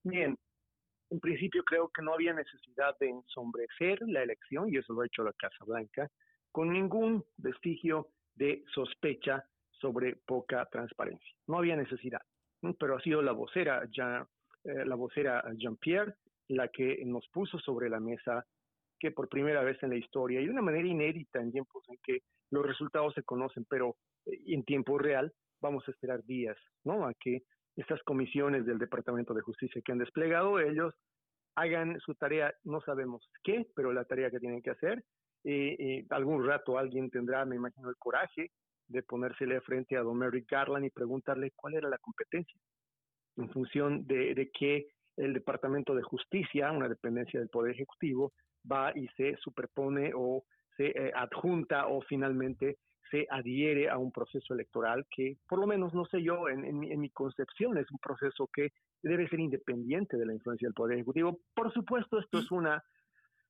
Bien, 0.04 0.38
en 1.10 1.20
principio 1.22 1.64
creo 1.64 1.88
que 1.96 2.02
no 2.02 2.14
había 2.14 2.34
necesidad 2.34 2.98
de 3.00 3.08
ensombrecer 3.08 4.00
la 4.02 4.22
elección, 4.22 4.68
y 4.68 4.76
eso 4.76 4.92
lo 4.92 5.00
ha 5.00 5.06
hecho 5.06 5.24
la 5.24 5.32
Casa 5.32 5.64
Blanca, 5.66 6.12
con 6.52 6.74
ningún 6.74 7.24
vestigio 7.38 8.10
de 8.36 8.66
sospecha 8.76 9.46
sobre 9.72 10.18
poca 10.18 10.68
transparencia. 10.70 11.34
No 11.48 11.58
había 11.58 11.78
necesidad, 11.78 12.22
pero 12.78 12.98
ha 12.98 13.02
sido 13.02 13.22
la 13.22 13.32
vocera, 13.32 13.88
ya, 13.96 14.28
eh, 14.66 14.84
la 14.86 14.96
vocera 14.96 15.42
Jean-Pierre 15.56 16.16
la 16.50 16.68
que 16.68 17.02
nos 17.06 17.26
puso 17.30 17.60
sobre 17.60 17.90
la 17.90 18.02
mesa 18.02 18.46
que 19.00 19.12
por 19.12 19.30
primera 19.30 19.64
vez 19.64 19.82
en 19.84 19.90
la 19.90 19.96
historia 19.96 20.42
y 20.42 20.46
de 20.46 20.52
una 20.52 20.62
manera 20.62 20.88
inédita 20.88 21.40
en 21.40 21.52
tiempos 21.52 21.84
en 21.88 21.98
que 22.04 22.20
los 22.52 22.66
resultados 22.66 23.14
se 23.14 23.24
conocen, 23.24 23.66
pero 23.70 23.96
eh, 24.26 24.40
en 24.48 24.64
tiempo 24.64 24.98
real, 24.98 25.34
vamos 25.62 25.88
a 25.88 25.92
esperar 25.92 26.24
días, 26.24 26.58
¿no? 26.84 27.06
A 27.06 27.14
que 27.14 27.44
estas 27.76 28.02
comisiones 28.04 28.66
del 28.66 28.78
Departamento 28.78 29.34
de 29.34 29.42
Justicia 29.42 29.82
que 29.84 29.92
han 29.92 30.00
desplegado 30.00 30.60
ellos 30.60 30.94
hagan 31.56 32.00
su 32.00 32.16
tarea, 32.16 32.54
no 32.64 32.82
sabemos 32.82 33.30
qué, 33.44 33.68
pero 33.76 33.92
la 33.92 34.06
tarea 34.06 34.32
que 34.32 34.40
tienen 34.40 34.62
que 34.62 34.72
hacer. 34.72 35.04
Eh, 35.44 35.76
eh, 35.80 36.06
algún 36.10 36.46
rato 36.46 36.78
alguien 36.78 37.10
tendrá, 37.10 37.46
me 37.46 37.56
imagino, 37.56 37.90
el 37.90 37.98
coraje 37.98 38.52
de 38.88 39.04
ponérsele 39.04 39.62
frente 39.62 39.98
a 39.98 40.02
don 40.02 40.18
Merrick 40.18 40.50
Garland 40.50 40.86
y 40.86 40.90
preguntarle 40.90 41.52
cuál 41.56 41.76
era 41.76 41.90
la 41.90 41.98
competencia, 42.00 42.60
en 43.38 43.50
función 43.50 44.06
de, 44.08 44.34
de 44.36 44.50
que 44.52 44.88
el 45.16 45.34
Departamento 45.34 45.94
de 45.94 46.02
Justicia, 46.02 46.72
una 46.72 46.90
dependencia 46.90 47.40
del 47.40 47.50
Poder 47.50 47.74
Ejecutivo, 47.74 48.34
va 48.72 48.92
y 48.96 49.08
se 49.18 49.36
superpone 49.38 50.12
o 50.16 50.44
se 50.78 50.88
eh, 50.88 51.12
adjunta 51.16 51.88
o 51.88 52.02
finalmente 52.02 52.78
se 53.12 53.28
adhiere 53.30 53.90
a 53.90 53.98
un 53.98 54.12
proceso 54.12 54.54
electoral 54.54 55.06
que, 55.10 55.38
por 55.48 55.60
lo 55.60 55.68
menos, 55.68 55.94
no 55.94 56.06
sé 56.06 56.22
yo, 56.22 56.48
en, 56.48 56.80
mi 56.80 57.10
concepción 57.10 57.78
es 57.78 57.90
un 57.92 57.98
proceso 57.98 58.50
que 58.54 58.72
debe 59.02 59.28
ser 59.28 59.40
independiente 59.40 60.18
de 60.18 60.26
la 60.26 60.34
influencia 60.34 60.68
del 60.68 60.74
Poder 60.74 60.96
Ejecutivo. 60.96 61.40
Por 61.54 61.74
supuesto, 61.74 62.20
esto 62.20 62.40
es 62.40 62.52
una, 62.52 62.84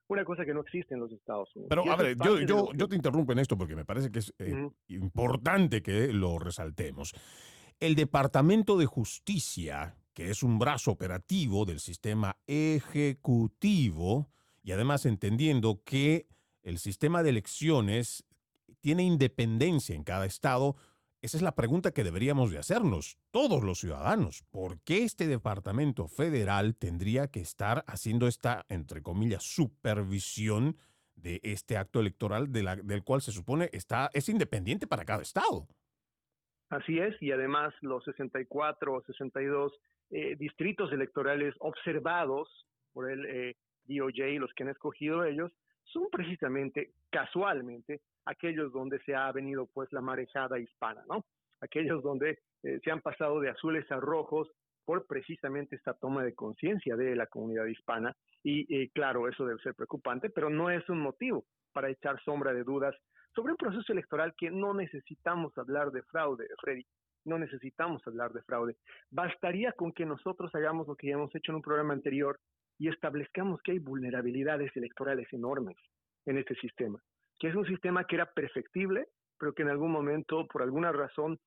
una 0.08 0.24
cosa 0.24 0.46
que 0.46 0.54
no 0.54 0.62
existe 0.62 0.94
en 0.94 1.02
los 1.02 1.12
Estados 1.12 1.54
Unidos. 1.56 1.70
Pero, 1.70 1.92
a 1.92 1.96
ver, 1.98 2.16
yo, 2.24 2.40
yo, 2.40 2.70
yo, 2.74 2.88
te 2.88 2.96
interrumpo 2.96 3.34
en 3.34 3.40
esto 3.40 3.58
porque 3.58 3.76
me 3.76 3.86
parece 3.86 4.12
que 4.12 4.20
es 4.20 4.34
eh, 4.40 4.70
importante 4.88 5.82
que 5.82 6.14
lo 6.14 6.40
resaltemos. 6.40 7.14
El 7.80 7.96
Departamento 7.96 8.78
de 8.78 8.86
Justicia, 8.86 9.96
que 10.14 10.30
es 10.30 10.44
un 10.44 10.60
brazo 10.60 10.92
operativo 10.92 11.66
del 11.66 11.80
sistema 11.80 12.36
ejecutivo, 12.46 14.30
y 14.70 14.72
además 14.72 15.08
entendiendo 15.08 15.82
que 15.84 16.28
el 16.62 16.78
sistema 16.78 17.24
de 17.24 17.32
elecciones 17.32 18.24
tiene 18.82 19.02
independencia 19.02 19.96
en 19.96 20.04
cada 20.04 20.28
estado, 20.28 20.76
esa 21.24 21.38
es 21.38 21.42
la 21.42 21.56
pregunta 21.56 21.90
que 21.90 22.04
deberíamos 22.04 22.52
de 22.52 22.60
hacernos 22.60 23.18
todos 23.32 23.64
los 23.64 23.80
ciudadanos. 23.80 24.44
¿Por 24.52 24.80
qué 24.84 25.06
este 25.06 25.26
departamento 25.26 26.08
federal 26.08 26.76
tendría 26.76 27.32
que 27.32 27.40
estar 27.40 27.84
haciendo 27.88 28.28
esta, 28.28 28.68
entre 28.70 29.02
comillas, 29.02 29.42
supervisión 29.42 30.78
de 31.16 31.40
este 31.42 31.76
acto 31.76 32.00
electoral 32.00 32.52
del 32.52 33.04
cual 33.04 33.22
se 33.22 33.32
supone 33.32 33.72
está, 33.74 34.12
es 34.14 34.30
independiente 34.30 34.86
para 34.86 35.04
cada 35.04 35.24
estado? 35.24 35.66
Así 36.70 37.00
es, 37.00 37.20
y 37.24 37.32
además 37.32 37.74
los 37.82 38.04
64 38.04 38.94
o 38.94 39.02
62 39.02 39.74
eh, 40.12 40.36
distritos 40.38 40.92
electorales 40.92 41.56
observados 41.58 42.68
por 42.94 43.10
el 43.10 43.26
eh, 43.26 43.56
DOJ, 43.90 44.40
los 44.40 44.54
que 44.54 44.64
han 44.64 44.70
escogido 44.70 45.24
ellos, 45.24 45.52
son 45.84 46.08
precisamente, 46.12 46.92
casualmente, 47.10 48.02
aquellos 48.26 48.72
donde 48.72 49.00
se 49.00 49.16
ha 49.16 49.32
venido 49.32 49.68
pues 49.74 49.92
la 49.92 50.02
marejada 50.02 50.60
hispana, 50.60 51.04
¿no? 51.08 51.26
Aquellos 51.62 52.04
donde 52.04 52.40
eh, 52.64 52.80
se 52.84 52.92
han 52.92 53.02
pasado 53.02 53.40
de 53.40 53.50
azules 53.50 53.92
a 53.92 54.00
rojos 54.00 54.50
por 54.86 55.06
precisamente 55.06 55.76
esta 55.76 55.94
toma 55.94 56.24
de 56.24 56.34
conciencia 56.34 56.96
de 56.96 57.16
la 57.16 57.28
comunidad 57.28 57.66
hispana. 57.66 58.16
Y 58.42 58.90
claro, 58.90 59.28
eso 59.28 59.46
debe 59.46 59.62
ser 59.62 59.76
preocupante, 59.76 60.30
pero 60.30 60.50
no 60.50 60.70
es 60.72 60.88
un 60.90 61.00
motivo 61.00 61.46
para 61.74 61.90
echar 61.90 62.20
sombra 62.24 62.54
de 62.54 62.64
dudas 62.64 62.96
sobre 63.36 63.52
un 63.52 63.58
proceso 63.58 63.94
electoral 63.94 64.34
que 64.38 64.50
no 64.50 64.74
necesitamos 64.74 65.58
hablar 65.58 65.92
de 65.92 66.04
fraude, 66.04 66.48
Freddy. 66.60 66.86
No 67.26 67.38
necesitamos 67.38 68.06
hablar 68.08 68.32
de 68.34 68.42
fraude. 68.44 68.78
Bastaría 69.12 69.74
con 69.74 69.92
que 69.92 70.06
nosotros 70.06 70.54
hagamos 70.56 70.88
lo 70.88 70.96
que 70.96 71.08
ya 71.08 71.14
hemos 71.14 71.34
hecho 71.36 71.52
en 71.52 71.58
un 71.58 71.62
programa 71.62 71.94
anterior, 71.94 72.40
y 72.80 72.88
establezcamos 72.88 73.62
que 73.62 73.74
hay 73.74 73.80
vulnerabilidades 73.80 74.76
electorales 74.76 75.28
enormes 75.34 75.76
en 76.26 76.38
este 76.38 76.56
sistema, 76.56 77.00
que 77.38 77.50
es 77.50 77.56
un 77.56 77.66
sistema 77.66 78.06
que 78.06 78.16
era 78.16 78.26
perfectible, 78.26 79.08
pero 79.38 79.54
que 79.54 79.64
en 79.64 79.70
algún 79.70 79.92
momento, 79.92 80.48
por 80.48 80.64
alguna 80.64 80.92
razón, 80.92 81.38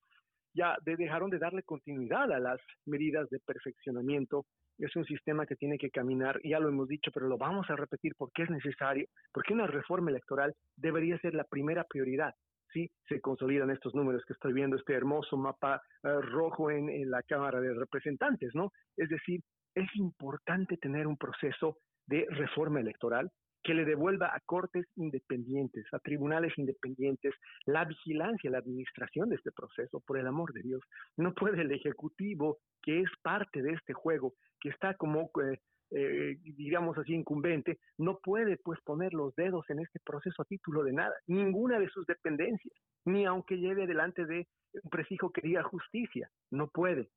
ya 0.54 0.76
dejaron 0.84 1.30
de 1.30 1.38
darle 1.38 1.62
continuidad 1.62 2.30
a 2.30 2.38
las 2.38 2.60
medidas 2.84 3.28
de 3.30 3.40
perfeccionamiento. 3.40 4.44
Es 4.78 4.94
un 4.96 5.04
sistema 5.04 5.46
que 5.46 5.56
tiene 5.56 5.78
que 5.78 5.90
caminar, 5.90 6.38
ya 6.44 6.58
lo 6.58 6.68
hemos 6.68 6.88
dicho, 6.88 7.10
pero 7.12 7.28
lo 7.28 7.38
vamos 7.38 7.68
a 7.70 7.76
repetir 7.76 8.12
porque 8.16 8.42
es 8.42 8.50
necesario, 8.50 9.06
porque 9.32 9.54
una 9.54 9.66
reforma 9.66 10.10
electoral 10.10 10.54
debería 10.76 11.18
ser 11.18 11.34
la 11.34 11.44
primera 11.44 11.84
prioridad. 11.84 12.34
Sí, 12.72 12.90
se 13.06 13.20
consolidan 13.20 13.70
estos 13.70 13.94
números 13.94 14.24
que 14.26 14.32
estoy 14.32 14.54
viendo, 14.54 14.76
este 14.76 14.94
hermoso 14.94 15.36
mapa 15.36 15.82
eh, 16.02 16.20
rojo 16.22 16.70
en 16.70 17.10
la 17.10 17.22
Cámara 17.22 17.60
de 17.60 17.74
Representantes, 17.74 18.54
¿no? 18.54 18.72
Es 18.96 19.10
decir, 19.10 19.40
es 19.74 19.88
importante 19.96 20.76
tener 20.76 21.06
un 21.06 21.16
proceso 21.16 21.78
de 22.06 22.26
reforma 22.30 22.80
electoral 22.80 23.30
que 23.62 23.74
le 23.74 23.84
devuelva 23.84 24.34
a 24.34 24.40
cortes 24.40 24.86
independientes, 24.96 25.86
a 25.92 25.98
tribunales 26.00 26.52
independientes, 26.58 27.34
la 27.64 27.84
vigilancia, 27.84 28.50
la 28.50 28.58
administración 28.58 29.28
de 29.28 29.36
este 29.36 29.52
proceso, 29.52 30.00
por 30.00 30.18
el 30.18 30.26
amor 30.26 30.52
de 30.52 30.62
Dios. 30.62 30.82
No 31.16 31.32
puede 31.32 31.62
el 31.62 31.70
Ejecutivo, 31.70 32.58
que 32.82 33.00
es 33.00 33.08
parte 33.22 33.62
de 33.62 33.72
este 33.72 33.92
juego, 33.92 34.34
que 34.60 34.70
está 34.70 34.94
como, 34.94 35.30
eh, 35.42 35.58
eh, 35.92 36.36
digamos 36.42 36.98
así, 36.98 37.14
incumbente, 37.14 37.78
no 37.98 38.18
puede 38.18 38.56
pues 38.56 38.80
poner 38.84 39.14
los 39.14 39.34
dedos 39.36 39.68
en 39.70 39.78
este 39.78 40.00
proceso 40.04 40.42
a 40.42 40.46
título 40.46 40.82
de 40.82 40.92
nada, 40.92 41.14
ninguna 41.28 41.78
de 41.78 41.88
sus 41.88 42.04
dependencias, 42.06 42.74
ni 43.04 43.26
aunque 43.26 43.58
lleve 43.58 43.86
delante 43.86 44.26
de 44.26 44.48
un 44.82 44.90
presijo 44.90 45.30
que 45.30 45.42
diga 45.42 45.62
justicia, 45.62 46.28
no 46.50 46.68
puede. 46.68 47.10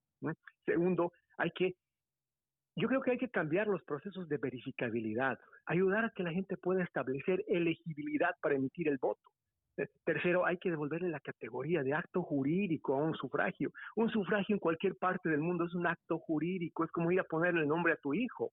Segundo, 0.66 1.12
hay 1.38 1.52
que 1.52 1.76
yo 2.76 2.88
creo 2.88 3.02
que 3.02 3.12
hay 3.12 3.18
que 3.18 3.30
cambiar 3.30 3.68
los 3.68 3.84
procesos 3.84 4.28
de 4.28 4.38
verificabilidad, 4.38 5.40
ayudar 5.66 6.06
a 6.06 6.10
que 6.10 6.24
la 6.24 6.32
gente 6.32 6.58
pueda 6.58 6.84
establecer 6.84 7.44
elegibilidad 7.48 8.36
para 8.42 8.56
emitir 8.56 8.90
el 8.90 8.98
voto. 8.98 9.22
Eh, 9.78 9.88
tercero, 10.04 10.46
hay 10.46 10.58
que 10.58 10.70
devolverle 10.70 11.10
la 11.10 11.20
categoría 11.20 11.84
de 11.84 11.94
acto 11.94 12.22
jurídico 12.22 12.96
a 12.96 13.04
un 13.04 13.16
sufragio. 13.16 13.72
Un 13.96 14.10
sufragio 14.10 14.56
en 14.56 14.60
cualquier 14.60 14.96
parte 14.98 15.30
del 15.30 15.40
mundo 15.40 15.66
es 15.66 15.74
un 15.74 15.88
acto 15.88 16.20
jurídico, 16.20 16.84
es 16.84 16.92
como 16.92 17.12
ir 17.12 17.20
a 17.20 17.26
ponerle 17.26 17.62
el 17.62 17.68
nombre 17.68 17.94
a 17.94 17.98
tu 17.98 18.14
hijo, 18.14 18.52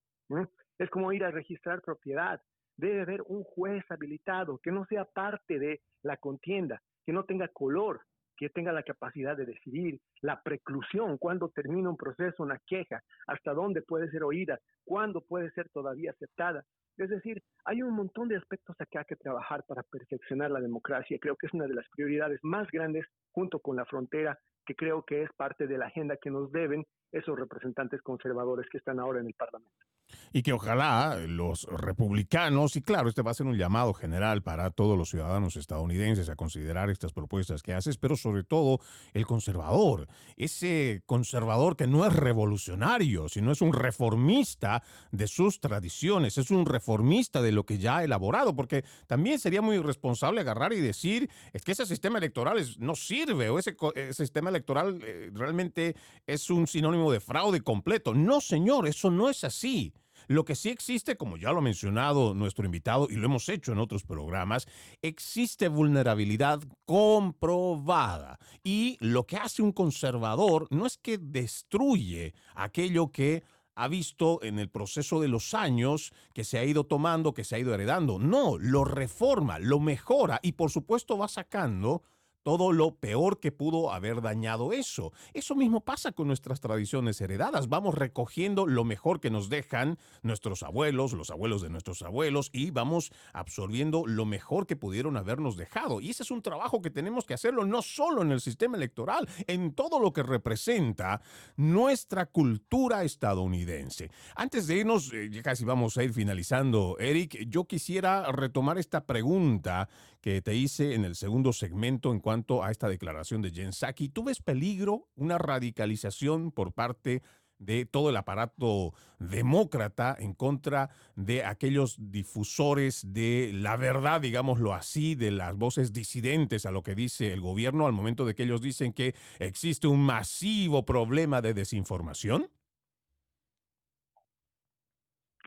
es 0.78 0.90
como 0.90 1.12
ir 1.12 1.24
a 1.24 1.30
registrar 1.30 1.82
propiedad. 1.82 2.40
Debe 2.76 3.02
haber 3.02 3.22
un 3.26 3.44
juez 3.44 3.84
habilitado 3.90 4.58
que 4.58 4.72
no 4.72 4.84
sea 4.86 5.04
parte 5.04 5.58
de 5.58 5.80
la 6.02 6.16
contienda, 6.16 6.80
que 7.04 7.12
no 7.12 7.24
tenga 7.24 7.48
color, 7.48 8.00
que 8.42 8.50
tenga 8.50 8.72
la 8.72 8.82
capacidad 8.82 9.36
de 9.36 9.46
decidir, 9.46 10.00
la 10.20 10.42
preclusión, 10.42 11.16
cuándo 11.16 11.50
termina 11.50 11.88
un 11.88 11.96
proceso, 11.96 12.42
una 12.42 12.58
queja, 12.66 13.00
hasta 13.28 13.54
dónde 13.54 13.82
puede 13.82 14.10
ser 14.10 14.24
oída, 14.24 14.58
cuándo 14.84 15.20
puede 15.20 15.52
ser 15.52 15.68
todavía 15.68 16.10
aceptada. 16.10 16.64
Es 16.96 17.08
decir, 17.08 17.40
hay 17.64 17.82
un 17.82 17.94
montón 17.94 18.26
de 18.26 18.36
aspectos 18.36 18.74
acá 18.80 19.04
que 19.04 19.14
trabajar 19.14 19.62
para 19.68 19.84
perfeccionar 19.84 20.50
la 20.50 20.60
democracia. 20.60 21.18
Creo 21.20 21.36
que 21.36 21.46
es 21.46 21.54
una 21.54 21.68
de 21.68 21.74
las 21.74 21.88
prioridades 21.90 22.40
más 22.42 22.68
grandes 22.72 23.06
junto 23.30 23.60
con 23.60 23.76
la 23.76 23.84
frontera, 23.84 24.36
que 24.66 24.74
creo 24.74 25.04
que 25.04 25.22
es 25.22 25.30
parte 25.36 25.68
de 25.68 25.78
la 25.78 25.86
agenda 25.86 26.16
que 26.16 26.30
nos 26.30 26.50
deben 26.50 26.84
esos 27.12 27.38
representantes 27.38 28.02
conservadores 28.02 28.68
que 28.70 28.78
están 28.78 28.98
ahora 28.98 29.20
en 29.20 29.28
el 29.28 29.34
Parlamento 29.34 29.86
y 30.32 30.42
que 30.42 30.52
ojalá 30.52 31.16
los 31.26 31.64
republicanos, 31.64 32.76
y 32.76 32.82
claro, 32.82 33.08
este 33.08 33.22
va 33.22 33.32
a 33.32 33.34
ser 33.34 33.46
un 33.46 33.56
llamado 33.56 33.92
general 33.94 34.42
para 34.42 34.70
todos 34.70 34.96
los 34.96 35.10
ciudadanos 35.10 35.56
estadounidenses 35.56 36.28
a 36.28 36.36
considerar 36.36 36.90
estas 36.90 37.12
propuestas 37.12 37.62
que 37.62 37.74
haces, 37.74 37.98
pero 37.98 38.16
sobre 38.16 38.44
todo 38.44 38.80
el 39.12 39.26
conservador, 39.26 40.08
ese 40.36 41.02
conservador 41.06 41.76
que 41.76 41.86
no 41.86 42.06
es 42.06 42.12
revolucionario, 42.12 43.28
sino 43.28 43.52
es 43.52 43.60
un 43.60 43.72
reformista 43.72 44.82
de 45.10 45.26
sus 45.28 45.60
tradiciones, 45.60 46.38
es 46.38 46.50
un 46.50 46.66
reformista 46.66 47.42
de 47.42 47.52
lo 47.52 47.64
que 47.64 47.78
ya 47.78 47.98
ha 47.98 48.04
elaborado, 48.04 48.54
porque 48.54 48.84
también 49.06 49.38
sería 49.38 49.62
muy 49.62 49.76
irresponsable 49.76 50.40
agarrar 50.40 50.72
y 50.72 50.80
decir 50.80 51.30
es 51.52 51.62
que 51.62 51.72
ese 51.72 51.86
sistema 51.86 52.18
electoral 52.18 52.64
no 52.78 52.94
sirve 52.94 53.50
o 53.50 53.58
ese, 53.58 53.76
ese 53.94 54.14
sistema 54.14 54.50
electoral 54.50 55.00
eh, 55.02 55.30
realmente 55.32 55.96
es 56.26 56.50
un 56.50 56.66
sinónimo 56.66 57.10
de 57.12 57.20
fraude 57.20 57.60
completo. 57.60 58.14
No, 58.14 58.40
señor, 58.40 58.86
eso 58.86 59.10
no 59.10 59.28
es 59.28 59.44
así. 59.44 59.92
Lo 60.32 60.46
que 60.46 60.54
sí 60.54 60.70
existe, 60.70 61.18
como 61.18 61.36
ya 61.36 61.52
lo 61.52 61.58
ha 61.58 61.62
mencionado 61.62 62.32
nuestro 62.32 62.64
invitado 62.64 63.06
y 63.10 63.16
lo 63.16 63.26
hemos 63.26 63.50
hecho 63.50 63.72
en 63.72 63.78
otros 63.78 64.02
programas, 64.02 64.66
existe 65.02 65.68
vulnerabilidad 65.68 66.62
comprobada. 66.86 68.38
Y 68.64 68.96
lo 69.00 69.26
que 69.26 69.36
hace 69.36 69.60
un 69.60 69.72
conservador 69.72 70.68
no 70.70 70.86
es 70.86 70.96
que 70.96 71.18
destruye 71.18 72.32
aquello 72.54 73.12
que 73.12 73.44
ha 73.74 73.88
visto 73.88 74.42
en 74.42 74.58
el 74.58 74.70
proceso 74.70 75.20
de 75.20 75.28
los 75.28 75.52
años 75.52 76.14
que 76.32 76.44
se 76.44 76.58
ha 76.58 76.64
ido 76.64 76.84
tomando, 76.84 77.34
que 77.34 77.44
se 77.44 77.56
ha 77.56 77.58
ido 77.58 77.74
heredando. 77.74 78.18
No, 78.18 78.56
lo 78.56 78.86
reforma, 78.86 79.58
lo 79.58 79.80
mejora 79.80 80.40
y 80.42 80.52
por 80.52 80.70
supuesto 80.70 81.18
va 81.18 81.28
sacando 81.28 82.04
todo 82.42 82.72
lo 82.72 82.96
peor 82.96 83.40
que 83.40 83.52
pudo 83.52 83.92
haber 83.92 84.20
dañado 84.20 84.72
eso. 84.72 85.12
Eso 85.32 85.54
mismo 85.54 85.80
pasa 85.80 86.12
con 86.12 86.26
nuestras 86.26 86.60
tradiciones 86.60 87.20
heredadas. 87.20 87.68
Vamos 87.68 87.94
recogiendo 87.94 88.66
lo 88.66 88.84
mejor 88.84 89.20
que 89.20 89.30
nos 89.30 89.48
dejan 89.48 89.98
nuestros 90.22 90.62
abuelos, 90.62 91.12
los 91.12 91.30
abuelos 91.30 91.62
de 91.62 91.70
nuestros 91.70 92.02
abuelos, 92.02 92.50
y 92.52 92.70
vamos 92.70 93.12
absorbiendo 93.32 94.04
lo 94.06 94.24
mejor 94.26 94.66
que 94.66 94.76
pudieron 94.76 95.16
habernos 95.16 95.56
dejado. 95.56 96.00
Y 96.00 96.10
ese 96.10 96.22
es 96.22 96.30
un 96.30 96.42
trabajo 96.42 96.82
que 96.82 96.90
tenemos 96.90 97.24
que 97.24 97.34
hacerlo 97.34 97.64
no 97.64 97.82
solo 97.82 98.22
en 98.22 98.32
el 98.32 98.40
sistema 98.40 98.76
electoral, 98.76 99.28
en 99.46 99.72
todo 99.74 100.00
lo 100.00 100.12
que 100.12 100.22
representa 100.22 101.20
nuestra 101.56 102.26
cultura 102.26 103.04
estadounidense. 103.04 104.10
Antes 104.34 104.66
de 104.66 104.76
irnos, 104.76 105.12
eh, 105.12 105.30
ya 105.30 105.42
casi 105.42 105.64
vamos 105.64 105.96
a 105.96 106.04
ir 106.04 106.12
finalizando, 106.12 106.96
Eric, 106.98 107.46
yo 107.48 107.64
quisiera 107.64 108.30
retomar 108.32 108.78
esta 108.78 109.04
pregunta 109.04 109.88
que 110.22 110.40
te 110.40 110.54
hice 110.54 110.94
en 110.94 111.04
el 111.04 111.16
segundo 111.16 111.52
segmento 111.52 112.12
en 112.12 112.20
cuanto 112.20 112.62
a 112.62 112.70
esta 112.70 112.88
declaración 112.88 113.42
de 113.42 113.50
Jen 113.50 113.72
Psaki. 113.72 114.08
¿Tú 114.08 114.22
ves 114.22 114.40
peligro, 114.40 115.08
una 115.16 115.36
radicalización 115.36 116.52
por 116.52 116.72
parte 116.72 117.22
de 117.58 117.86
todo 117.86 118.10
el 118.10 118.16
aparato 118.16 118.92
demócrata 119.18 120.16
en 120.18 120.34
contra 120.34 120.90
de 121.16 121.44
aquellos 121.44 121.96
difusores 121.98 123.12
de 123.12 123.50
la 123.52 123.76
verdad, 123.76 124.20
digámoslo 124.20 124.74
así, 124.74 125.16
de 125.16 125.32
las 125.32 125.56
voces 125.56 125.92
disidentes 125.92 126.66
a 126.66 126.70
lo 126.70 126.82
que 126.82 126.94
dice 126.94 127.32
el 127.32 127.40
gobierno 127.40 127.86
al 127.86 127.92
momento 127.92 128.24
de 128.24 128.34
que 128.34 128.44
ellos 128.44 128.62
dicen 128.62 128.92
que 128.92 129.14
existe 129.40 129.88
un 129.88 130.04
masivo 130.04 130.84
problema 130.84 131.42
de 131.42 131.54
desinformación? 131.54 132.48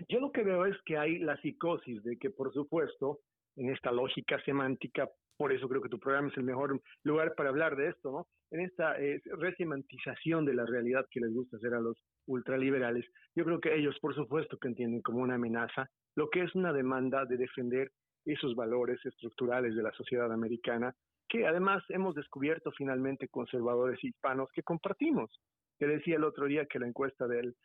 Yo 0.09 0.19
lo 0.19 0.31
que 0.33 0.43
veo 0.43 0.65
es 0.65 0.75
que 0.85 0.97
hay 0.97 1.19
la 1.19 1.39
psicosis 1.41 2.03
de 2.03 2.17
que, 2.17 2.29
por 2.29 2.53
supuesto, 2.53 3.21
en 3.55 3.69
esta 3.69 3.91
lógica 3.91 4.41
semántica, 4.43 5.09
por 5.37 5.51
eso 5.51 5.67
creo 5.67 5.81
que 5.81 5.89
tu 5.89 5.99
programa 5.99 6.29
es 6.29 6.37
el 6.37 6.43
mejor 6.43 6.79
lugar 7.03 7.35
para 7.35 7.49
hablar 7.49 7.75
de 7.75 7.89
esto, 7.89 8.11
¿no? 8.11 8.27
En 8.51 8.61
esta 8.61 8.99
eh, 8.99 9.21
resemantización 9.25 10.45
de 10.45 10.53
la 10.53 10.65
realidad 10.65 11.05
que 11.09 11.19
les 11.19 11.33
gusta 11.33 11.57
hacer 11.57 11.73
a 11.73 11.79
los 11.79 11.97
ultraliberales, 12.27 13.05
yo 13.35 13.43
creo 13.43 13.59
que 13.59 13.75
ellos, 13.75 13.97
por 13.99 14.15
supuesto, 14.15 14.57
que 14.57 14.67
entienden 14.67 15.01
como 15.01 15.19
una 15.19 15.35
amenaza 15.35 15.89
lo 16.15 16.29
que 16.29 16.43
es 16.43 16.55
una 16.55 16.71
demanda 16.71 17.25
de 17.25 17.37
defender 17.37 17.91
esos 18.25 18.55
valores 18.55 18.99
estructurales 19.05 19.75
de 19.75 19.83
la 19.83 19.91
sociedad 19.91 20.31
americana, 20.31 20.95
que 21.27 21.45
además 21.45 21.83
hemos 21.89 22.15
descubierto 22.15 22.71
finalmente 22.71 23.27
conservadores 23.27 24.03
hispanos 24.03 24.49
que 24.53 24.63
compartimos. 24.63 25.29
Te 25.77 25.87
decía 25.87 26.15
el 26.15 26.23
otro 26.23 26.45
día 26.45 26.65
que 26.65 26.79
la 26.79 26.87
encuesta 26.87 27.27
del 27.27 27.55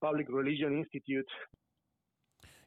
Public 0.00 0.28
Religion 0.30 0.78
Institute 0.78 1.30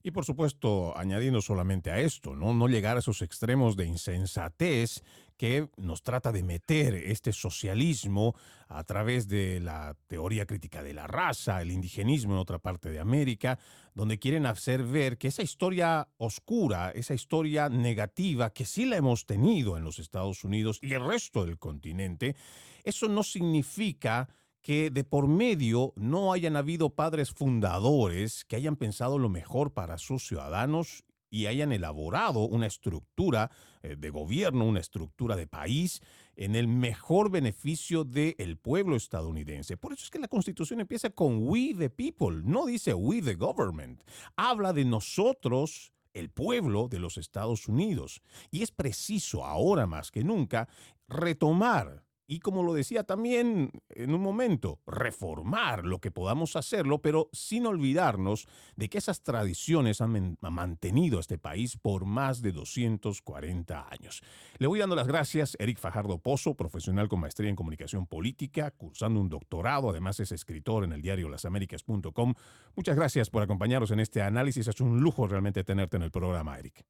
y 0.03 0.11
por 0.11 0.25
supuesto, 0.25 0.95
añadiendo 0.97 1.41
solamente 1.41 1.89
a 1.89 1.99
esto, 1.99 2.35
¿no? 2.35 2.53
no 2.53 2.67
llegar 2.67 2.97
a 2.97 2.99
esos 2.99 3.21
extremos 3.21 3.77
de 3.77 3.85
insensatez 3.85 5.01
que 5.37 5.69
nos 5.77 6.03
trata 6.03 6.33
de 6.33 6.43
meter 6.43 6.93
este 6.93 7.31
socialismo 7.31 8.35
a 8.67 8.83
través 8.83 9.29
de 9.29 9.61
la 9.61 9.95
teoría 10.07 10.45
crítica 10.45 10.83
de 10.83 10.93
la 10.93 11.07
raza, 11.07 11.61
el 11.61 11.71
indigenismo 11.71 12.33
en 12.33 12.39
otra 12.39 12.59
parte 12.59 12.89
de 12.89 12.99
América, 12.99 13.57
donde 13.95 14.19
quieren 14.19 14.45
hacer 14.45 14.83
ver 14.83 15.17
que 15.17 15.29
esa 15.29 15.41
historia 15.41 16.09
oscura, 16.17 16.91
esa 16.91 17.13
historia 17.13 17.69
negativa 17.69 18.51
que 18.51 18.65
sí 18.65 18.85
la 18.85 18.97
hemos 18.97 19.25
tenido 19.25 19.77
en 19.77 19.85
los 19.85 19.99
Estados 19.99 20.43
Unidos 20.43 20.79
y 20.81 20.93
el 20.93 21.05
resto 21.05 21.45
del 21.45 21.57
continente, 21.57 22.35
eso 22.83 23.07
no 23.07 23.23
significa 23.23 24.27
que 24.63 24.89
de 24.89 25.03
por 25.03 25.27
medio 25.27 25.93
no 25.95 26.33
hayan 26.33 26.55
habido 26.55 26.89
padres 26.89 27.31
fundadores 27.31 28.45
que 28.45 28.55
hayan 28.55 28.77
pensado 28.77 29.19
lo 29.19 29.29
mejor 29.29 29.73
para 29.73 29.97
sus 29.97 30.25
ciudadanos 30.25 31.03
y 31.29 31.47
hayan 31.47 31.71
elaborado 31.71 32.41
una 32.41 32.67
estructura 32.67 33.51
eh, 33.81 33.95
de 33.97 34.09
gobierno, 34.09 34.65
una 34.65 34.79
estructura 34.79 35.35
de 35.35 35.47
país 35.47 36.01
en 36.35 36.55
el 36.55 36.67
mejor 36.67 37.29
beneficio 37.29 38.03
del 38.03 38.57
pueblo 38.57 38.95
estadounidense. 38.95 39.75
Por 39.75 39.93
eso 39.93 40.05
es 40.05 40.11
que 40.11 40.19
la 40.19 40.27
constitución 40.27 40.79
empieza 40.79 41.09
con 41.09 41.39
we 41.47 41.73
the 41.77 41.89
people, 41.89 42.41
no 42.43 42.65
dice 42.65 42.93
we 42.93 43.21
the 43.21 43.35
government. 43.35 44.01
Habla 44.35 44.73
de 44.73 44.85
nosotros, 44.85 45.91
el 46.13 46.29
pueblo 46.29 46.87
de 46.87 46.99
los 46.99 47.17
Estados 47.17 47.67
Unidos. 47.67 48.21
Y 48.51 48.61
es 48.61 48.71
preciso 48.71 49.43
ahora 49.43 49.87
más 49.87 50.11
que 50.11 50.23
nunca 50.23 50.69
retomar 51.07 52.03
y 52.27 52.39
como 52.39 52.63
lo 52.63 52.73
decía 52.73 53.03
también 53.03 53.71
en 53.89 54.13
un 54.13 54.21
momento, 54.21 54.79
reformar 54.85 55.85
lo 55.85 55.99
que 55.99 56.11
podamos 56.11 56.55
hacerlo, 56.55 57.01
pero 57.01 57.29
sin 57.31 57.65
olvidarnos 57.65 58.47
de 58.75 58.89
que 58.89 58.97
esas 58.97 59.23
tradiciones 59.23 60.01
han, 60.01 60.37
mantenido 60.41 61.17
a 61.17 61.21
este 61.21 61.37
país 61.37 61.77
por 61.77 62.05
más 62.05 62.41
de 62.41 62.51
240 62.51 63.87
años. 63.89 64.21
Le 64.57 64.67
voy 64.67 64.79
dando 64.79 64.95
las 64.95 65.07
gracias, 65.07 65.57
Eric 65.59 65.79
Fajardo 65.79 66.19
Pozo, 66.19 66.55
profesional 66.55 67.09
con 67.09 67.19
maestría 67.19 67.49
en 67.49 67.55
comunicación 67.55 68.07
política, 68.07 68.71
cursando 68.71 69.19
un 69.19 69.29
doctorado, 69.29 69.89
además 69.89 70.19
es 70.19 70.31
escritor 70.31 70.83
en 70.83 70.93
el 70.93 71.01
diario 71.01 71.29
lasaméricas.com. 71.29 72.33
Muchas 72.75 72.95
gracias 72.95 73.29
por 73.29 73.43
acompañarnos 73.43 73.91
en 73.91 73.99
este 73.99 74.21
análisis, 74.21 74.67
es 74.67 74.81
un 74.81 75.01
lujo 75.01 75.27
realmente 75.27 75.63
tenerte 75.63 75.97
en 75.97 76.03
el 76.03 76.11
programa, 76.11 76.57
Eric. 76.57 76.85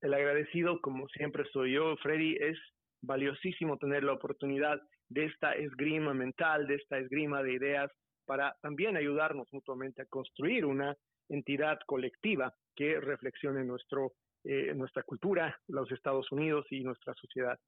El 0.00 0.14
agradecido, 0.14 0.80
como 0.80 1.08
siempre 1.08 1.44
soy 1.52 1.74
yo, 1.74 1.96
Freddy, 1.96 2.36
es 2.36 2.56
valiosísimo 3.02 3.76
tener 3.78 4.04
la 4.04 4.12
oportunidad 4.12 4.80
de 5.08 5.26
esta 5.26 5.52
esgrima 5.52 6.14
mental, 6.14 6.66
de 6.66 6.76
esta 6.76 6.98
esgrima 6.98 7.42
de 7.42 7.54
ideas, 7.54 7.90
para 8.26 8.56
también 8.60 8.96
ayudarnos 8.96 9.48
mutuamente 9.52 10.02
a 10.02 10.06
construir 10.06 10.64
una 10.64 10.96
entidad 11.28 11.78
colectiva 11.86 12.54
que 12.74 13.00
reflexione 13.00 13.64
nuestro, 13.64 14.12
eh, 14.44 14.74
nuestra 14.74 15.02
cultura, 15.02 15.58
los 15.66 15.90
Estados 15.92 16.30
Unidos 16.32 16.66
y 16.70 16.80
nuestra 16.82 17.14
sociedad. 17.14 17.58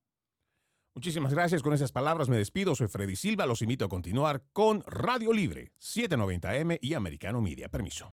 Muchísimas 0.94 1.32
gracias. 1.32 1.62
Con 1.62 1.72
esas 1.72 1.92
palabras 1.92 2.28
me 2.28 2.36
despido. 2.36 2.74
Soy 2.74 2.88
Freddy 2.88 3.16
Silva. 3.16 3.46
Los 3.46 3.62
invito 3.62 3.84
a 3.84 3.88
continuar 3.88 4.42
con 4.52 4.82
Radio 4.86 5.32
Libre, 5.32 5.72
790M 5.78 6.78
y 6.80 6.94
Americano 6.94 7.40
Media. 7.40 7.68
Permiso. 7.68 8.08